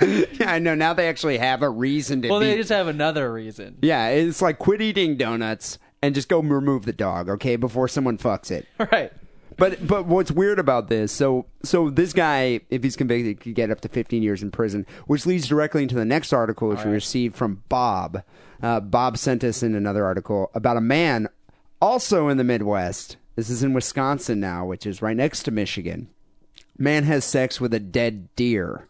yeah, 0.41 0.53
I 0.53 0.59
know. 0.59 0.75
Now 0.75 0.95
they 0.95 1.09
actually 1.09 1.39
have 1.39 1.63
a 1.63 1.71
reason 1.71 2.23
to 2.23 2.29
well, 2.29 2.41
be. 2.41 2.47
they 2.47 2.57
just 2.57 2.71
have 2.71 2.89
another 2.89 3.33
reason. 3.33 3.79
yeah, 3.83 4.09
it's 4.09 4.43
like 4.43 4.59
quit 4.59 4.81
eating 4.81 5.17
donuts 5.17 5.79
and 6.03 6.15
just 6.15 6.29
go 6.29 6.41
remove 6.41 6.85
the 6.85 6.93
dog, 6.93 7.29
okay, 7.29 7.57
before 7.57 7.89
someone 7.89 8.19
fucks 8.19 8.51
it. 8.51 8.67
Right. 8.79 9.13
But 9.57 9.87
but 9.87 10.07
what's 10.07 10.31
weird 10.31 10.59
about 10.59 10.89
this? 10.89 11.13
So 11.13 11.47
so 11.63 11.91
this 11.91 12.13
guy, 12.13 12.61
if 12.71 12.83
he's 12.83 12.97
convicted, 12.97 13.41
could 13.41 13.55
get 13.55 13.71
up 13.71 13.81
to 13.83 13.89
15 13.89 14.23
years 14.23 14.43
in 14.43 14.51
prison, 14.51 14.87
which 15.07 15.27
leads 15.27 15.47
directly 15.47 15.83
into 15.83 15.95
the 15.95 16.05
next 16.05 16.33
article, 16.33 16.69
which 16.69 16.85
we 16.85 16.91
received 16.91 17.37
from 17.37 17.63
Bob. 17.69 18.23
Uh, 18.63 18.81
Bob 18.81 19.19
sent 19.19 19.45
us 19.45 19.63
in 19.63 19.75
another 19.75 20.05
article 20.05 20.51
about 20.55 20.77
a 20.77 20.81
man 20.81 21.29
also 21.81 22.29
in 22.29 22.37
the 22.37 22.45
Midwest. 22.45 23.17
This 23.37 23.51
is 23.51 23.63
in 23.63 23.75
Wisconsin 23.75 24.41
now, 24.41 24.65
which 24.65 24.87
is 24.87 25.03
right 25.03 25.17
next 25.17 25.43
to 25.45 25.51
Michigan. 25.51 26.09
Man 26.79 27.05
has 27.05 27.25
sex 27.25 27.61
with 27.61 27.75
a 27.75 27.81
dead 27.81 28.35
deer. 28.37 28.89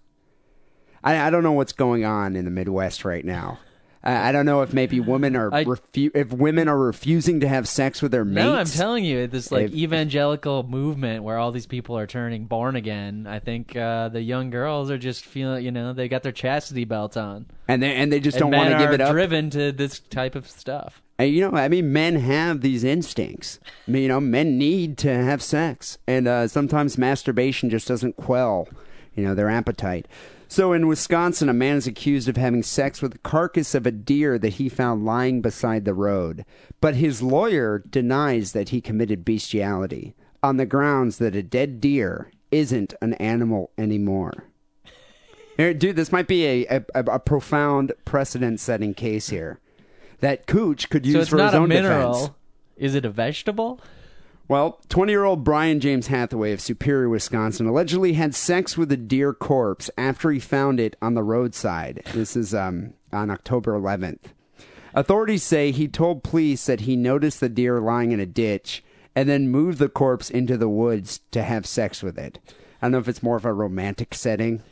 I, 1.03 1.27
I 1.27 1.31
don't 1.31 1.43
know 1.43 1.53
what's 1.53 1.73
going 1.73 2.05
on 2.05 2.37
in 2.37 2.45
the 2.45 2.51
Midwest 2.51 3.05
right 3.05 3.25
now. 3.25 3.59
I, 4.05 4.29
I 4.29 4.33
don't 4.33 4.45
know 4.47 4.61
if 4.63 4.73
maybe 4.73 5.01
women 5.01 5.35
are 5.35 5.53
I- 5.53 5.65
refu- 5.65 6.11
if 6.15 6.31
women 6.33 6.69
are 6.69 6.79
refusing 6.79 7.41
to 7.41 7.49
have 7.49 7.67
sex 7.67 8.03
with 8.03 8.13
their 8.13 8.25
mates. 8.25 8.45
No, 8.45 8.55
I'm 8.55 8.67
telling 8.67 9.05
you, 9.05 9.27
this 9.27 9.51
like 9.51 9.67
If- 9.67 9.75
evangelical 9.75 10.63
movement 10.63 11.25
where 11.25 11.39
all 11.39 11.51
these 11.51 11.67
people 11.67 11.97
are 11.99 12.07
turning 12.07 12.45
born 12.45 12.77
again. 12.77 13.27
I 13.27 13.39
think 13.39 13.75
uh, 13.75 14.11
the 14.11 14.21
young 14.21 14.51
girls 14.51 14.91
are 14.91 14.99
just 14.99 15.25
feeling, 15.25 15.65
you 15.65 15.71
know, 15.73 15.93
they 15.93 16.07
got 16.09 16.23
their 16.23 16.33
chastity 16.33 16.85
belts 16.85 17.17
on. 17.17 17.47
and 17.67 17.83
they 17.83 17.95
and 17.95 18.13
they 18.13 18.21
just 18.21 18.37
And 18.37 18.51
don't 18.53 18.61
want 18.61 18.71
to 18.73 18.79
give 18.79 18.93
it 18.93 19.01
up. 19.01 19.11
driven 19.13 19.51
to 19.51 19.73
this 19.73 19.99
type 20.01 20.35
of 20.35 20.49
stuff. 20.49 21.01
And, 21.19 21.31
you 21.33 21.41
know, 21.49 21.57
I 21.57 21.69
mean, 21.69 21.93
men 21.93 22.17
have 22.17 22.61
these 22.61 22.83
instincts. 22.83 23.61
I 23.87 23.91
mean, 23.93 24.03
you 24.03 24.09
know, 24.09 24.19
men 24.21 24.59
need 24.59 24.99
to 24.99 25.15
have 25.15 25.43
sex, 25.43 25.97
and 26.09 26.27
uh, 26.27 26.49
sometimes 26.49 26.99
masturbation 26.99 27.71
just 27.71 27.87
doesn't 27.87 28.17
quell, 28.17 28.67
you 29.15 29.25
know, 29.25 29.33
their 29.33 29.49
appetite. 29.49 30.09
So 30.49 30.73
in 30.73 30.87
Wisconsin, 30.87 31.49
a 31.49 31.53
man 31.55 31.77
is 31.77 31.87
accused 31.87 32.29
of 32.29 32.37
having 32.37 32.63
sex 32.63 33.03
with 33.03 33.13
the 33.13 33.19
carcass 33.19 33.75
of 33.75 33.87
a 33.87 33.91
deer 33.91 34.39
that 34.39 34.55
he 34.55 34.69
found 34.69 35.05
lying 35.05 35.41
beside 35.41 35.85
the 35.85 35.95
road, 35.95 36.45
but 36.81 36.95
his 36.95 37.23
lawyer 37.23 37.83
denies 37.91 38.53
that 38.53 38.69
he 38.69 38.81
committed 38.81 39.25
bestiality 39.25 40.15
on 40.43 40.57
the 40.57 40.67
grounds 40.67 41.19
that 41.19 41.35
a 41.35 41.43
dead 41.43 41.81
deer 41.81 42.31
isn't 42.51 42.95
an 43.01 43.15
animal 43.15 43.71
anymore. 43.79 44.45
Dude, 45.57 45.97
this 45.97 46.13
might 46.13 46.27
be 46.29 46.45
a, 46.47 46.67
a, 46.69 46.85
a 46.95 47.19
profound 47.19 47.93
precedent-setting 48.05 48.95
case 48.95 49.29
here 49.31 49.61
that 50.21 50.47
Cooch 50.47 50.89
could 50.91 51.07
use 51.07 51.15
so 51.15 51.21
it's 51.21 51.29
for 51.31 51.37
not 51.37 51.47
his 51.47 51.55
a 51.55 51.59
own 51.59 51.69
mineral. 51.69 52.13
defense. 52.13 52.31
Is 52.77 52.95
it 52.95 53.05
a 53.05 53.11
vegetable? 53.11 53.81
Well, 54.47 54.81
20 54.91 55.11
year 55.11 55.25
old 55.25 55.43
Brian 55.43 55.81
James 55.81 56.09
Hathaway 56.09 56.53
of 56.53 56.61
Superior, 56.61 57.09
Wisconsin, 57.09 57.67
allegedly 57.67 58.13
had 58.13 58.35
sex 58.35 58.77
with 58.77 58.93
a 58.93 58.97
deer 58.97 59.33
corpse 59.33 59.91
after 59.97 60.31
he 60.31 60.39
found 60.39 60.79
it 60.79 60.97
on 61.01 61.15
the 61.15 61.23
roadside. 61.23 62.03
This 62.13 62.37
is 62.37 62.55
um, 62.55 62.93
on 63.11 63.31
October 63.31 63.73
11th. 63.73 64.21
Authorities 64.93 65.43
say 65.43 65.71
he 65.71 65.89
told 65.89 66.23
police 66.23 66.67
that 66.67 66.81
he 66.81 66.95
noticed 66.95 67.41
the 67.41 67.49
deer 67.49 67.81
lying 67.81 68.13
in 68.13 68.21
a 68.21 68.27
ditch 68.27 68.85
and 69.17 69.29
then 69.29 69.49
moved 69.49 69.79
the 69.79 69.89
corpse 69.89 70.29
into 70.29 70.59
the 70.59 70.69
woods 70.69 71.21
to 71.31 71.43
have 71.43 71.65
sex 71.65 72.03
with 72.03 72.19
it. 72.19 72.39
I 72.83 72.87
don't 72.87 72.93
know 72.93 72.99
if 72.99 73.09
it's 73.09 73.23
more 73.23 73.37
of 73.37 73.47
a 73.47 73.53
romantic 73.53 74.15
setting. 74.15 74.63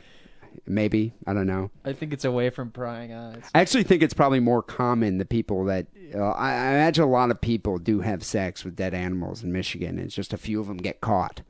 Maybe. 0.67 1.13
I 1.27 1.35
don't 1.35 1.47
know. 1.47 1.71
I 1.85 1.93
think 1.93 2.13
it's 2.13 2.25
away 2.25 2.51
from 2.51 2.71
prying 2.71 3.13
eyes. 3.13 3.43
I 3.55 3.61
actually 3.61 3.83
think 3.85 4.03
it's 4.03 4.15
probably 4.15 4.41
more 4.41 4.63
common 4.63 5.19
the 5.19 5.25
people 5.25 5.65
that 5.67 5.87
uh, 6.15 6.31
I, 6.31 6.53
I 6.53 6.69
imagine 6.73 7.05
a 7.05 7.09
lot 7.09 7.31
of 7.31 7.41
people 7.41 7.79
do 7.79 8.01
have 8.01 8.23
sex 8.23 8.65
with 8.65 8.77
dead 8.77 8.95
animals 8.95 9.43
in 9.43 9.53
Michigan. 9.53 9.99
It's 9.99 10.15
just 10.15 10.33
a 10.33 10.39
few 10.39 10.61
of 10.61 10.67
them 10.67 10.77
get 10.77 11.01
caught, 11.01 11.43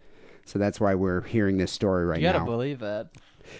so 0.44 0.58
that's 0.58 0.80
why 0.80 0.94
we're 0.94 1.22
hearing 1.22 1.58
this 1.58 1.72
story 1.72 2.04
right 2.04 2.20
now. 2.20 2.28
You 2.28 2.32
gotta 2.32 2.44
believe 2.44 2.78
that. 2.80 3.10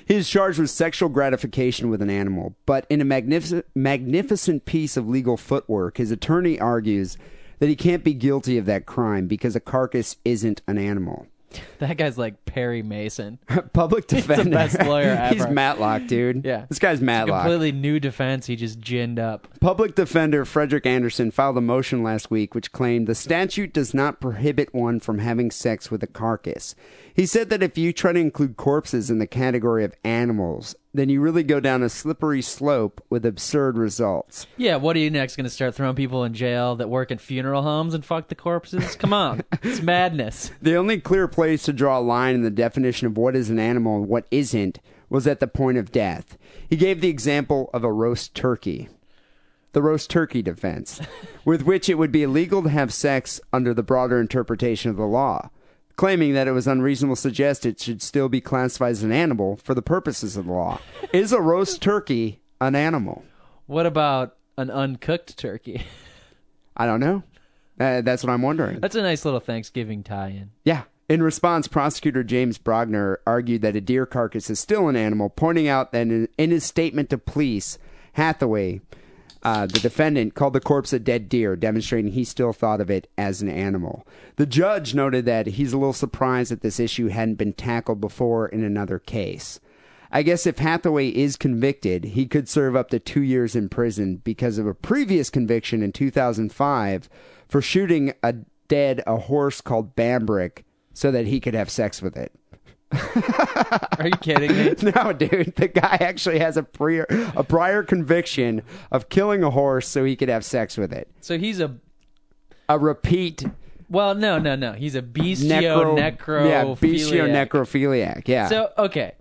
He 0.07 0.15
is 0.15 0.29
charged 0.29 0.59
with 0.59 0.71
sexual 0.71 1.09
gratification 1.09 1.91
with 1.91 2.03
an 2.03 2.11
animal, 2.11 2.55
but 2.67 2.87
in 2.89 3.01
a 3.01 3.05
magnificent, 3.05 3.67
magnificent 3.75 4.65
piece 4.65 4.97
of 4.97 5.09
legal 5.09 5.37
footwork, 5.37 5.99
his 5.99 6.11
attorney 6.11 6.59
argues 6.59 7.19
that 7.59 7.69
he 7.69 7.77
can't 7.77 8.05
be 8.05 8.15
guilty 8.15 8.59
of 8.59 8.67
that 8.67 8.87
crime 8.87 9.27
because 9.27 9.55
a 9.55 9.61
carcass 9.61 10.17
isn't 10.25 10.63
an 10.67 10.79
animal. 10.79 11.27
That 11.83 11.97
guy's 11.97 12.17
like 12.17 12.45
Perry 12.45 12.83
Mason. 12.83 13.41
Public 13.73 14.07
the 14.07 14.17
defender, 14.17 14.51
best 14.51 14.81
lawyer 14.85 15.17
He's 15.33 15.43
ever. 15.43 15.53
Matlock, 15.53 16.07
dude. 16.07 16.45
Yeah. 16.45 16.67
this 16.69 16.79
guy's 16.79 17.01
Matlock. 17.01 17.43
Completely 17.43 17.73
new 17.73 17.99
defense. 17.99 18.47
He 18.47 18.55
just 18.55 18.81
ginned 18.81 19.19
up. 19.19 19.49
Public 19.61 19.97
defender 19.97 20.45
Frederick 20.45 20.87
Anderson 20.87 21.33
filed 21.33 21.59
a 21.59 21.61
motion 21.61 22.05
last 22.05 22.31
week 22.31 22.55
which 22.55 22.71
claimed 22.71 23.09
the 23.09 23.17
statute 23.17 23.73
does 23.73 23.93
not 23.95 24.21
prohibit 24.21 24.73
one 24.73 25.01
from 25.01 25.19
having 25.19 25.51
sex 25.51 25.91
with 25.91 26.05
a 26.05 26.07
carcass. 26.07 26.77
He 27.15 27.27
said 27.27 27.51
that 27.51 27.63
if 27.65 27.77
you 27.77 27.93
try 27.93 28.13
to 28.13 28.21
include 28.21 28.57
corpses 28.57 29.11
in 29.11 29.19
the 29.19 29.27
category 29.27 29.85
of 29.85 29.95
animals, 30.05 30.77
then 30.95 31.09
you 31.09 31.21
really 31.21 31.43
go 31.43 31.59
down 31.59 31.83
a 31.83 31.89
slippery 31.89 32.43
slope 32.43 33.03
with 33.09 33.25
absurd 33.25 33.79
results. 33.79 34.47
Yeah, 34.57 34.77
what 34.77 34.95
are 34.95 35.01
you 35.01 35.11
next 35.11 35.37
going 35.37 35.45
to 35.45 35.51
start 35.51 35.75
throwing 35.75 35.97
people 35.97 36.25
in 36.25 36.35
jail 36.35 36.77
that 36.77 36.91
work 36.91 37.11
in 37.11 37.19
funeral 37.19 37.63
homes 37.63 37.95
and 37.95 38.05
fuck 38.05 38.29
the 38.29 38.35
corpses? 38.35 38.95
Come 38.97 39.13
on. 39.13 39.43
it's 39.63 39.81
madness. 39.81 40.51
The 40.61 40.77
only 40.77 41.01
clear 41.01 41.29
place 41.29 41.63
to 41.65 41.73
draw 41.73 41.99
a 41.99 42.01
line 42.01 42.35
in 42.35 42.43
the 42.43 42.51
definition 42.51 43.07
of 43.07 43.17
what 43.17 43.35
is 43.35 43.49
an 43.49 43.59
animal 43.59 43.97
and 43.97 44.09
what 44.09 44.27
isn't 44.31 44.81
was 45.09 45.27
at 45.27 45.41
the 45.41 45.47
point 45.47 45.79
of 45.79 45.93
death. 45.93 46.37
He 46.69 46.77
gave 46.77 47.01
the 47.01 47.09
example 47.09 47.71
of 47.73 47.85
a 47.85 47.93
roast 47.93 48.35
turkey. 48.35 48.89
The 49.73 49.83
roast 49.83 50.11
turkey 50.11 50.43
defense, 50.43 51.01
with 51.47 51.63
which 51.63 51.89
it 51.89 51.95
would 51.95 52.13
be 52.13 52.23
illegal 52.23 52.63
to 52.63 52.69
have 52.69 52.93
sex 52.93 53.41
under 53.53 53.73
the 53.73 53.83
broader 53.83 54.21
interpretation 54.21 54.91
of 54.91 54.99
the 54.99 55.07
law, 55.07 55.49
claiming 55.97 56.35
that 56.35 56.49
it 56.49 56.53
was 56.53 56.67
unreasonable 56.67 57.17
to 57.17 57.21
suggest 57.21 57.67
it 57.67 57.81
should 57.81 58.03
still 58.03 58.29
be 58.29 58.41
classified 58.41 58.93
as 58.93 59.03
an 59.03 59.13
animal 59.13 59.57
for 59.57 59.75
the 59.75 59.83
purposes 59.83 60.37
of 60.37 60.47
the 60.47 60.53
law. 60.53 60.81
Is 61.13 61.33
a 61.33 61.41
roast 61.41 61.83
turkey 61.83 62.41
an 62.61 62.75
animal? 62.75 63.25
What 63.67 63.87
about 63.87 64.37
an 64.57 64.71
uncooked 64.71 65.37
turkey? 65.37 65.85
I 66.77 66.87
don't 66.87 67.01
know. 67.01 67.23
Uh, 67.79 68.01
that's 68.03 68.23
what 68.23 68.33
I'm 68.33 68.43
wondering. 68.43 68.81
That's 68.81 68.95
a 68.95 69.03
nice 69.03 69.25
little 69.25 69.41
Thanksgiving 69.41 70.03
tie-in. 70.03 70.51
Yeah. 70.65 70.85
In 71.09 71.23
response, 71.23 71.69
prosecutor 71.69 72.23
James 72.23 72.59
Brogner 72.59 73.17
argued 73.27 73.63
that 73.63 73.77
a 73.77 73.81
deer 73.81 74.07
carcass 74.07 74.49
is 74.49 74.61
still 74.61 74.89
an 74.89 74.97
animal, 74.97 75.29
pointing 75.29 75.69
out 75.69 75.93
that 75.93 76.03
in, 76.03 76.29
in 76.39 76.51
his 76.51 76.65
statement 76.65 77.11
to 77.11 77.19
police, 77.19 77.79
Hathaway, 78.15 78.81
uh, 79.43 79.67
the 79.67 79.81
defendant, 79.81 80.35
called 80.35 80.53
the 80.53 80.61
corpse 80.61 80.93
a 80.93 80.99
dead 80.99 81.29
deer, 81.29 81.57
demonstrating 81.57 82.13
he 82.13 82.25
still 82.25 82.53
thought 82.53 82.81
of 82.81 82.91
it 82.91 83.09
as 83.19 83.43
an 83.43 83.49
animal. 83.49 84.07
The 84.37 84.47
judge 84.47 84.95
noted 84.95 85.25
that 85.27 85.49
he's 85.49 85.73
a 85.73 85.79
little 85.79 85.93
surprised 85.93 86.53
that 86.53 86.61
this 86.61 86.79
issue 86.79 87.09
hadn't 87.09 87.35
been 87.35 87.53
tackled 87.53 88.01
before 88.01 88.49
in 88.49 88.63
another 88.63 88.99
case. 88.99 89.59
I 90.13 90.23
guess 90.23 90.47
if 90.47 90.59
Hathaway 90.59 91.09
is 91.09 91.37
convicted, 91.37 92.05
he 92.05 92.27
could 92.27 92.49
serve 92.49 92.77
up 92.77 92.91
to 92.91 92.99
two 92.99 93.23
years 93.23 93.57
in 93.57 93.71
prison 93.71 94.17
because 94.17 94.59
of 94.59 94.67
a 94.67 94.75
previous 94.75 95.31
conviction 95.31 95.83
in 95.83 95.91
2005 95.91 97.09
for 97.49 97.63
shooting 97.63 98.13
a 98.23 98.35
dead 98.69 99.03
a 99.07 99.17
horse 99.17 99.61
called 99.61 99.97
Bambrick 99.97 100.65
so 100.93 101.11
that 101.11 101.27
he 101.27 101.41
could 101.41 101.55
have 101.55 101.71
sex 101.71 102.03
with 102.03 102.17
it. 102.17 102.33
Are 102.93 104.07
you 104.07 104.17
kidding 104.21 104.51
me? 104.57 104.93
No, 104.95 105.13
dude, 105.13 105.55
the 105.57 105.69
guy 105.69 105.97
actually 106.01 106.39
has 106.39 106.57
a 106.57 106.63
prior 106.63 107.07
a 107.35 107.45
prior 107.45 107.83
conviction 107.83 108.63
of 108.91 109.09
killing 109.09 109.43
a 109.43 109.51
horse 109.51 109.89
so 109.89 110.05
he 110.05 110.17
could 110.17 110.29
have 110.29 110.45
sex 110.45 110.77
with 110.77 110.93
it. 110.93 111.09
So 111.21 111.39
he's 111.39 111.61
a 111.61 111.77
A 112.69 112.79
repeat 112.79 113.45
well, 113.93 114.15
no, 114.15 114.39
no, 114.39 114.57
no. 114.57 114.73
He's 114.73 114.95
a 114.95 115.03
bestial 115.03 115.51
necro, 115.51 116.17
necro 116.17 116.49
yeah, 116.49 116.65
bestial 116.65 117.27
necrophiliac. 117.27 118.27
Yeah, 118.27 118.49
So 118.49 118.71
okay, 118.79 119.13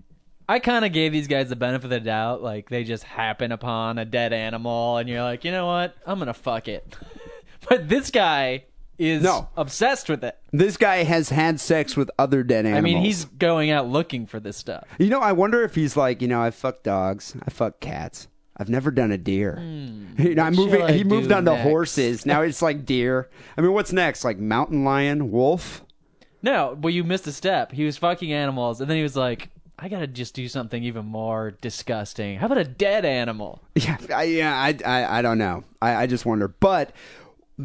I 0.47 0.59
kind 0.59 0.85
of 0.85 0.93
gave 0.93 1.11
these 1.11 1.27
guys 1.27 1.49
the 1.49 1.57
benefit 1.57 1.85
of 1.85 1.89
the 1.89 1.99
doubt. 1.99 2.41
Like 2.41 2.69
they 2.69 2.85
just 2.85 3.03
happen 3.03 3.51
upon 3.51 3.97
a 3.97 4.05
dead 4.05 4.31
animal, 4.31 4.95
and 4.95 5.09
you're 5.09 5.23
like, 5.23 5.43
you 5.43 5.51
know 5.51 5.65
what? 5.65 5.95
I'm 6.05 6.19
gonna 6.19 6.33
fuck 6.33 6.69
it. 6.69 6.95
but 7.69 7.89
this 7.89 8.11
guy 8.11 8.63
is 9.09 9.23
No. 9.23 9.49
obsessed 9.57 10.09
with 10.09 10.23
it. 10.23 10.37
this 10.51 10.77
guy 10.77 11.03
has 11.03 11.29
had 11.29 11.59
sex 11.59 11.95
with 11.97 12.11
other 12.19 12.43
dead 12.43 12.65
animals. 12.65 12.77
I 12.77 12.81
mean, 12.81 12.97
he's 13.03 13.25
going 13.25 13.71
out 13.71 13.87
looking 13.87 14.25
for 14.27 14.39
this 14.39 14.57
stuff. 14.57 14.85
You 14.99 15.09
know, 15.09 15.19
I 15.19 15.31
wonder 15.31 15.63
if 15.63 15.75
he's 15.75 15.97
like, 15.97 16.21
you 16.21 16.27
know, 16.27 16.41
I 16.41 16.51
fuck 16.51 16.83
dogs, 16.83 17.35
I 17.45 17.49
fuck 17.49 17.79
cats. 17.79 18.27
I've 18.57 18.69
never 18.69 18.91
done 18.91 19.11
a 19.11 19.17
deer. 19.17 19.55
Hmm. 19.55 20.05
you 20.21 20.35
know, 20.35 20.43
I'm 20.43 20.53
moving. 20.55 20.81
I 20.83 20.91
He 20.91 21.03
moved 21.03 21.31
on 21.31 21.45
to 21.45 21.51
next? 21.53 21.63
horses. 21.63 22.25
Now 22.25 22.41
it's 22.43 22.61
like 22.61 22.85
deer. 22.85 23.29
I 23.57 23.61
mean, 23.61 23.73
what's 23.73 23.91
next? 23.91 24.23
Like 24.23 24.37
mountain 24.37 24.83
lion, 24.83 25.31
wolf. 25.31 25.83
No, 26.43 26.77
well, 26.79 26.91
you 26.91 27.03
missed 27.03 27.25
a 27.27 27.31
step. 27.31 27.71
He 27.71 27.85
was 27.85 27.97
fucking 27.97 28.31
animals, 28.33 28.81
and 28.81 28.89
then 28.89 28.97
he 28.97 29.03
was 29.03 29.15
like, 29.15 29.49
I 29.79 29.89
gotta 29.89 30.05
just 30.07 30.35
do 30.35 30.47
something 30.47 30.83
even 30.83 31.05
more 31.05 31.51
disgusting. 31.61 32.37
How 32.37 32.45
about 32.47 32.59
a 32.59 32.63
dead 32.65 33.03
animal? 33.05 33.61
Yeah, 33.75 33.97
I, 34.13 34.23
yeah, 34.23 34.53
I, 34.55 34.77
I, 34.85 35.19
I 35.19 35.21
don't 35.23 35.37
know. 35.39 35.63
I, 35.81 35.95
I 36.03 36.07
just 36.07 36.25
wonder. 36.25 36.47
But 36.47 36.91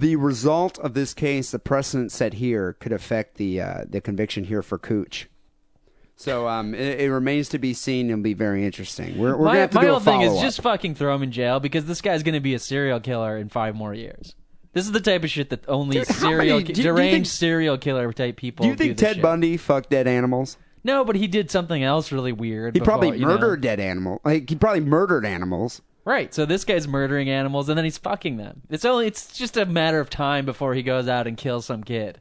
the 0.01 0.17
result 0.17 0.79
of 0.79 0.95
this 0.95 1.15
case, 1.15 1.51
the 1.51 1.59
precedent 1.59 2.13
set 2.13 2.35
here, 2.35 2.75
could 2.75 2.93
affect 2.93 3.37
the 3.37 3.61
uh, 3.61 3.85
the 3.89 4.01
conviction 4.01 4.45
here 4.45 4.63
for 4.63 4.79
Cooch. 4.79 5.29
So 6.19 6.49
um, 6.49 6.75
it, 6.75 7.01
it 7.01 7.11
remains 7.13 7.51
to 7.51 7.59
be 7.59 7.75
seen. 7.75 8.09
It'll 8.11 8.23
be 8.23 8.33
very 8.35 8.65
interesting. 8.65 9.19
We're, 9.19 9.37
we're 9.37 9.45
my 9.45 9.51
gonna 9.51 9.61
have 9.61 9.71
to 9.71 9.77
my 9.77 9.83
do 9.83 9.91
whole 9.91 10.01
thing 10.01 10.23
is 10.23 10.41
just 10.41 10.63
fucking 10.63 10.95
throw 10.95 11.15
him 11.15 11.23
in 11.23 11.31
jail 11.33 11.61
because 11.61 11.85
this 11.85 12.01
guy's 12.01 12.23
gonna 12.23 12.41
be 12.41 12.55
a 12.55 12.59
serial 12.59 13.01
killer 13.01 13.37
in 13.37 13.49
five 13.51 13.75
more 13.75 13.93
years. 13.93 14.35
This 14.73 14.87
is 14.87 14.93
the 14.93 15.01
type 15.01 15.25
of 15.25 15.31
shit 15.31 15.51
that 15.51 15.67
only 15.69 15.97
Dude, 15.99 16.07
serial 16.07 16.59
many- 16.59 16.65
do 16.65 16.73
do 16.75 16.83
deranged 16.83 17.13
think- 17.13 17.27
serial 17.27 17.79
killer 17.79 18.13
type 18.13 18.37
people. 18.37 18.65
Do 18.65 18.71
you 18.71 18.77
think 18.77 18.97
this 18.97 19.07
Ted 19.07 19.17
shit. 19.17 19.23
Bundy 19.23 19.57
fucked 19.57 19.91
dead 19.91 20.07
animals? 20.07 20.57
No, 20.85 21.05
but 21.05 21.17
he 21.17 21.27
did 21.27 21.51
something 21.51 21.83
else 21.83 22.13
really 22.13 22.33
weird. 22.33 22.75
He 22.75 22.81
before, 22.81 22.99
probably 22.99 23.19
you 23.19 23.27
know. 23.27 23.35
murdered 23.35 23.61
dead 23.61 23.81
animal. 23.81 24.21
Like 24.25 24.49
he 24.49 24.55
probably 24.57 24.81
murdered 24.81 25.27
animals. 25.27 25.83
Right. 26.07 26.33
So 26.33 26.47
this 26.47 26.65
guy's 26.65 26.87
murdering 26.87 27.29
animals 27.29 27.69
and 27.69 27.77
then 27.77 27.85
he's 27.85 27.99
fucking 27.99 28.37
them. 28.37 28.63
It's 28.71 28.85
only 28.85 29.09
it's 29.09 29.37
just 29.37 29.57
a 29.57 29.67
matter 29.67 29.99
of 29.99 30.09
time 30.09 30.47
before 30.47 30.73
he 30.73 30.85
goes 30.85 31.09
out 31.09 31.27
and 31.27 31.37
kills 31.37 31.67
some 31.67 31.83
kid. 31.83 32.21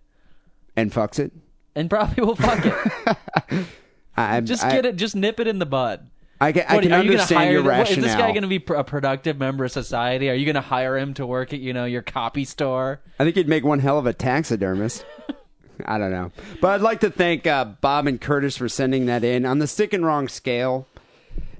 And 0.75 0.91
fucks 0.91 1.19
it. 1.19 1.31
And 1.75 1.88
probably 1.88 2.23
will 2.23 2.36
fuck 2.36 2.65
it. 2.65 3.67
I, 4.17 4.41
just 4.41 4.63
I, 4.63 4.71
get 4.71 4.86
it. 4.88 4.95
Just 4.95 5.15
nip 5.15 5.39
it 5.39 5.47
in 5.47 5.59
the 5.59 5.67
bud. 5.67 6.09
I 6.41 6.51
can, 6.51 6.63
I 6.67 6.79
can 6.79 6.93
are 6.93 7.03
you 7.03 7.11
gonna 7.11 7.25
hire 7.25 7.51
your 7.51 7.61
what- 7.61 7.69
rationale. 7.69 8.05
Is 8.05 8.11
this 8.11 8.15
guy 8.15 8.31
going 8.31 8.41
to 8.41 8.47
be 8.47 8.59
pr- 8.59 8.73
a 8.73 8.83
productive 8.83 9.38
member 9.38 9.65
of 9.65 9.71
society? 9.71 10.29
Are 10.31 10.33
you 10.33 10.45
going 10.45 10.55
to 10.55 10.61
hire 10.61 10.97
him 10.97 11.13
to 11.13 11.25
work 11.25 11.53
at 11.53 11.59
you 11.59 11.71
know 11.71 11.86
your 11.86 12.01
copy 12.01 12.43
store? 12.43 13.01
I 13.19 13.23
think 13.23 13.36
he'd 13.36 13.47
make 13.47 13.63
one 13.63 13.79
hell 13.79 13.99
of 13.99 14.07
a 14.07 14.13
taxidermist. 14.13 15.05
I 15.86 15.97
don't 15.97 16.11
know. 16.11 16.31
But 16.59 16.69
I'd 16.69 16.81
like 16.81 17.01
to 17.01 17.11
thank 17.11 17.45
uh, 17.45 17.65
Bob 17.65 18.07
and 18.07 18.19
Curtis 18.19 18.57
for 18.57 18.67
sending 18.67 19.05
that 19.05 19.23
in. 19.23 19.45
On 19.45 19.59
the 19.59 19.67
sick 19.67 19.93
and 19.93 20.05
wrong 20.05 20.27
scale, 20.27 20.88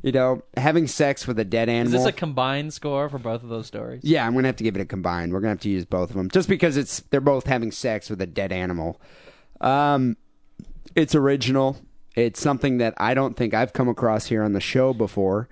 you 0.06 0.12
know, 0.12 0.43
having 0.56 0.86
sex 0.86 1.26
with 1.26 1.39
a 1.39 1.43
dead 1.43 1.68
animal. 1.68 1.95
Is 1.95 2.03
this 2.03 2.14
a 2.14 2.16
combined 2.16 2.72
score 2.72 3.10
for 3.10 3.18
both 3.18 3.41
of 3.41 3.49
those 3.49 3.66
stories? 3.66 4.01
yeah, 4.03 4.24
I'm 4.24 4.34
going 4.34 4.43
to 4.43 4.49
have 4.49 4.56
to 4.58 4.64
give 4.64 4.76
it 4.76 4.82
a 4.82 4.86
combined. 4.86 5.34
We're 5.34 5.39
going 5.39 5.49
to 5.49 5.56
have 5.56 5.62
to 5.62 5.70
use 5.70 5.84
both 5.84 6.12
of 6.12 6.16
them 6.16 6.30
just 6.30 6.47
because 6.47 6.78
it's 6.78 6.99
they're 7.10 7.20
both 7.20 7.47
having 7.47 7.72
sex 7.72 8.08
with 8.08 8.22
a 8.22 8.28
dead 8.28 8.51
animal. 8.51 9.01
Um, 9.62 10.16
it's 10.93 11.16
original. 11.16 11.78
It's 12.16 12.39
something 12.39 12.78
that 12.78 12.93
I 12.97 13.16
don't 13.16 13.36
think 13.36 13.56
I've 13.56 13.74
come 13.74 13.89
across 13.89 14.28
here 14.28 14.43
on 14.43 14.53
the 14.53 14.62
show 14.62 14.93
before. 14.93 15.49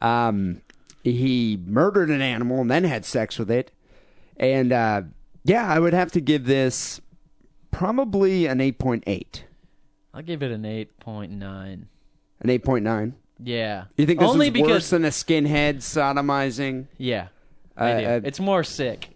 Um, 0.00 0.62
he 1.04 1.62
murdered 1.64 2.10
an 2.10 2.22
animal 2.22 2.60
and 2.60 2.68
then 2.68 2.82
had 2.82 3.04
sex 3.04 3.38
with 3.38 3.52
it. 3.52 3.70
And 4.36 4.72
uh, 4.72 5.02
yeah, 5.44 5.64
I 5.68 5.78
would 5.78 5.94
have 5.94 6.10
to 6.12 6.20
give 6.20 6.46
this 6.46 7.00
probably 7.70 8.46
an 8.46 8.58
8.8. 8.58 9.42
I'll 10.12 10.22
give 10.22 10.42
it 10.42 10.50
an 10.50 10.64
eight 10.64 10.98
point 10.98 11.30
nine. 11.30 11.86
An 12.40 12.48
8.9. 12.48 13.12
Yeah. 13.44 13.84
You 13.96 14.06
think 14.06 14.20
this 14.20 14.28
only 14.28 14.48
is 14.48 14.52
because 14.52 14.68
worse 14.70 14.90
than 14.90 15.04
a 15.04 15.08
skinhead 15.08 15.76
sodomizing? 15.78 16.86
yeah, 16.98 17.28
I 17.76 17.92
Uh, 17.92 18.08
uh, 18.08 18.20
it's 18.24 18.40
more 18.40 18.64
sick. 18.64 19.08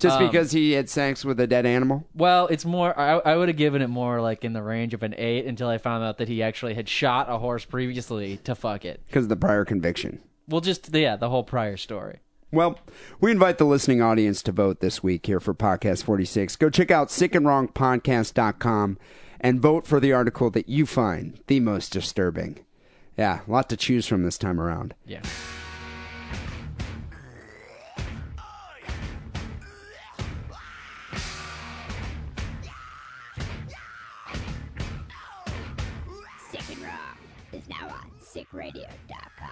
Just 0.00 0.18
Um, 0.18 0.26
because 0.26 0.50
he 0.52 0.72
had 0.72 0.88
sex 0.90 1.24
with 1.24 1.38
a 1.38 1.46
dead 1.46 1.64
animal? 1.66 2.04
Well, 2.14 2.48
it's 2.48 2.64
more. 2.64 2.98
I, 2.98 3.18
I 3.18 3.36
would 3.36 3.48
have 3.48 3.56
given 3.56 3.80
it 3.80 3.88
more 3.88 4.20
like 4.20 4.44
in 4.44 4.52
the 4.52 4.62
range 4.62 4.92
of 4.92 5.02
an 5.02 5.14
eight 5.16 5.46
until 5.46 5.68
I 5.68 5.78
found 5.78 6.02
out 6.04 6.18
that 6.18 6.28
he 6.28 6.42
actually 6.42 6.74
had 6.74 6.88
shot 6.88 7.30
a 7.30 7.38
horse 7.38 7.64
previously 7.64 8.38
to 8.38 8.54
fuck 8.54 8.84
it. 8.84 9.00
Because 9.06 9.24
of 9.26 9.28
the 9.28 9.36
prior 9.36 9.64
conviction. 9.64 10.20
Well, 10.48 10.60
just 10.60 10.92
yeah, 10.92 11.16
the 11.16 11.30
whole 11.30 11.44
prior 11.44 11.76
story. 11.76 12.18
Well, 12.50 12.78
we 13.20 13.30
invite 13.30 13.58
the 13.58 13.64
listening 13.64 14.02
audience 14.02 14.42
to 14.42 14.52
vote 14.52 14.80
this 14.80 15.02
week 15.02 15.26
here 15.26 15.40
for 15.40 15.54
Podcast 15.54 16.04
46. 16.04 16.54
Go 16.56 16.70
check 16.70 16.90
out 16.90 17.08
sickandwrongpodcast.com 17.08 18.98
and 19.40 19.60
vote 19.60 19.86
for 19.86 20.00
the 20.00 20.12
article 20.12 20.50
that 20.50 20.68
you 20.68 20.86
find 20.86 21.40
the 21.46 21.60
most 21.60 21.92
disturbing. 21.92 22.60
Yeah, 23.16 23.40
a 23.46 23.50
lot 23.50 23.68
to 23.68 23.76
choose 23.76 24.06
from 24.06 24.24
this 24.24 24.36
time 24.36 24.60
around. 24.60 24.94
Yeah. 25.06 25.22
Sick 36.50 36.62
and 36.70 36.82
Wrong 36.82 37.18
is 37.52 37.68
now 37.68 37.88
on 37.88 38.10
sickradio.com. 38.20 39.50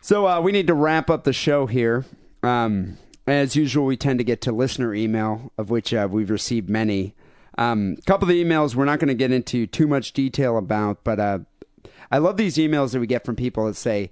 So 0.00 0.26
uh, 0.26 0.40
we 0.40 0.52
need 0.52 0.68
to 0.68 0.74
wrap 0.74 1.10
up 1.10 1.24
the 1.24 1.32
show 1.32 1.66
here. 1.66 2.06
Um, 2.44 2.98
as 3.26 3.56
usual, 3.56 3.84
we 3.84 3.96
tend 3.96 4.20
to 4.20 4.24
get 4.24 4.40
to 4.42 4.52
listener 4.52 4.94
email, 4.94 5.52
of 5.58 5.70
which 5.70 5.92
uh, 5.92 6.08
we've 6.10 6.30
received 6.30 6.70
many. 6.70 7.14
A 7.58 7.62
um, 7.62 7.96
couple 8.06 8.28
of 8.28 8.34
the 8.34 8.42
emails 8.42 8.74
we're 8.74 8.84
not 8.84 9.00
going 9.00 9.08
to 9.08 9.14
get 9.14 9.32
into 9.32 9.66
too 9.66 9.86
much 9.86 10.12
detail 10.12 10.56
about, 10.56 11.02
but 11.02 11.18
uh, 11.18 11.40
I 12.10 12.18
love 12.18 12.36
these 12.36 12.56
emails 12.56 12.92
that 12.92 13.00
we 13.00 13.06
get 13.06 13.24
from 13.24 13.36
people 13.36 13.66
that 13.66 13.74
say, 13.74 14.10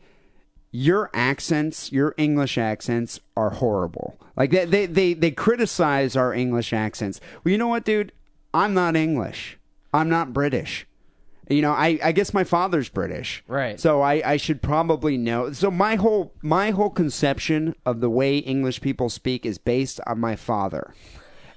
your 0.72 1.10
accents, 1.14 1.92
your 1.92 2.14
English 2.18 2.58
accents 2.58 3.20
are 3.36 3.50
horrible. 3.50 4.18
Like 4.36 4.50
they, 4.50 4.64
they, 4.64 4.86
they, 4.86 5.14
they 5.14 5.30
criticize 5.30 6.16
our 6.16 6.34
English 6.34 6.72
accents. 6.72 7.20
Well, 7.42 7.52
you 7.52 7.58
know 7.58 7.68
what, 7.68 7.84
dude? 7.84 8.12
I'm 8.52 8.74
not 8.74 8.96
English. 8.96 9.58
I'm 9.94 10.08
not 10.08 10.32
British. 10.32 10.86
You 11.48 11.62
know, 11.62 11.72
I, 11.72 11.98
I 12.02 12.12
guess 12.12 12.34
my 12.34 12.42
father's 12.42 12.88
British. 12.88 13.44
Right. 13.46 13.78
So 13.78 14.02
I, 14.02 14.32
I 14.32 14.36
should 14.36 14.60
probably 14.60 15.16
know. 15.16 15.52
So 15.52 15.70
my 15.70 15.94
whole 15.94 16.32
my 16.42 16.72
whole 16.72 16.90
conception 16.90 17.76
of 17.86 18.00
the 18.00 18.10
way 18.10 18.38
English 18.38 18.80
people 18.80 19.08
speak 19.08 19.46
is 19.46 19.56
based 19.56 20.00
on 20.06 20.18
my 20.18 20.34
father. 20.34 20.92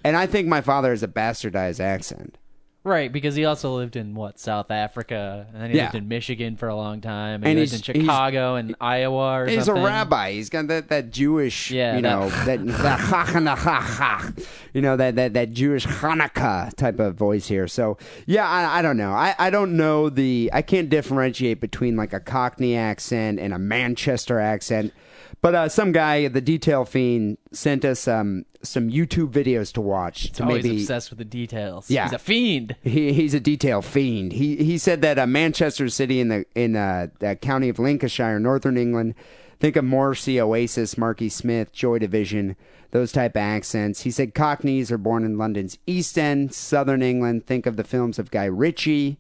And 0.04 0.16
I 0.16 0.26
think 0.26 0.48
my 0.48 0.62
father 0.62 0.90
has 0.92 1.04
a 1.04 1.08
bastardized 1.08 1.80
accent. 1.80 2.38
Right, 2.86 3.12
because 3.12 3.36
he 3.36 3.44
also 3.44 3.76
lived 3.76 3.98
in 3.98 4.16
what 4.16 4.40
South 4.40 4.72
Africa, 4.72 5.46
and 5.54 5.62
then 5.62 5.70
he 5.72 5.76
Yeah. 5.78 5.84
lived 5.84 5.96
in 5.96 6.08
Michigan 6.08 6.56
for 6.56 6.70
a 6.70 6.76
long 6.76 7.02
time, 7.02 7.44
and, 7.44 7.48
And 7.48 7.58
he 7.58 7.66
lived 7.66 7.74
in 7.74 7.80
he's- 7.80 7.88
he's- 7.88 8.06
Chicago 8.06 8.56
and 8.56 8.74
Iowa 8.80 9.42
or 9.42 9.48
He's 9.48 9.66
something. 9.66 9.84
a 9.84 9.86
rabbi. 9.86 10.32
He's 10.32 10.50
got 10.50 10.68
that, 10.70 10.88
that 10.88 11.12
Jewish, 11.12 11.72
Yeah, 11.72 11.98
you 11.98 12.02
know, 12.02 12.30
that- 12.30 12.46
that, 12.66 12.78
that 12.78 13.00
ha 13.02 13.26
ha 13.26 13.40
na 13.40 13.56
ha 13.58 13.82
ha, 13.82 14.32
you 14.74 14.82
know, 14.82 14.96
that, 14.96 15.16
that, 15.18 15.34
that 15.34 15.52
Jewish 15.52 15.86
Hanukkah 15.86 16.74
type 16.76 17.00
of 17.00 17.16
voice 17.16 17.50
here. 17.50 17.68
So, 17.68 17.98
yeah, 18.26 18.48
I, 18.48 18.80
I 18.80 18.82
don't 18.82 18.98
know. 18.98 19.12
I, 19.12 19.36
I 19.38 19.50
don't 19.50 19.76
know 19.76 20.10
the, 20.10 20.50
I 20.54 20.62
can't 20.62 20.90
differentiate 20.90 21.60
between 21.60 21.98
like 21.98 22.14
a 22.14 22.22
Cockney 22.22 22.78
accent 22.78 23.40
and 23.42 23.54
a 23.54 23.60
Manchester 23.60 24.40
accent. 24.40 24.94
But 25.42 25.56
uh, 25.56 25.70
some 25.70 25.94
guy, 25.94 26.28
the 26.28 26.42
detail 26.42 26.84
fiend, 26.84 27.38
sent 27.54 27.86
us 27.86 28.08
um, 28.08 28.46
some 28.62 28.90
YouTube 28.90 29.32
videos 29.32 29.72
to 29.74 29.82
watch 29.82 30.24
He's 30.24 30.32
to 30.32 30.44
always 30.44 30.64
maybe 30.64 30.82
obsessed 30.82 31.10
with 31.10 31.20
the 31.20 31.26
details. 31.26 31.90
Yeah. 31.90 32.04
he's 32.04 32.14
a 32.14 32.20
fiend. 32.20 32.76
he, 32.84 33.14
he's 33.14 33.34
a 33.34 33.40
detail 33.40 33.82
fiend. 33.82 34.34
He 34.34 34.58
he 34.58 34.78
said 34.78 35.02
that 35.02 35.18
uh, 35.18 35.26
Manchester 35.26 35.88
City 35.88 36.20
in 36.20 36.28
the 36.28 36.46
in 36.56 36.76
uh, 36.76 37.08
the 37.20 37.36
county 37.38 37.70
of 37.70 37.80
Lancashire, 37.80 38.40
northern 38.40 38.78
England. 38.78 39.16
Think 39.60 39.76
of 39.76 39.84
Morrissey, 39.84 40.40
Oasis, 40.40 40.98
Marky 40.98 41.28
Smith, 41.28 41.74
Joy 41.74 42.00
Division, 42.00 42.56
those 42.92 43.12
type 43.12 43.34
of 43.36 43.42
accents. 43.42 44.02
He 44.02 44.12
said 44.12 44.34
Cockneys 44.34 44.90
are 44.90 44.98
born 44.98 45.26
in 45.26 45.38
London's 45.38 45.78
East 45.86 46.18
End, 46.18 46.54
southern 46.54 47.02
England. 47.02 47.46
Think 47.46 47.66
of 47.66 47.76
the 47.76 47.84
films 47.84 48.20
of 48.20 48.32
Guy 48.32 48.46
Ritchie. 48.46 49.18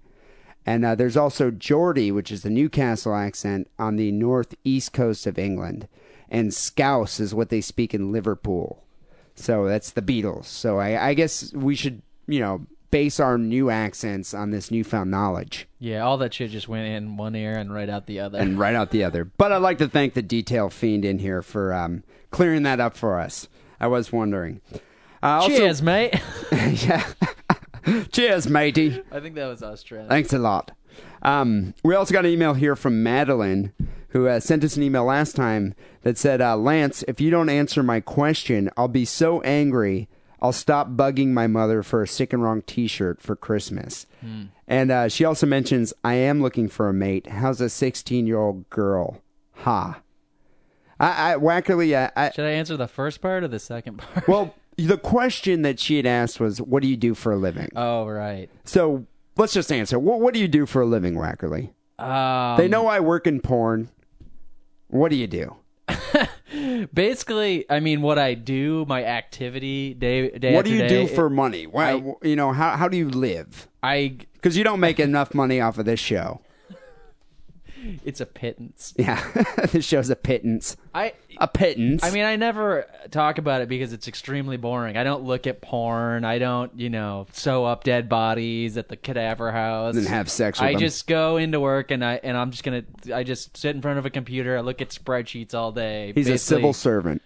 And 0.66 0.86
uh, 0.86 0.96
there's 0.96 1.18
also 1.18 1.52
Geordie, 1.52 2.12
which 2.12 2.32
is 2.32 2.44
the 2.44 2.50
Newcastle 2.50 3.16
accent 3.16 3.70
on 3.78 3.96
the 3.96 4.12
northeast 4.12 4.94
coast 4.94 5.28
of 5.28 5.40
England. 5.40 5.88
And 6.30 6.54
Scouse 6.54 7.20
is 7.20 7.34
what 7.34 7.50
they 7.50 7.62
speak 7.62 7.94
in 7.94 8.12
Liverpool. 8.12 8.84
So 9.36 9.68
that's 9.68 9.92
the 9.92 10.02
Beatles. 10.02 10.46
So 10.46 10.78
I, 10.80 11.10
I 11.10 11.14
guess 11.14 11.52
we 11.54 11.76
should, 11.76 12.02
you 12.28 12.40
know, 12.40 12.66
base 12.92 13.20
our 13.20 13.38
new 13.38 13.70
accents 13.70 14.34
on 14.34 14.50
this 14.50 14.72
newfound 14.72 15.12
knowledge 15.12 15.68
Yeah, 15.78 16.02
all 16.02 16.18
that 16.18 16.34
shit 16.34 16.50
just 16.50 16.68
went 16.68 16.88
in 16.88 17.18
one 17.18 17.36
ear 17.36 17.56
and 17.56 17.72
right 17.72 17.88
out 17.90 18.08
the 18.08 18.20
other. 18.20 18.40
and 18.40 18.58
right 18.58 18.74
out 18.76 18.90
the 18.92 19.04
other. 19.04 19.26
But 19.26 19.52
I'd 19.52 19.58
like 19.58 19.78
to 19.78 19.88
thank 19.88 20.14
the 20.16 20.22
detail 20.24 20.70
fiend 20.70 21.06
in 21.06 21.20
here 21.20 21.42
for 21.42 21.72
um, 21.74 22.04
clearing 22.32 22.64
that 22.64 22.80
up 22.80 22.98
for 22.98 23.20
us. 23.20 23.48
I 23.80 23.88
was 23.88 24.12
wondering. 24.12 24.62
Uh, 25.24 25.28
also- 25.28 25.50
Cheers, 25.56 25.82
mate. 25.82 26.16
yeah. 26.52 27.08
Cheers, 28.12 28.48
matey. 28.50 29.02
I 29.12 29.20
think 29.20 29.36
that 29.36 29.48
was 29.48 29.64
us, 29.64 29.82
Trent. 29.84 30.10
Thanks 30.10 30.34
a 30.34 30.38
lot. 30.40 30.72
Um, 31.22 31.74
we 31.84 31.96
also 31.96 32.14
got 32.14 32.26
an 32.26 32.32
email 32.32 32.54
here 32.54 32.76
from 32.76 33.04
Madeline, 33.04 33.74
who 34.10 34.28
uh, 34.28 34.40
sent 34.40 34.64
us 34.64 34.78
an 34.78 34.84
email 34.84 35.04
last 35.06 35.36
time 35.36 35.76
that 36.04 36.18
said, 36.18 36.42
uh, 36.42 36.56
Lance, 36.58 37.04
if 37.08 37.20
you 37.22 37.30
don't 37.30 37.50
answer 37.50 37.84
my 37.84 38.00
question, 38.00 38.70
I'll 38.78 38.88
be 38.88 39.06
so 39.06 39.42
angry. 39.42 40.08
I'll 40.42 40.54
stop 40.54 40.92
bugging 40.92 41.30
my 41.30 41.48
mother 41.48 41.84
for 41.84 42.02
a 42.02 42.08
sick 42.08 42.32
and 42.32 42.42
wrong 42.42 42.62
t 42.62 42.88
shirt 42.88 43.22
for 43.22 43.36
Christmas. 43.36 44.06
And 44.68 44.92
uh, 44.92 45.10
she 45.10 45.26
also 45.26 45.46
mentions, 45.46 45.94
I 46.04 46.14
am 46.16 46.42
looking 46.42 46.70
for 46.70 46.88
a 46.88 46.94
mate. 46.94 47.28
How's 47.28 47.60
a 47.60 47.70
16 47.70 48.26
year 48.26 48.38
old 48.40 48.70
girl? 48.70 49.22
Ha. 49.56 50.02
I, 51.00 51.34
I 51.34 51.36
Wackerly, 51.36 51.96
I, 51.96 52.12
I, 52.16 52.32
Should 52.32 52.46
I 52.46 52.52
answer 52.52 52.78
the 52.78 52.88
first 52.88 53.22
part 53.22 53.44
or 53.44 53.48
the 53.48 53.60
second 53.60 53.98
part? 53.98 54.28
well, 54.28 54.56
the 54.78 54.98
question 54.98 55.62
that 55.64 55.80
she 55.80 55.98
had 55.98 56.06
asked 56.06 56.40
was, 56.40 56.62
What 56.62 56.82
do 56.84 56.88
you 56.88 56.98
do 56.98 57.14
for 57.14 57.34
a 57.34 57.38
living? 57.38 57.70
oh, 57.76 58.06
right. 58.08 58.50
So 58.64 59.06
let's 59.40 59.54
just 59.54 59.72
answer. 59.72 59.98
What, 59.98 60.20
what 60.20 60.34
do 60.34 60.40
you 60.40 60.48
do 60.48 60.66
for 60.66 60.82
a 60.82 60.86
living, 60.86 61.16
Wackerly? 61.16 61.72
Um, 61.98 62.58
They 62.58 62.68
know 62.68 62.88
I 62.88 63.00
work 63.00 63.26
in 63.28 63.42
porn. 63.42 63.90
What 64.88 65.10
do 65.10 65.16
you 65.16 65.28
do? 65.28 65.56
Basically, 66.94 67.66
I 67.70 67.80
mean, 67.80 68.02
what 68.02 68.18
I 68.20 68.34
do, 68.34 68.86
my 68.88 69.04
activity 69.04 69.94
day 69.94 70.30
day 70.38 70.54
what 70.56 70.66
do 70.66 70.72
you 70.72 70.80
day, 70.80 70.88
do 70.88 71.08
for 71.08 71.30
money? 71.30 71.68
Why, 71.68 71.94
I- 71.94 72.14
you 72.28 72.36
know, 72.36 72.52
how 72.52 72.76
how 72.78 72.88
do 72.88 72.98
you 72.98 73.10
live? 73.10 73.68
I? 73.84 74.18
Because 74.34 74.58
you 74.58 74.64
don't 74.64 74.80
make 74.80 75.00
enough 75.00 75.34
money 75.34 75.60
off 75.62 75.78
of 75.78 75.86
this 75.86 76.00
show. 76.00 76.42
It's 78.04 78.22
a 78.22 78.26
pittance. 78.26 78.94
Yeah, 78.98 79.22
this 79.72 79.86
show's 79.86 80.10
a 80.10 80.16
pittance. 80.16 80.78
I. 80.94 81.14
A 81.38 81.48
pittance. 81.48 82.04
I 82.04 82.12
mean, 82.12 82.26
I 82.26 82.36
never 82.36 82.86
talk 83.12 83.38
about 83.38 83.62
it 83.62 83.70
because 83.70 83.94
it's 83.94 84.08
extremely 84.10 84.58
boring. 84.58 84.98
I 84.98 85.04
don't 85.06 85.24
look 85.24 85.48
at 85.48 85.62
porn. 85.62 86.26
I 86.26 86.38
don't, 86.38 86.78
you 86.78 86.90
know, 86.90 87.28
sew 87.32 87.64
up 87.64 87.84
dead 87.86 88.10
bodies 88.10 88.76
at 88.76 88.90
the 88.90 88.98
cadaver 88.98 89.52
house 89.52 89.96
and 89.96 90.06
have 90.08 90.30
sex 90.30 90.60
with 90.60 90.68
I 90.68 90.72
them. 90.74 90.82
just 90.82 91.08
go 91.08 91.38
into 91.38 91.60
work 91.62 91.92
and 91.92 92.04
I 92.04 92.20
and 92.24 92.36
I'm 92.36 92.52
just 92.52 92.64
gonna. 92.64 92.84
I 93.14 93.24
just 93.24 93.56
sit 93.56 93.74
in 93.76 93.82
front 93.82 94.00
of 94.00 94.06
a 94.06 94.10
computer. 94.10 94.58
I 94.58 94.62
look 94.62 94.82
at 94.82 94.90
spreadsheets 94.90 95.54
all 95.54 95.72
day. 95.72 96.12
He's 96.14 96.28
a 96.28 96.38
civil 96.38 96.74
servant. 96.74 97.22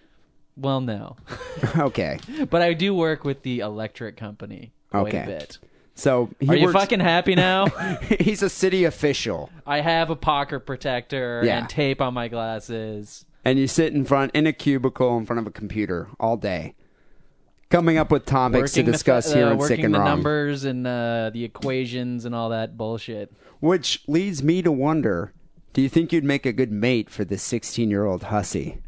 Well, 0.56 0.80
no, 0.80 1.16
okay, 1.76 2.20
but 2.50 2.62
I 2.62 2.74
do 2.74 2.94
work 2.94 3.24
with 3.24 3.42
the 3.42 3.58
electric 3.60 4.16
company 4.16 4.72
quite 4.90 5.08
Okay. 5.08 5.22
a 5.24 5.26
bit. 5.26 5.58
So 5.94 6.30
he 6.40 6.48
Are 6.48 6.56
you 6.56 6.64
works- 6.66 6.78
fucking 6.80 7.00
happy 7.00 7.34
now? 7.34 7.66
he's 8.20 8.42
a 8.42 8.48
city 8.50 8.84
official, 8.84 9.50
I 9.66 9.80
have 9.80 10.10
a 10.10 10.16
pocket 10.16 10.66
protector 10.66 11.42
Yeah. 11.44 11.58
and 11.58 11.68
tape 11.68 12.00
on 12.00 12.14
my 12.14 12.28
glasses. 12.28 13.24
and 13.44 13.58
you 13.58 13.66
sit 13.66 13.92
in 13.92 14.04
front 14.04 14.32
in 14.34 14.46
a 14.46 14.52
cubicle 14.52 15.16
in 15.18 15.26
front 15.26 15.40
of 15.40 15.46
a 15.46 15.50
computer 15.50 16.08
all 16.18 16.36
day, 16.36 16.74
coming 17.70 17.98
up 17.98 18.10
with 18.10 18.24
topics 18.26 18.72
to 18.72 18.82
the 18.82 18.92
discuss 18.92 19.30
fa- 19.32 19.38
here 19.38 19.46
uh, 19.46 19.50
on 19.52 19.60
Sick 19.60 19.70
working 19.70 19.84
and 19.86 19.94
the 19.94 19.98
Wrong. 19.98 20.08
numbers 20.08 20.64
and 20.64 20.86
uh, 20.86 21.30
the 21.32 21.44
equations 21.44 22.24
and 22.24 22.34
all 22.34 22.48
that 22.50 22.76
bullshit. 22.76 23.32
Which 23.60 24.02
leads 24.06 24.42
me 24.42 24.62
to 24.62 24.70
wonder: 24.72 25.32
Do 25.72 25.80
you 25.80 25.88
think 25.88 26.12
you'd 26.12 26.24
make 26.24 26.44
a 26.44 26.52
good 26.52 26.70
mate 26.72 27.08
for 27.08 27.24
this 27.24 27.42
sixteen-year-old 27.42 28.24
hussy? 28.24 28.80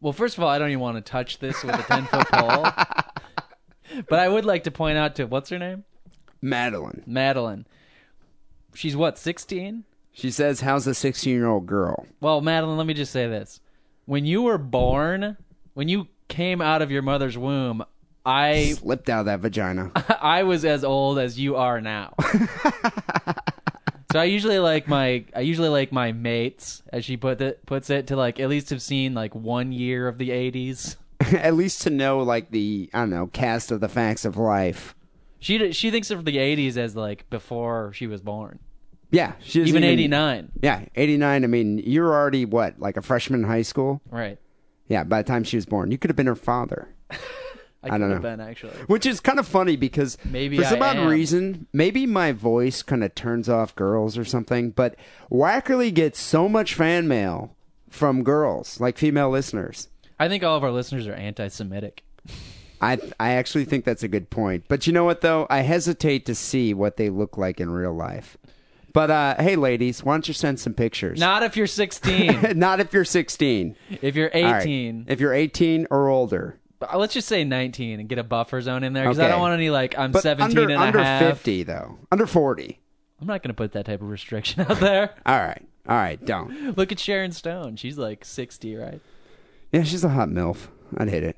Well, 0.00 0.12
first 0.12 0.36
of 0.36 0.42
all, 0.44 0.48
I 0.50 0.58
don't 0.58 0.68
even 0.70 0.80
want 0.80 0.96
to 0.96 1.00
touch 1.10 1.38
this 1.38 1.62
with 1.64 1.74
a 1.78 1.82
ten 1.84 2.04
foot 2.06 2.26
pole. 2.28 2.66
But 4.08 4.18
I 4.18 4.28
would 4.28 4.44
like 4.44 4.64
to 4.64 4.70
point 4.70 4.98
out 4.98 5.14
to 5.16 5.26
what's 5.26 5.50
her 5.50 5.58
name, 5.58 5.84
Madeline. 6.40 7.02
Madeline. 7.06 7.66
She's 8.74 8.96
what, 8.96 9.18
sixteen? 9.18 9.84
She 10.12 10.30
says, 10.30 10.60
"How's 10.60 10.86
a 10.86 10.94
sixteen-year-old 10.94 11.66
girl?" 11.66 12.06
Well, 12.20 12.40
Madeline, 12.40 12.78
let 12.78 12.86
me 12.86 12.94
just 12.94 13.12
say 13.12 13.26
this: 13.28 13.60
when 14.06 14.24
you 14.24 14.42
were 14.42 14.58
born, 14.58 15.36
when 15.74 15.88
you 15.88 16.08
came 16.28 16.60
out 16.60 16.82
of 16.82 16.90
your 16.90 17.02
mother's 17.02 17.36
womb, 17.36 17.84
I 18.24 18.72
Slipped 18.72 19.08
out 19.08 19.20
of 19.20 19.26
that 19.26 19.40
vagina. 19.40 19.92
I 20.20 20.42
was 20.42 20.64
as 20.64 20.82
old 20.82 21.18
as 21.18 21.38
you 21.38 21.54
are 21.56 21.80
now. 21.80 22.14
so 24.12 24.18
I 24.18 24.24
usually 24.24 24.58
like 24.58 24.88
my 24.88 25.24
I 25.34 25.40
usually 25.40 25.68
like 25.68 25.92
my 25.92 26.10
mates, 26.10 26.82
as 26.92 27.04
she 27.04 27.16
put 27.16 27.40
it 27.40 27.64
puts 27.66 27.88
it, 27.88 28.08
to 28.08 28.16
like 28.16 28.40
at 28.40 28.48
least 28.48 28.70
have 28.70 28.82
seen 28.82 29.14
like 29.14 29.34
one 29.34 29.70
year 29.70 30.08
of 30.08 30.18
the 30.18 30.32
eighties. 30.32 30.96
At 31.32 31.54
least 31.54 31.82
to 31.82 31.90
know, 31.90 32.20
like 32.20 32.50
the 32.50 32.90
I 32.92 33.00
don't 33.00 33.10
know, 33.10 33.26
cast 33.28 33.70
of 33.70 33.80
the 33.80 33.88
facts 33.88 34.24
of 34.24 34.36
life. 34.36 34.94
She 35.38 35.72
she 35.72 35.90
thinks 35.90 36.10
of 36.10 36.24
the 36.24 36.38
eighties 36.38 36.76
as 36.76 36.96
like 36.96 37.28
before 37.30 37.92
she 37.94 38.06
was 38.06 38.20
born. 38.20 38.58
Yeah, 39.10 39.32
she 39.40 39.62
Even 39.62 39.84
eighty 39.84 40.08
nine. 40.08 40.50
Yeah, 40.60 40.84
eighty-nine. 40.94 41.44
I 41.44 41.46
mean, 41.46 41.78
you're 41.78 42.12
already 42.12 42.44
what, 42.44 42.78
like 42.78 42.96
a 42.96 43.02
freshman 43.02 43.40
in 43.40 43.46
high 43.46 43.62
school? 43.62 44.00
Right. 44.10 44.38
Yeah, 44.88 45.04
by 45.04 45.22
the 45.22 45.28
time 45.28 45.44
she 45.44 45.56
was 45.56 45.66
born, 45.66 45.90
you 45.90 45.98
could 45.98 46.10
have 46.10 46.16
been 46.16 46.26
her 46.26 46.34
father. 46.34 46.88
I, 47.82 47.98
don't 47.98 48.10
know. 48.10 48.18
been 48.18 48.40
actually. 48.40 48.72
Which 48.88 49.06
is 49.06 49.20
kind 49.20 49.38
of 49.38 49.46
funny 49.46 49.76
because 49.76 50.18
Maybe 50.24 50.56
for 50.56 50.64
some 50.64 50.82
I 50.82 50.88
odd 50.88 50.96
am. 50.96 51.08
reason, 51.08 51.66
maybe 51.72 52.04
my 52.04 52.32
voice 52.32 52.82
kind 52.82 53.04
of 53.04 53.14
turns 53.14 53.48
off 53.48 53.76
girls 53.76 54.18
or 54.18 54.24
something, 54.24 54.70
but 54.70 54.96
Wackerly 55.30 55.94
gets 55.94 56.20
so 56.20 56.48
much 56.48 56.74
fan 56.74 57.06
mail 57.06 57.54
from 57.88 58.24
girls, 58.24 58.80
like 58.80 58.98
female 58.98 59.30
listeners. 59.30 59.88
I 60.18 60.28
think 60.28 60.42
all 60.44 60.56
of 60.56 60.64
our 60.64 60.70
listeners 60.70 61.06
are 61.06 61.14
anti 61.14 61.48
Semitic. 61.48 62.04
I 62.80 62.98
I 63.18 63.32
actually 63.32 63.64
think 63.64 63.84
that's 63.84 64.02
a 64.02 64.08
good 64.08 64.30
point. 64.30 64.64
But 64.68 64.86
you 64.86 64.92
know 64.92 65.04
what 65.04 65.20
though? 65.20 65.46
I 65.48 65.60
hesitate 65.60 66.26
to 66.26 66.34
see 66.34 66.74
what 66.74 66.96
they 66.96 67.08
look 67.10 67.38
like 67.38 67.60
in 67.60 67.70
real 67.70 67.94
life. 67.94 68.36
But 68.92 69.10
uh, 69.10 69.34
hey, 69.38 69.56
ladies, 69.56 70.02
why 70.02 70.14
don't 70.14 70.26
you 70.28 70.34
send 70.34 70.58
some 70.58 70.72
pictures? 70.74 71.18
Not 71.20 71.42
if 71.42 71.56
you're 71.56 71.66
sixteen. 71.66 72.40
Not 72.58 72.80
if 72.80 72.92
you're 72.94 73.04
16. 73.04 73.76
if 74.02 74.16
you're 74.16 74.34
All 74.34 74.42
right. 74.42 74.62
eighteen. 74.62 75.04
If 75.08 75.20
you're 75.20 75.34
18 75.34 75.86
or 75.90 76.08
older. 76.08 76.58
Uh, 76.80 76.98
Let's 76.98 77.14
just 77.14 77.28
say 77.28 77.42
19 77.44 78.00
and 78.00 78.08
get 78.08 78.18
a 78.18 78.22
buffer 78.22 78.60
zone 78.60 78.84
in 78.84 78.92
there 78.92 79.04
because 79.04 79.18
I 79.18 79.28
don't 79.28 79.40
want 79.40 79.54
any 79.54 79.70
like 79.70 79.98
I'm 79.98 80.12
But 80.12 80.22
17 80.22 80.58
under, 80.58 80.62
and 80.62 80.72
a 80.82 80.86
under 80.86 81.02
half. 81.02 81.22
50 81.38 81.62
though. 81.64 81.98
Under 82.10 82.26
40. 82.26 82.78
I'm 83.20 83.26
not 83.26 83.42
going 83.42 83.48
to 83.48 83.54
put 83.54 83.72
that 83.72 83.86
type 83.86 84.02
of 84.02 84.08
restriction 84.10 84.60
out 84.68 84.78
there. 84.80 85.14
All 85.24 85.38
right. 85.38 85.62
All 85.88 85.96
right, 85.96 86.22
don't. 86.24 86.76
Look 86.76 86.90
at 86.90 86.98
Sharon 86.98 87.32
Stone. 87.32 87.76
She's 87.76 87.96
like 87.96 88.24
60, 88.24 88.74
right? 88.76 89.00
Yeah, 89.76 89.82
she's 89.82 90.04
a 90.04 90.08
hot 90.08 90.30
MILF. 90.30 90.68
I'd 90.96 91.10
hit 91.10 91.22
it. 91.22 91.36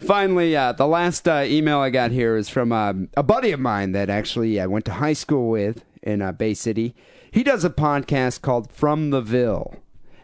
Finally, 0.00 0.56
uh, 0.56 0.72
the 0.72 0.86
last 0.86 1.28
uh, 1.28 1.42
email 1.44 1.78
I 1.78 1.90
got 1.90 2.12
here 2.12 2.34
is 2.34 2.48
from 2.48 2.72
um, 2.72 3.10
a 3.14 3.22
buddy 3.22 3.52
of 3.52 3.60
mine 3.60 3.92
that 3.92 4.08
actually 4.08 4.58
I 4.58 4.64
went 4.64 4.86
to 4.86 4.92
high 4.94 5.12
school 5.12 5.50
with 5.50 5.84
in 6.02 6.22
uh, 6.22 6.32
Bay 6.32 6.54
City. 6.54 6.94
He 7.30 7.42
does 7.42 7.62
a 7.62 7.68
podcast 7.68 8.40
called 8.40 8.72
From 8.72 9.10
the 9.10 9.20
Ville. 9.20 9.76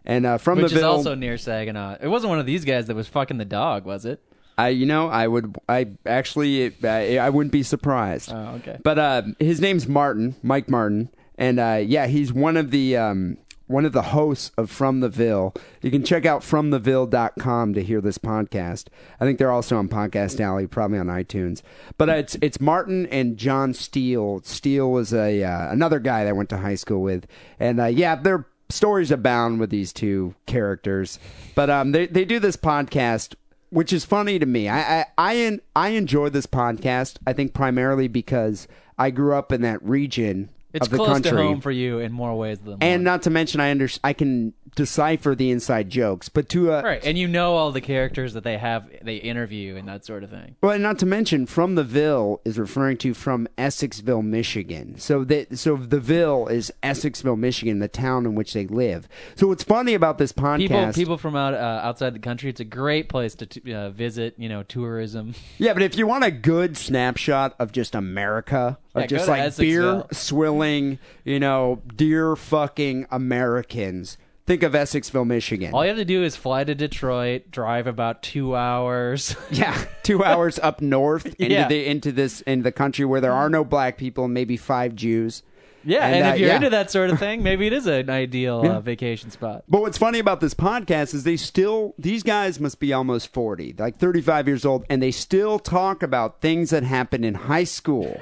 And 0.06 0.24
uh, 0.24 0.38
From 0.38 0.56
Which 0.56 0.70
the 0.72 0.76
is 0.76 0.82
Ville, 0.82 0.92
also 0.92 1.14
near 1.14 1.36
Saginaw. 1.36 1.98
It 2.00 2.08
wasn't 2.08 2.30
one 2.30 2.38
of 2.38 2.46
these 2.46 2.64
guys 2.64 2.86
that 2.86 2.96
was 2.96 3.08
fucking 3.08 3.36
the 3.36 3.44
dog, 3.44 3.84
was 3.84 4.06
it? 4.06 4.22
I, 4.56 4.68
you 4.68 4.86
know, 4.86 5.10
I 5.10 5.28
would, 5.28 5.54
I 5.68 5.88
actually, 6.06 6.74
I, 6.82 7.18
I 7.18 7.28
wouldn't 7.28 7.52
be 7.52 7.62
surprised. 7.62 8.32
Oh, 8.32 8.54
okay. 8.62 8.78
But 8.82 8.98
uh, 8.98 9.22
his 9.38 9.60
name's 9.60 9.86
Martin, 9.86 10.34
Mike 10.42 10.70
Martin, 10.70 11.10
and 11.36 11.60
uh, 11.60 11.82
yeah, 11.84 12.06
he's 12.06 12.32
one 12.32 12.56
of 12.56 12.70
the 12.70 12.96
um, 12.96 13.36
one 13.66 13.84
of 13.84 13.92
the 13.92 14.02
hosts 14.02 14.52
of 14.56 14.70
From 14.70 15.00
the 15.00 15.08
Ville. 15.08 15.54
You 15.82 15.90
can 15.90 16.04
check 16.04 16.24
out 16.24 16.42
FromTheVille.com 16.42 17.74
to 17.74 17.82
hear 17.82 18.00
this 18.00 18.18
podcast. 18.18 18.86
I 19.20 19.24
think 19.24 19.38
they're 19.38 19.50
also 19.50 19.76
on 19.76 19.88
Podcast 19.88 20.40
Alley, 20.40 20.66
probably 20.66 20.98
on 20.98 21.06
iTunes. 21.06 21.62
But 21.98 22.08
it's 22.08 22.36
it's 22.40 22.60
Martin 22.60 23.06
and 23.06 23.36
John 23.36 23.74
Steele. 23.74 24.40
Steele 24.44 24.90
was 24.90 25.12
a 25.12 25.42
uh, 25.42 25.72
another 25.72 25.98
guy 25.98 26.24
that 26.24 26.30
I 26.30 26.32
went 26.32 26.48
to 26.50 26.58
high 26.58 26.74
school 26.74 27.02
with, 27.02 27.26
and 27.58 27.80
uh, 27.80 27.86
yeah, 27.86 28.14
their 28.14 28.46
stories 28.68 29.10
abound 29.10 29.60
with 29.60 29.70
these 29.70 29.92
two 29.92 30.34
characters. 30.46 31.18
But 31.54 31.70
um, 31.70 31.92
they 31.92 32.06
they 32.06 32.24
do 32.24 32.38
this 32.38 32.56
podcast 32.56 33.34
which 33.70 33.92
is 33.92 34.04
funny 34.04 34.38
to 34.38 34.46
me. 34.46 34.68
I 34.68 35.00
I 35.00 35.06
I, 35.18 35.60
I 35.74 35.88
enjoy 35.90 36.28
this 36.28 36.46
podcast. 36.46 37.16
I 37.26 37.32
think 37.32 37.52
primarily 37.52 38.08
because 38.08 38.68
I 38.98 39.10
grew 39.10 39.34
up 39.34 39.52
in 39.52 39.60
that 39.62 39.82
region 39.82 40.50
It's 40.76 40.86
of 40.86 40.90
the 40.90 40.96
close 40.98 41.08
country, 41.08 41.30
to 41.30 41.36
home 41.36 41.60
for 41.60 41.70
you 41.70 41.98
in 41.98 42.12
more 42.12 42.36
ways 42.36 42.58
than 42.60 42.78
and 42.80 43.00
one. 43.00 43.04
not 43.04 43.22
to 43.22 43.30
mention 43.30 43.60
I 43.60 43.70
under 43.70 43.88
I 44.04 44.12
can 44.12 44.52
decipher 44.76 45.34
the 45.34 45.50
inside 45.50 45.90
jokes. 45.90 46.28
But 46.28 46.48
to 46.50 46.72
uh, 46.72 46.82
right, 46.82 47.04
and 47.04 47.18
you 47.18 47.26
know 47.26 47.56
all 47.56 47.72
the 47.72 47.80
characters 47.80 48.34
that 48.34 48.44
they 48.44 48.58
have, 48.58 48.88
they 49.02 49.16
interview 49.16 49.74
and 49.74 49.88
that 49.88 50.04
sort 50.04 50.22
of 50.22 50.30
thing. 50.30 50.54
Well, 50.60 50.72
and 50.72 50.82
not 50.82 51.00
to 51.00 51.06
mention, 51.06 51.46
from 51.46 51.74
the 51.74 51.82
Ville 51.82 52.40
is 52.44 52.58
referring 52.58 52.98
to 52.98 53.14
from 53.14 53.48
Essexville, 53.58 54.24
Michigan. 54.24 54.98
So 54.98 55.24
that 55.24 55.58
so 55.58 55.76
the 55.76 55.98
Ville 55.98 56.46
is 56.46 56.72
Essexville, 56.84 57.38
Michigan, 57.38 57.80
the 57.80 57.88
town 57.88 58.24
in 58.26 58.36
which 58.36 58.52
they 58.52 58.66
live. 58.66 59.08
So 59.34 59.48
what's 59.48 59.64
funny 59.64 59.94
about 59.94 60.18
this 60.18 60.32
podcast? 60.32 60.58
People, 60.68 60.92
people 60.92 61.18
from 61.18 61.34
out 61.34 61.54
uh, 61.54 61.80
outside 61.82 62.14
the 62.14 62.20
country, 62.20 62.50
it's 62.50 62.60
a 62.60 62.64
great 62.64 63.08
place 63.08 63.34
to 63.36 63.46
t- 63.46 63.74
uh, 63.74 63.90
visit. 63.90 64.34
You 64.38 64.48
know, 64.48 64.62
tourism. 64.62 65.34
Yeah, 65.58 65.72
but 65.72 65.82
if 65.82 65.96
you 65.96 66.06
want 66.06 66.22
a 66.22 66.30
good 66.30 66.76
snapshot 66.76 67.54
of 67.58 67.72
just 67.72 67.94
America, 67.94 68.78
of 68.94 69.02
Yeah, 69.02 69.06
just 69.06 69.26
like 69.28 69.56
beer 69.56 70.04
swilling, 70.12 70.98
you 71.24 71.40
know, 71.40 71.80
deer 71.94 72.36
fucking 72.36 73.06
Americans, 73.10 74.18
think 74.46 74.62
of 74.62 74.72
Essexville, 74.72 75.26
Michigan. 75.26 75.74
All 75.74 75.84
you 75.84 75.88
have 75.88 75.98
to 75.98 76.04
do 76.04 76.22
is 76.22 76.36
fly 76.36 76.64
to 76.64 76.74
Detroit, 76.74 77.50
drive 77.50 77.86
about 77.86 78.22
two 78.22 78.54
hours. 78.56 79.36
yeah, 79.50 79.84
two 80.02 80.24
hours 80.24 80.58
up 80.60 80.80
north 80.80 81.26
into 81.38 81.52
Yeah. 81.54 81.68
the 81.68 81.86
into 81.86 82.12
this 82.12 82.40
into 82.42 82.62
the 82.62 82.72
country 82.72 83.04
where 83.04 83.20
there 83.20 83.32
are 83.32 83.50
no 83.50 83.64
black 83.64 83.96
people 83.98 84.24
and 84.24 84.34
maybe 84.34 84.56
five 84.56 84.94
Jews. 84.94 85.42
yeah, 85.84 86.04
And, 86.06 86.16
and, 86.16 86.24
uh, 86.24 86.28
if 86.34 86.40
you're 86.40 86.48
yeah. 86.48 86.56
into 86.56 86.70
that 86.70 86.90
sort 86.90 87.10
of 87.10 87.18
thing, 87.18 87.42
maybe 87.42 87.66
it 87.66 87.72
is 87.72 87.86
an 87.86 88.10
ideal 88.10 88.60
uh, 88.68 88.80
vacation 88.80 89.30
spot. 89.30 89.64
But 89.68 89.80
what's 89.82 89.98
funny 89.98 90.18
about 90.18 90.40
this 90.40 90.54
podcast 90.54 91.14
is 91.14 91.24
they 91.24 91.36
still 91.36 91.94
these 91.98 92.22
guys 92.22 92.58
must 92.60 92.80
be 92.80 92.92
almost 92.92 93.32
40, 93.32 93.74
like 93.78 93.96
35 93.98 94.48
years 94.48 94.64
old 94.64 94.84
and 94.90 95.02
they 95.02 95.10
still 95.12 95.58
talk 95.58 96.02
about 96.02 96.40
things 96.40 96.70
that 96.70 96.82
happened 96.82 97.24
in 97.24 97.34
high 97.34 97.64
school. 97.64 98.20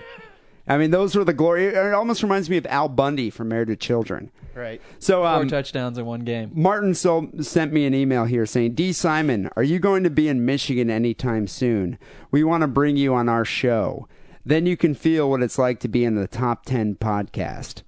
I 0.67 0.79
mean, 0.79 0.91
those 0.91 1.15
were 1.15 1.25
the 1.25 1.35
glory. 1.35 1.67
It 1.67 1.93
almost 1.93 2.23
reminds 2.23 2.49
me 2.49 2.57
of 2.57 2.67
Al 2.67 2.89
Bundy 2.89 3.29
from 3.29 3.49
Married 3.49 3.69
to 3.69 3.77
Children. 3.77 4.31
Right. 4.55 4.81
So, 4.99 5.23
Four 5.23 5.27
um, 5.27 5.49
touchdowns 5.49 5.99
in 5.99 6.07
one 6.07 6.21
game. 6.21 6.51
Martin 6.55 6.95
so 6.95 7.29
sent 7.41 7.73
me 7.73 7.85
an 7.87 7.95
email 7.95 8.25
here 8.25 8.47
saying, 8.47 8.75
D. 8.75 8.93
Simon, 8.93 9.51
are 9.57 9.63
you 9.63 9.79
going 9.79 10.05
to 10.05 10.11
be 10.11 10.29
in 10.29 10.45
Michigan 10.47 10.91
anytime 10.91 11.47
soon? 11.47 11.99
We 12.31 12.45
want 12.45 12.63
to 12.63 12.69
bring 12.69 12.97
you 12.97 13.15
on 13.15 13.29
our 13.29 13.45
show. 13.45 14.09
Then 14.47 14.65
you 14.67 14.77
can 14.77 14.95
feel 14.95 15.29
what 15.29 15.43
it's 15.43 15.59
like 15.59 15.81
to 15.81 15.89
be 15.89 16.05
in 16.05 16.15
the 16.15 16.29
top 16.29 16.65
10 16.67 16.97
podcast. 16.97 17.83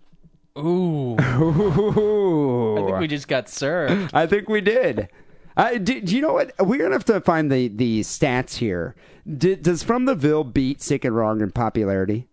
Ooh, 0.59 1.17
Ooh. 1.21 2.79
I 2.79 2.87
think 2.87 2.99
we 2.99 3.07
just 3.07 3.29
got 3.29 3.49
served. 3.49 4.11
I 4.15 4.27
think 4.27 4.49
we 4.49 4.61
did. 4.61 5.09
I, 5.57 5.79
do, 5.79 6.01
do 6.01 6.15
you 6.15 6.23
know 6.23 6.35
what? 6.35 6.53
We're 6.59 6.79
gonna 6.79 6.95
have 6.95 7.05
to 7.07 7.21
find 7.21 7.51
the, 7.51 7.69
the 7.69 8.01
stats 8.01 8.57
here. 8.57 8.95
Did, 9.27 9.63
does 9.63 9.83
From 9.83 10.05
the 10.05 10.15
Ville 10.15 10.45
beat 10.45 10.83
Sick 10.83 11.05
and 11.05 11.15
Wrong 11.15 11.41
in 11.41 11.51
popularity? 11.51 12.27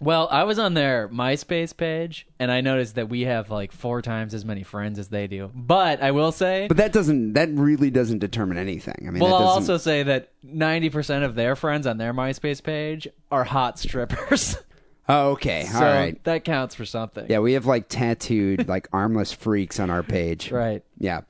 Well, 0.00 0.28
I 0.30 0.44
was 0.44 0.58
on 0.58 0.72
their 0.74 1.08
MySpace 1.08 1.76
page, 1.76 2.26
and 2.38 2.50
I 2.50 2.62
noticed 2.62 2.94
that 2.94 3.08
we 3.10 3.22
have 3.22 3.50
like 3.50 3.70
four 3.70 4.00
times 4.00 4.32
as 4.32 4.44
many 4.44 4.62
friends 4.62 4.98
as 4.98 5.08
they 5.08 5.26
do. 5.26 5.50
But 5.54 6.02
I 6.02 6.10
will 6.12 6.32
say, 6.32 6.66
But 6.68 6.78
that 6.78 6.92
doesn't. 6.92 7.34
That 7.34 7.50
really 7.50 7.90
doesn't 7.90 8.20
determine 8.20 8.56
anything. 8.56 9.04
I 9.06 9.10
mean, 9.10 9.22
well, 9.22 9.30
that 9.38 9.44
I'll 9.44 9.54
doesn't- 9.56 9.72
also 9.74 9.76
say 9.76 10.02
that 10.04 10.30
ninety 10.42 10.88
percent 10.88 11.24
of 11.24 11.34
their 11.34 11.54
friends 11.54 11.86
on 11.86 11.98
their 11.98 12.14
MySpace 12.14 12.62
page 12.62 13.08
are 13.30 13.44
hot 13.44 13.78
strippers. 13.78 14.56
Oh, 15.12 15.30
okay. 15.30 15.64
so 15.64 15.78
All 15.78 15.82
right. 15.82 16.22
that 16.22 16.44
counts 16.44 16.76
for 16.76 16.84
something. 16.84 17.26
Yeah, 17.28 17.40
we 17.40 17.54
have 17.54 17.66
like 17.66 17.88
tattooed 17.88 18.68
like 18.68 18.86
armless 18.92 19.32
freaks 19.32 19.80
on 19.80 19.90
our 19.90 20.04
page. 20.04 20.52
Right. 20.52 20.84
Yeah. 20.98 21.22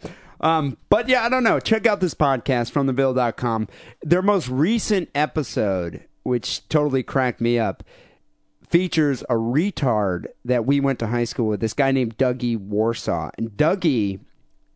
Um, 0.42 0.76
but 0.90 1.08
yeah, 1.08 1.24
I 1.24 1.30
don't 1.30 1.44
know. 1.44 1.58
Check 1.60 1.86
out 1.86 1.98
this 1.98 2.12
podcast 2.12 2.72
from 2.72 2.88
theville.com. 2.88 3.68
Their 4.02 4.20
most 4.20 4.48
recent 4.50 5.08
episode, 5.14 6.04
which 6.24 6.68
totally 6.68 7.02
cracked 7.02 7.40
me 7.40 7.58
up, 7.58 7.82
features 8.70 9.22
a 9.22 9.34
retard 9.34 10.26
that 10.44 10.64
we 10.64 10.80
went 10.80 10.98
to 11.00 11.08
high 11.08 11.24
school 11.24 11.48
with, 11.48 11.60
this 11.60 11.72
guy 11.74 11.90
named 11.90 12.16
Dougie 12.16 12.56
Warsaw. 12.56 13.30
And 13.36 13.50
Dougie 13.50 14.20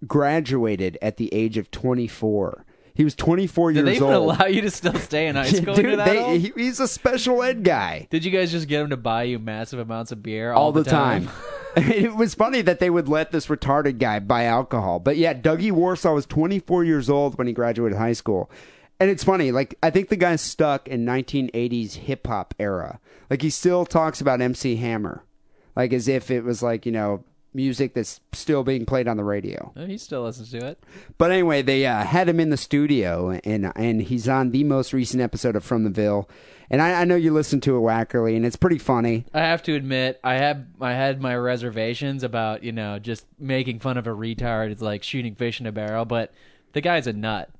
graduated 0.06 0.98
at 1.00 1.16
the 1.16 1.32
age 1.32 1.56
of 1.56 1.70
24. 1.70 2.64
He 2.94 3.02
was 3.02 3.14
24 3.14 3.72
Did 3.72 3.86
they 3.86 3.90
years 3.92 3.96
even 3.96 4.14
old. 4.14 4.36
allow 4.36 4.46
you 4.46 4.60
to 4.60 4.70
still 4.70 4.94
stay 4.94 5.26
in 5.26 5.36
high 5.36 5.48
school? 5.50 5.74
Dude, 5.74 5.98
that 5.98 6.06
they, 6.06 6.38
he, 6.38 6.52
he's 6.56 6.78
a 6.78 6.86
special 6.86 7.42
ed 7.42 7.64
guy 7.64 8.06
Did 8.10 8.24
you 8.24 8.30
guys 8.30 8.52
just 8.52 8.68
get 8.68 8.82
him 8.82 8.90
to 8.90 8.96
buy 8.96 9.24
you 9.24 9.38
massive 9.38 9.80
amounts 9.80 10.12
of 10.12 10.22
beer 10.22 10.52
all, 10.52 10.66
all 10.66 10.72
the 10.72 10.84
time. 10.84 11.28
it 11.76 12.14
was 12.14 12.34
funny 12.34 12.62
that 12.62 12.78
they 12.78 12.88
would 12.88 13.08
let 13.08 13.32
this 13.32 13.48
retarded 13.48 13.98
guy 13.98 14.20
buy 14.20 14.44
alcohol. 14.44 15.00
But 15.00 15.16
yeah, 15.16 15.34
Dougie 15.34 15.72
Warsaw 15.72 16.14
was 16.14 16.24
24 16.26 16.84
years 16.84 17.10
old 17.10 17.36
when 17.36 17.48
he 17.48 17.52
graduated 17.52 17.98
high 17.98 18.12
school. 18.12 18.48
And 19.00 19.10
it's 19.10 19.24
funny, 19.24 19.50
like 19.50 19.76
I 19.82 19.90
think 19.90 20.08
the 20.08 20.16
guy's 20.16 20.40
stuck 20.40 20.88
in 20.88 21.04
1980s 21.04 21.94
hip 21.94 22.26
hop 22.26 22.54
era. 22.58 23.00
Like 23.28 23.42
he 23.42 23.50
still 23.50 23.84
talks 23.84 24.20
about 24.20 24.40
MC 24.40 24.76
Hammer, 24.76 25.24
like 25.74 25.92
as 25.92 26.08
if 26.08 26.30
it 26.30 26.42
was 26.42 26.62
like 26.62 26.86
you 26.86 26.92
know 26.92 27.24
music 27.54 27.94
that's 27.94 28.20
still 28.32 28.64
being 28.64 28.84
played 28.84 29.08
on 29.08 29.16
the 29.16 29.24
radio. 29.24 29.72
Oh, 29.76 29.86
he 29.86 29.96
still 29.96 30.24
listens 30.24 30.50
to 30.50 30.58
it. 30.58 30.84
But 31.18 31.30
anyway, 31.30 31.62
they 31.62 31.86
uh, 31.86 32.04
had 32.04 32.28
him 32.28 32.40
in 32.40 32.50
the 32.50 32.56
studio, 32.56 33.38
and 33.44 33.72
and 33.76 34.02
he's 34.02 34.28
on 34.28 34.50
the 34.50 34.64
most 34.64 34.92
recent 34.92 35.22
episode 35.22 35.56
of 35.56 35.64
From 35.64 35.84
the 35.84 35.90
Ville. 35.90 36.28
And 36.70 36.80
I, 36.80 37.02
I 37.02 37.04
know 37.04 37.14
you 37.14 37.32
listened 37.32 37.62
to 37.64 37.76
it, 37.76 37.80
Wackerly, 37.80 38.36
and 38.36 38.46
it's 38.46 38.56
pretty 38.56 38.78
funny. 38.78 39.26
I 39.34 39.40
have 39.40 39.62
to 39.64 39.74
admit, 39.74 40.18
I 40.24 40.34
had 40.34 40.68
I 40.80 40.92
had 40.92 41.20
my 41.20 41.36
reservations 41.36 42.22
about 42.22 42.62
you 42.62 42.72
know 42.72 42.98
just 42.98 43.26
making 43.38 43.80
fun 43.80 43.96
of 43.96 44.06
a 44.06 44.10
retard. 44.10 44.70
It's 44.70 44.82
like 44.82 45.02
shooting 45.02 45.34
fish 45.34 45.60
in 45.60 45.66
a 45.66 45.72
barrel, 45.72 46.04
but 46.04 46.32
the 46.72 46.80
guy's 46.80 47.06
a 47.06 47.12
nut. 47.12 47.50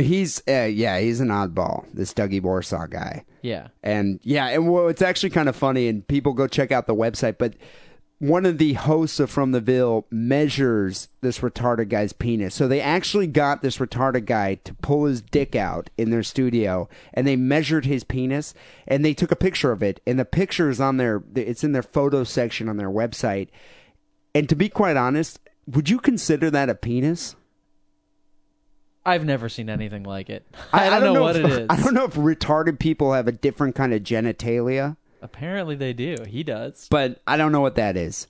He's 0.00 0.42
uh, 0.48 0.64
yeah, 0.64 0.98
he's 0.98 1.20
an 1.20 1.28
oddball. 1.28 1.86
This 1.92 2.14
Dougie 2.14 2.42
Warsaw 2.42 2.86
guy. 2.86 3.24
Yeah. 3.42 3.68
And 3.82 4.20
yeah, 4.22 4.48
and 4.48 4.70
well, 4.70 4.88
it's 4.88 5.02
actually 5.02 5.30
kind 5.30 5.48
of 5.48 5.56
funny, 5.56 5.88
and 5.88 6.06
people 6.06 6.32
go 6.32 6.46
check 6.46 6.72
out 6.72 6.86
the 6.86 6.94
website. 6.94 7.38
But 7.38 7.54
one 8.20 8.44
of 8.44 8.58
the 8.58 8.74
hosts 8.74 9.18
of 9.18 9.30
From 9.30 9.52
the 9.52 9.62
Ville 9.62 10.06
measures 10.10 11.08
this 11.22 11.38
retarded 11.38 11.88
guy's 11.88 12.12
penis. 12.12 12.54
So 12.54 12.68
they 12.68 12.82
actually 12.82 13.26
got 13.26 13.62
this 13.62 13.78
retarded 13.78 14.26
guy 14.26 14.56
to 14.56 14.74
pull 14.74 15.06
his 15.06 15.22
dick 15.22 15.56
out 15.56 15.88
in 15.96 16.10
their 16.10 16.22
studio, 16.22 16.86
and 17.14 17.26
they 17.26 17.36
measured 17.36 17.86
his 17.86 18.04
penis, 18.04 18.52
and 18.86 19.02
they 19.02 19.14
took 19.14 19.32
a 19.32 19.36
picture 19.36 19.72
of 19.72 19.82
it, 19.82 20.00
and 20.06 20.18
the 20.18 20.26
picture 20.26 20.68
is 20.68 20.82
on 20.82 20.98
their, 20.98 21.22
it's 21.34 21.64
in 21.64 21.72
their 21.72 21.82
photo 21.82 22.22
section 22.22 22.68
on 22.68 22.76
their 22.76 22.90
website. 22.90 23.48
And 24.34 24.50
to 24.50 24.54
be 24.54 24.68
quite 24.68 24.98
honest, 24.98 25.40
would 25.66 25.88
you 25.88 25.98
consider 25.98 26.50
that 26.50 26.68
a 26.68 26.74
penis? 26.74 27.36
I've 29.04 29.24
never 29.24 29.48
seen 29.48 29.70
anything 29.70 30.02
like 30.04 30.28
it. 30.30 30.44
I, 30.72 30.90
don't, 31.00 31.14
know, 31.14 31.22
what 31.22 31.36
if, 31.36 31.44
it 31.44 31.52
is. 31.62 31.66
I 31.70 31.76
don't 31.76 31.94
know 31.94 32.04
if 32.04 32.14
retarded 32.14 32.78
people 32.78 33.12
have 33.12 33.28
a 33.28 33.32
different 33.32 33.74
kind 33.74 33.92
of 33.94 34.02
genitalia. 34.02 34.96
Apparently 35.22 35.74
they 35.74 35.92
do. 35.92 36.16
He 36.26 36.42
does. 36.42 36.86
but 36.90 37.20
I 37.26 37.36
don't 37.36 37.52
know 37.52 37.60
what 37.60 37.74
that 37.76 37.96
is. 37.96 38.26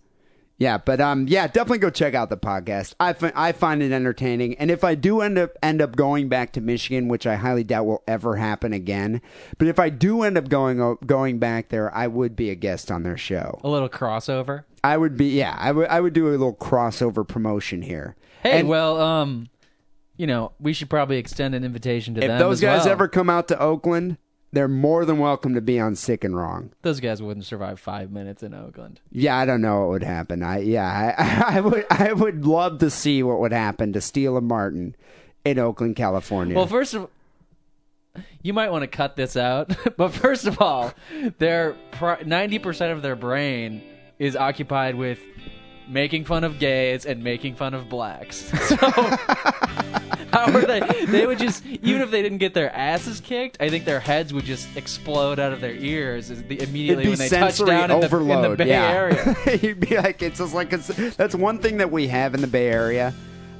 Yeah, 0.58 0.76
but 0.76 1.00
um, 1.00 1.26
yeah, 1.26 1.46
definitely 1.46 1.78
go 1.78 1.88
check 1.88 2.14
out 2.14 2.28
the 2.28 2.36
podcast. 2.36 2.94
I 3.00 3.14
fi- 3.14 3.32
I 3.34 3.52
find 3.52 3.82
it 3.82 3.92
entertaining, 3.92 4.56
and 4.58 4.70
if 4.70 4.84
I 4.84 4.94
do 4.94 5.22
end 5.22 5.38
up 5.38 5.52
end 5.62 5.80
up 5.80 5.96
going 5.96 6.28
back 6.28 6.52
to 6.52 6.60
Michigan, 6.60 7.08
which 7.08 7.26
I 7.26 7.36
highly 7.36 7.64
doubt 7.64 7.86
will 7.86 8.02
ever 8.06 8.36
happen 8.36 8.74
again, 8.74 9.22
but 9.56 9.68
if 9.68 9.78
I 9.78 9.88
do 9.88 10.22
end 10.22 10.36
up 10.36 10.50
going 10.50 10.98
going 11.06 11.38
back 11.38 11.70
there, 11.70 11.94
I 11.94 12.08
would 12.08 12.36
be 12.36 12.50
a 12.50 12.54
guest 12.54 12.90
on 12.90 13.04
their 13.04 13.16
show. 13.16 13.58
A 13.64 13.68
little 13.70 13.88
crossover. 13.88 14.64
I 14.84 14.98
would 14.98 15.16
be, 15.16 15.28
yeah, 15.30 15.56
I 15.58 15.72
would 15.72 15.88
I 15.88 15.98
would 16.02 16.12
do 16.12 16.28
a 16.28 16.32
little 16.32 16.54
crossover 16.54 17.26
promotion 17.26 17.80
here. 17.80 18.16
Hey, 18.42 18.60
And 18.60 18.68
well, 18.68 19.00
um, 19.00 19.48
you 20.20 20.26
know, 20.26 20.52
we 20.60 20.74
should 20.74 20.90
probably 20.90 21.16
extend 21.16 21.54
an 21.54 21.64
invitation 21.64 22.14
to 22.14 22.20
if 22.20 22.26
them. 22.26 22.36
If 22.36 22.40
those 22.40 22.60
guys 22.60 22.84
well. 22.84 22.92
ever 22.92 23.08
come 23.08 23.30
out 23.30 23.48
to 23.48 23.58
Oakland, 23.58 24.18
they're 24.52 24.68
more 24.68 25.06
than 25.06 25.16
welcome 25.18 25.54
to 25.54 25.62
be 25.62 25.80
on 25.80 25.96
Sick 25.96 26.24
and 26.24 26.36
Wrong. 26.36 26.72
those 26.82 27.00
guys 27.00 27.22
wouldn't 27.22 27.46
survive 27.46 27.80
five 27.80 28.12
minutes 28.12 28.42
in 28.42 28.52
Oakland. 28.52 29.00
Yeah, 29.10 29.38
I 29.38 29.46
don't 29.46 29.62
know 29.62 29.80
what 29.80 29.88
would 29.88 30.02
happen. 30.02 30.42
I 30.42 30.58
yeah, 30.58 31.14
I, 31.16 31.56
I 31.56 31.60
would 31.62 31.86
I 31.88 32.12
would 32.12 32.44
love 32.44 32.80
to 32.80 32.90
see 32.90 33.22
what 33.22 33.40
would 33.40 33.52
happen 33.52 33.94
to 33.94 34.02
Steele 34.02 34.36
and 34.36 34.46
Martin 34.46 34.94
in 35.42 35.58
Oakland, 35.58 35.96
California. 35.96 36.54
Well, 36.54 36.66
first 36.66 36.92
of 36.92 37.08
you 38.42 38.52
might 38.52 38.70
want 38.70 38.82
to 38.82 38.88
cut 38.88 39.16
this 39.16 39.38
out, 39.38 39.74
but 39.96 40.10
first 40.10 40.44
of 40.44 40.60
all, 40.60 40.92
their 41.38 41.76
ninety 42.26 42.58
percent 42.58 42.92
of 42.92 43.00
their 43.00 43.16
brain 43.16 43.82
is 44.18 44.36
occupied 44.36 44.96
with 44.96 45.18
making 45.88 46.24
fun 46.24 46.44
of 46.44 46.58
gays 46.58 47.04
and 47.04 47.24
making 47.24 47.56
fun 47.56 47.72
of 47.72 47.88
blacks. 47.88 48.52
So 48.70 48.76
how 50.32 50.52
are 50.52 50.62
they? 50.62 50.80
They 51.06 51.26
would 51.26 51.38
just 51.38 51.64
even 51.66 52.02
if 52.02 52.10
they 52.10 52.22
didn't 52.22 52.38
get 52.38 52.54
their 52.54 52.74
asses 52.74 53.20
kicked, 53.20 53.56
I 53.60 53.68
think 53.68 53.84
their 53.84 54.00
heads 54.00 54.32
would 54.32 54.44
just 54.44 54.76
explode 54.76 55.38
out 55.38 55.52
of 55.52 55.60
their 55.60 55.74
ears 55.74 56.30
as 56.30 56.42
the, 56.44 56.60
immediately 56.62 57.08
when 57.08 57.18
they 57.18 57.28
touch 57.28 57.58
down 57.58 57.90
in 57.90 58.00
the, 58.00 58.16
in 58.16 58.42
the 58.42 58.56
Bay 58.56 58.68
yeah. 58.68 58.90
Area. 58.90 59.58
You'd 59.62 59.80
be 59.80 59.96
like, 59.96 60.22
it's 60.22 60.38
just 60.38 60.54
like 60.54 60.72
it's, 60.72 60.88
that's 61.16 61.34
one 61.34 61.58
thing 61.58 61.78
that 61.78 61.90
we 61.90 62.08
have 62.08 62.34
in 62.34 62.40
the 62.40 62.46
Bay 62.46 62.68
Area: 62.68 63.14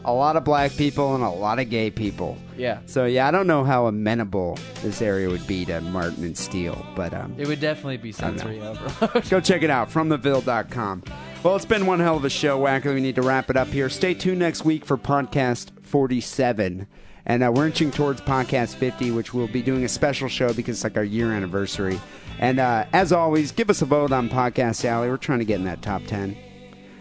a 0.05 0.13
lot 0.13 0.37
of 0.37 0.45
black 0.45 0.73
people 0.73 1.15
and 1.15 1.25
a 1.25 1.31
lot 1.31 1.59
of 1.59 1.71
gay 1.71 1.91
people. 1.91 2.37
Yeah. 2.57 2.81
So 2.87 3.05
yeah, 3.05 3.27
I 3.27 3.31
don't 3.31 3.47
know 3.47 3.65
how 3.65 3.87
amenable 3.87 4.59
this 4.83 5.03
area 5.03 5.29
would 5.29 5.47
be 5.47 5.65
to 5.67 5.81
Martin 5.81 6.25
and 6.25 6.37
Steele, 6.37 6.85
but 6.95 7.15
um, 7.15 7.35
It 7.39 7.47
would 7.49 7.61
definitely 7.61 7.97
be 7.97 8.13
sensory 8.13 8.61
overload. 8.61 9.29
Go 9.29 9.41
check 9.41 9.63
it 9.63 9.71
out, 9.71 9.91
fromtheville.com. 9.91 11.03
Well, 11.43 11.57
it's 11.57 11.65
been 11.65 11.87
one 11.87 12.01
hell 12.01 12.19
of 12.19 12.25
a 12.27 12.31
show, 12.31 12.61
Wacker. 12.61 12.93
We 12.93 13.01
need 13.01 13.15
to 13.15 13.23
wrap 13.23 13.49
it 13.49 13.57
up 13.57 13.69
here. 13.69 13.89
Stay 13.89 14.13
tuned 14.13 14.41
next 14.41 14.63
week 14.63 14.85
for 14.85 14.99
podcast 14.99 15.71
47. 15.83 16.87
And 17.25 17.43
uh, 17.43 17.51
we're 17.55 17.67
inching 17.67 17.91
towards 17.91 18.21
podcast 18.21 18.75
50, 18.75 19.13
which 19.13 19.33
we'll 19.33 19.49
be 19.49 19.63
doing 19.63 19.85
a 19.85 19.89
special 19.89 20.29
show 20.29 20.53
because 20.53 20.77
it's 20.77 20.85
like 20.85 20.99
our 20.99 21.05
year 21.05 21.33
anniversary. 21.33 21.99
And 22.39 22.61
uh, 22.61 22.85
as 22.93 23.11
always, 23.11 23.53
give 23.53 23.71
us 23.71 23.81
a 23.81 23.87
vote 23.87 24.13
on 24.13 24.29
Podcast 24.29 24.85
Alley. 24.85 25.09
We're 25.09 25.17
trying 25.17 25.39
to 25.39 25.47
get 25.47 25.57
in 25.57 25.65
that 25.65 25.81
top 25.81 26.03
10. 26.05 26.37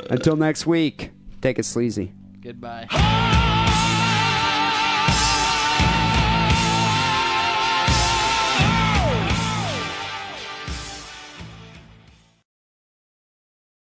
Until 0.10 0.38
next 0.38 0.66
week, 0.66 1.12
take 1.42 1.60
it 1.60 1.66
sleazy. 1.66 2.14
Goodbye. 2.42 2.88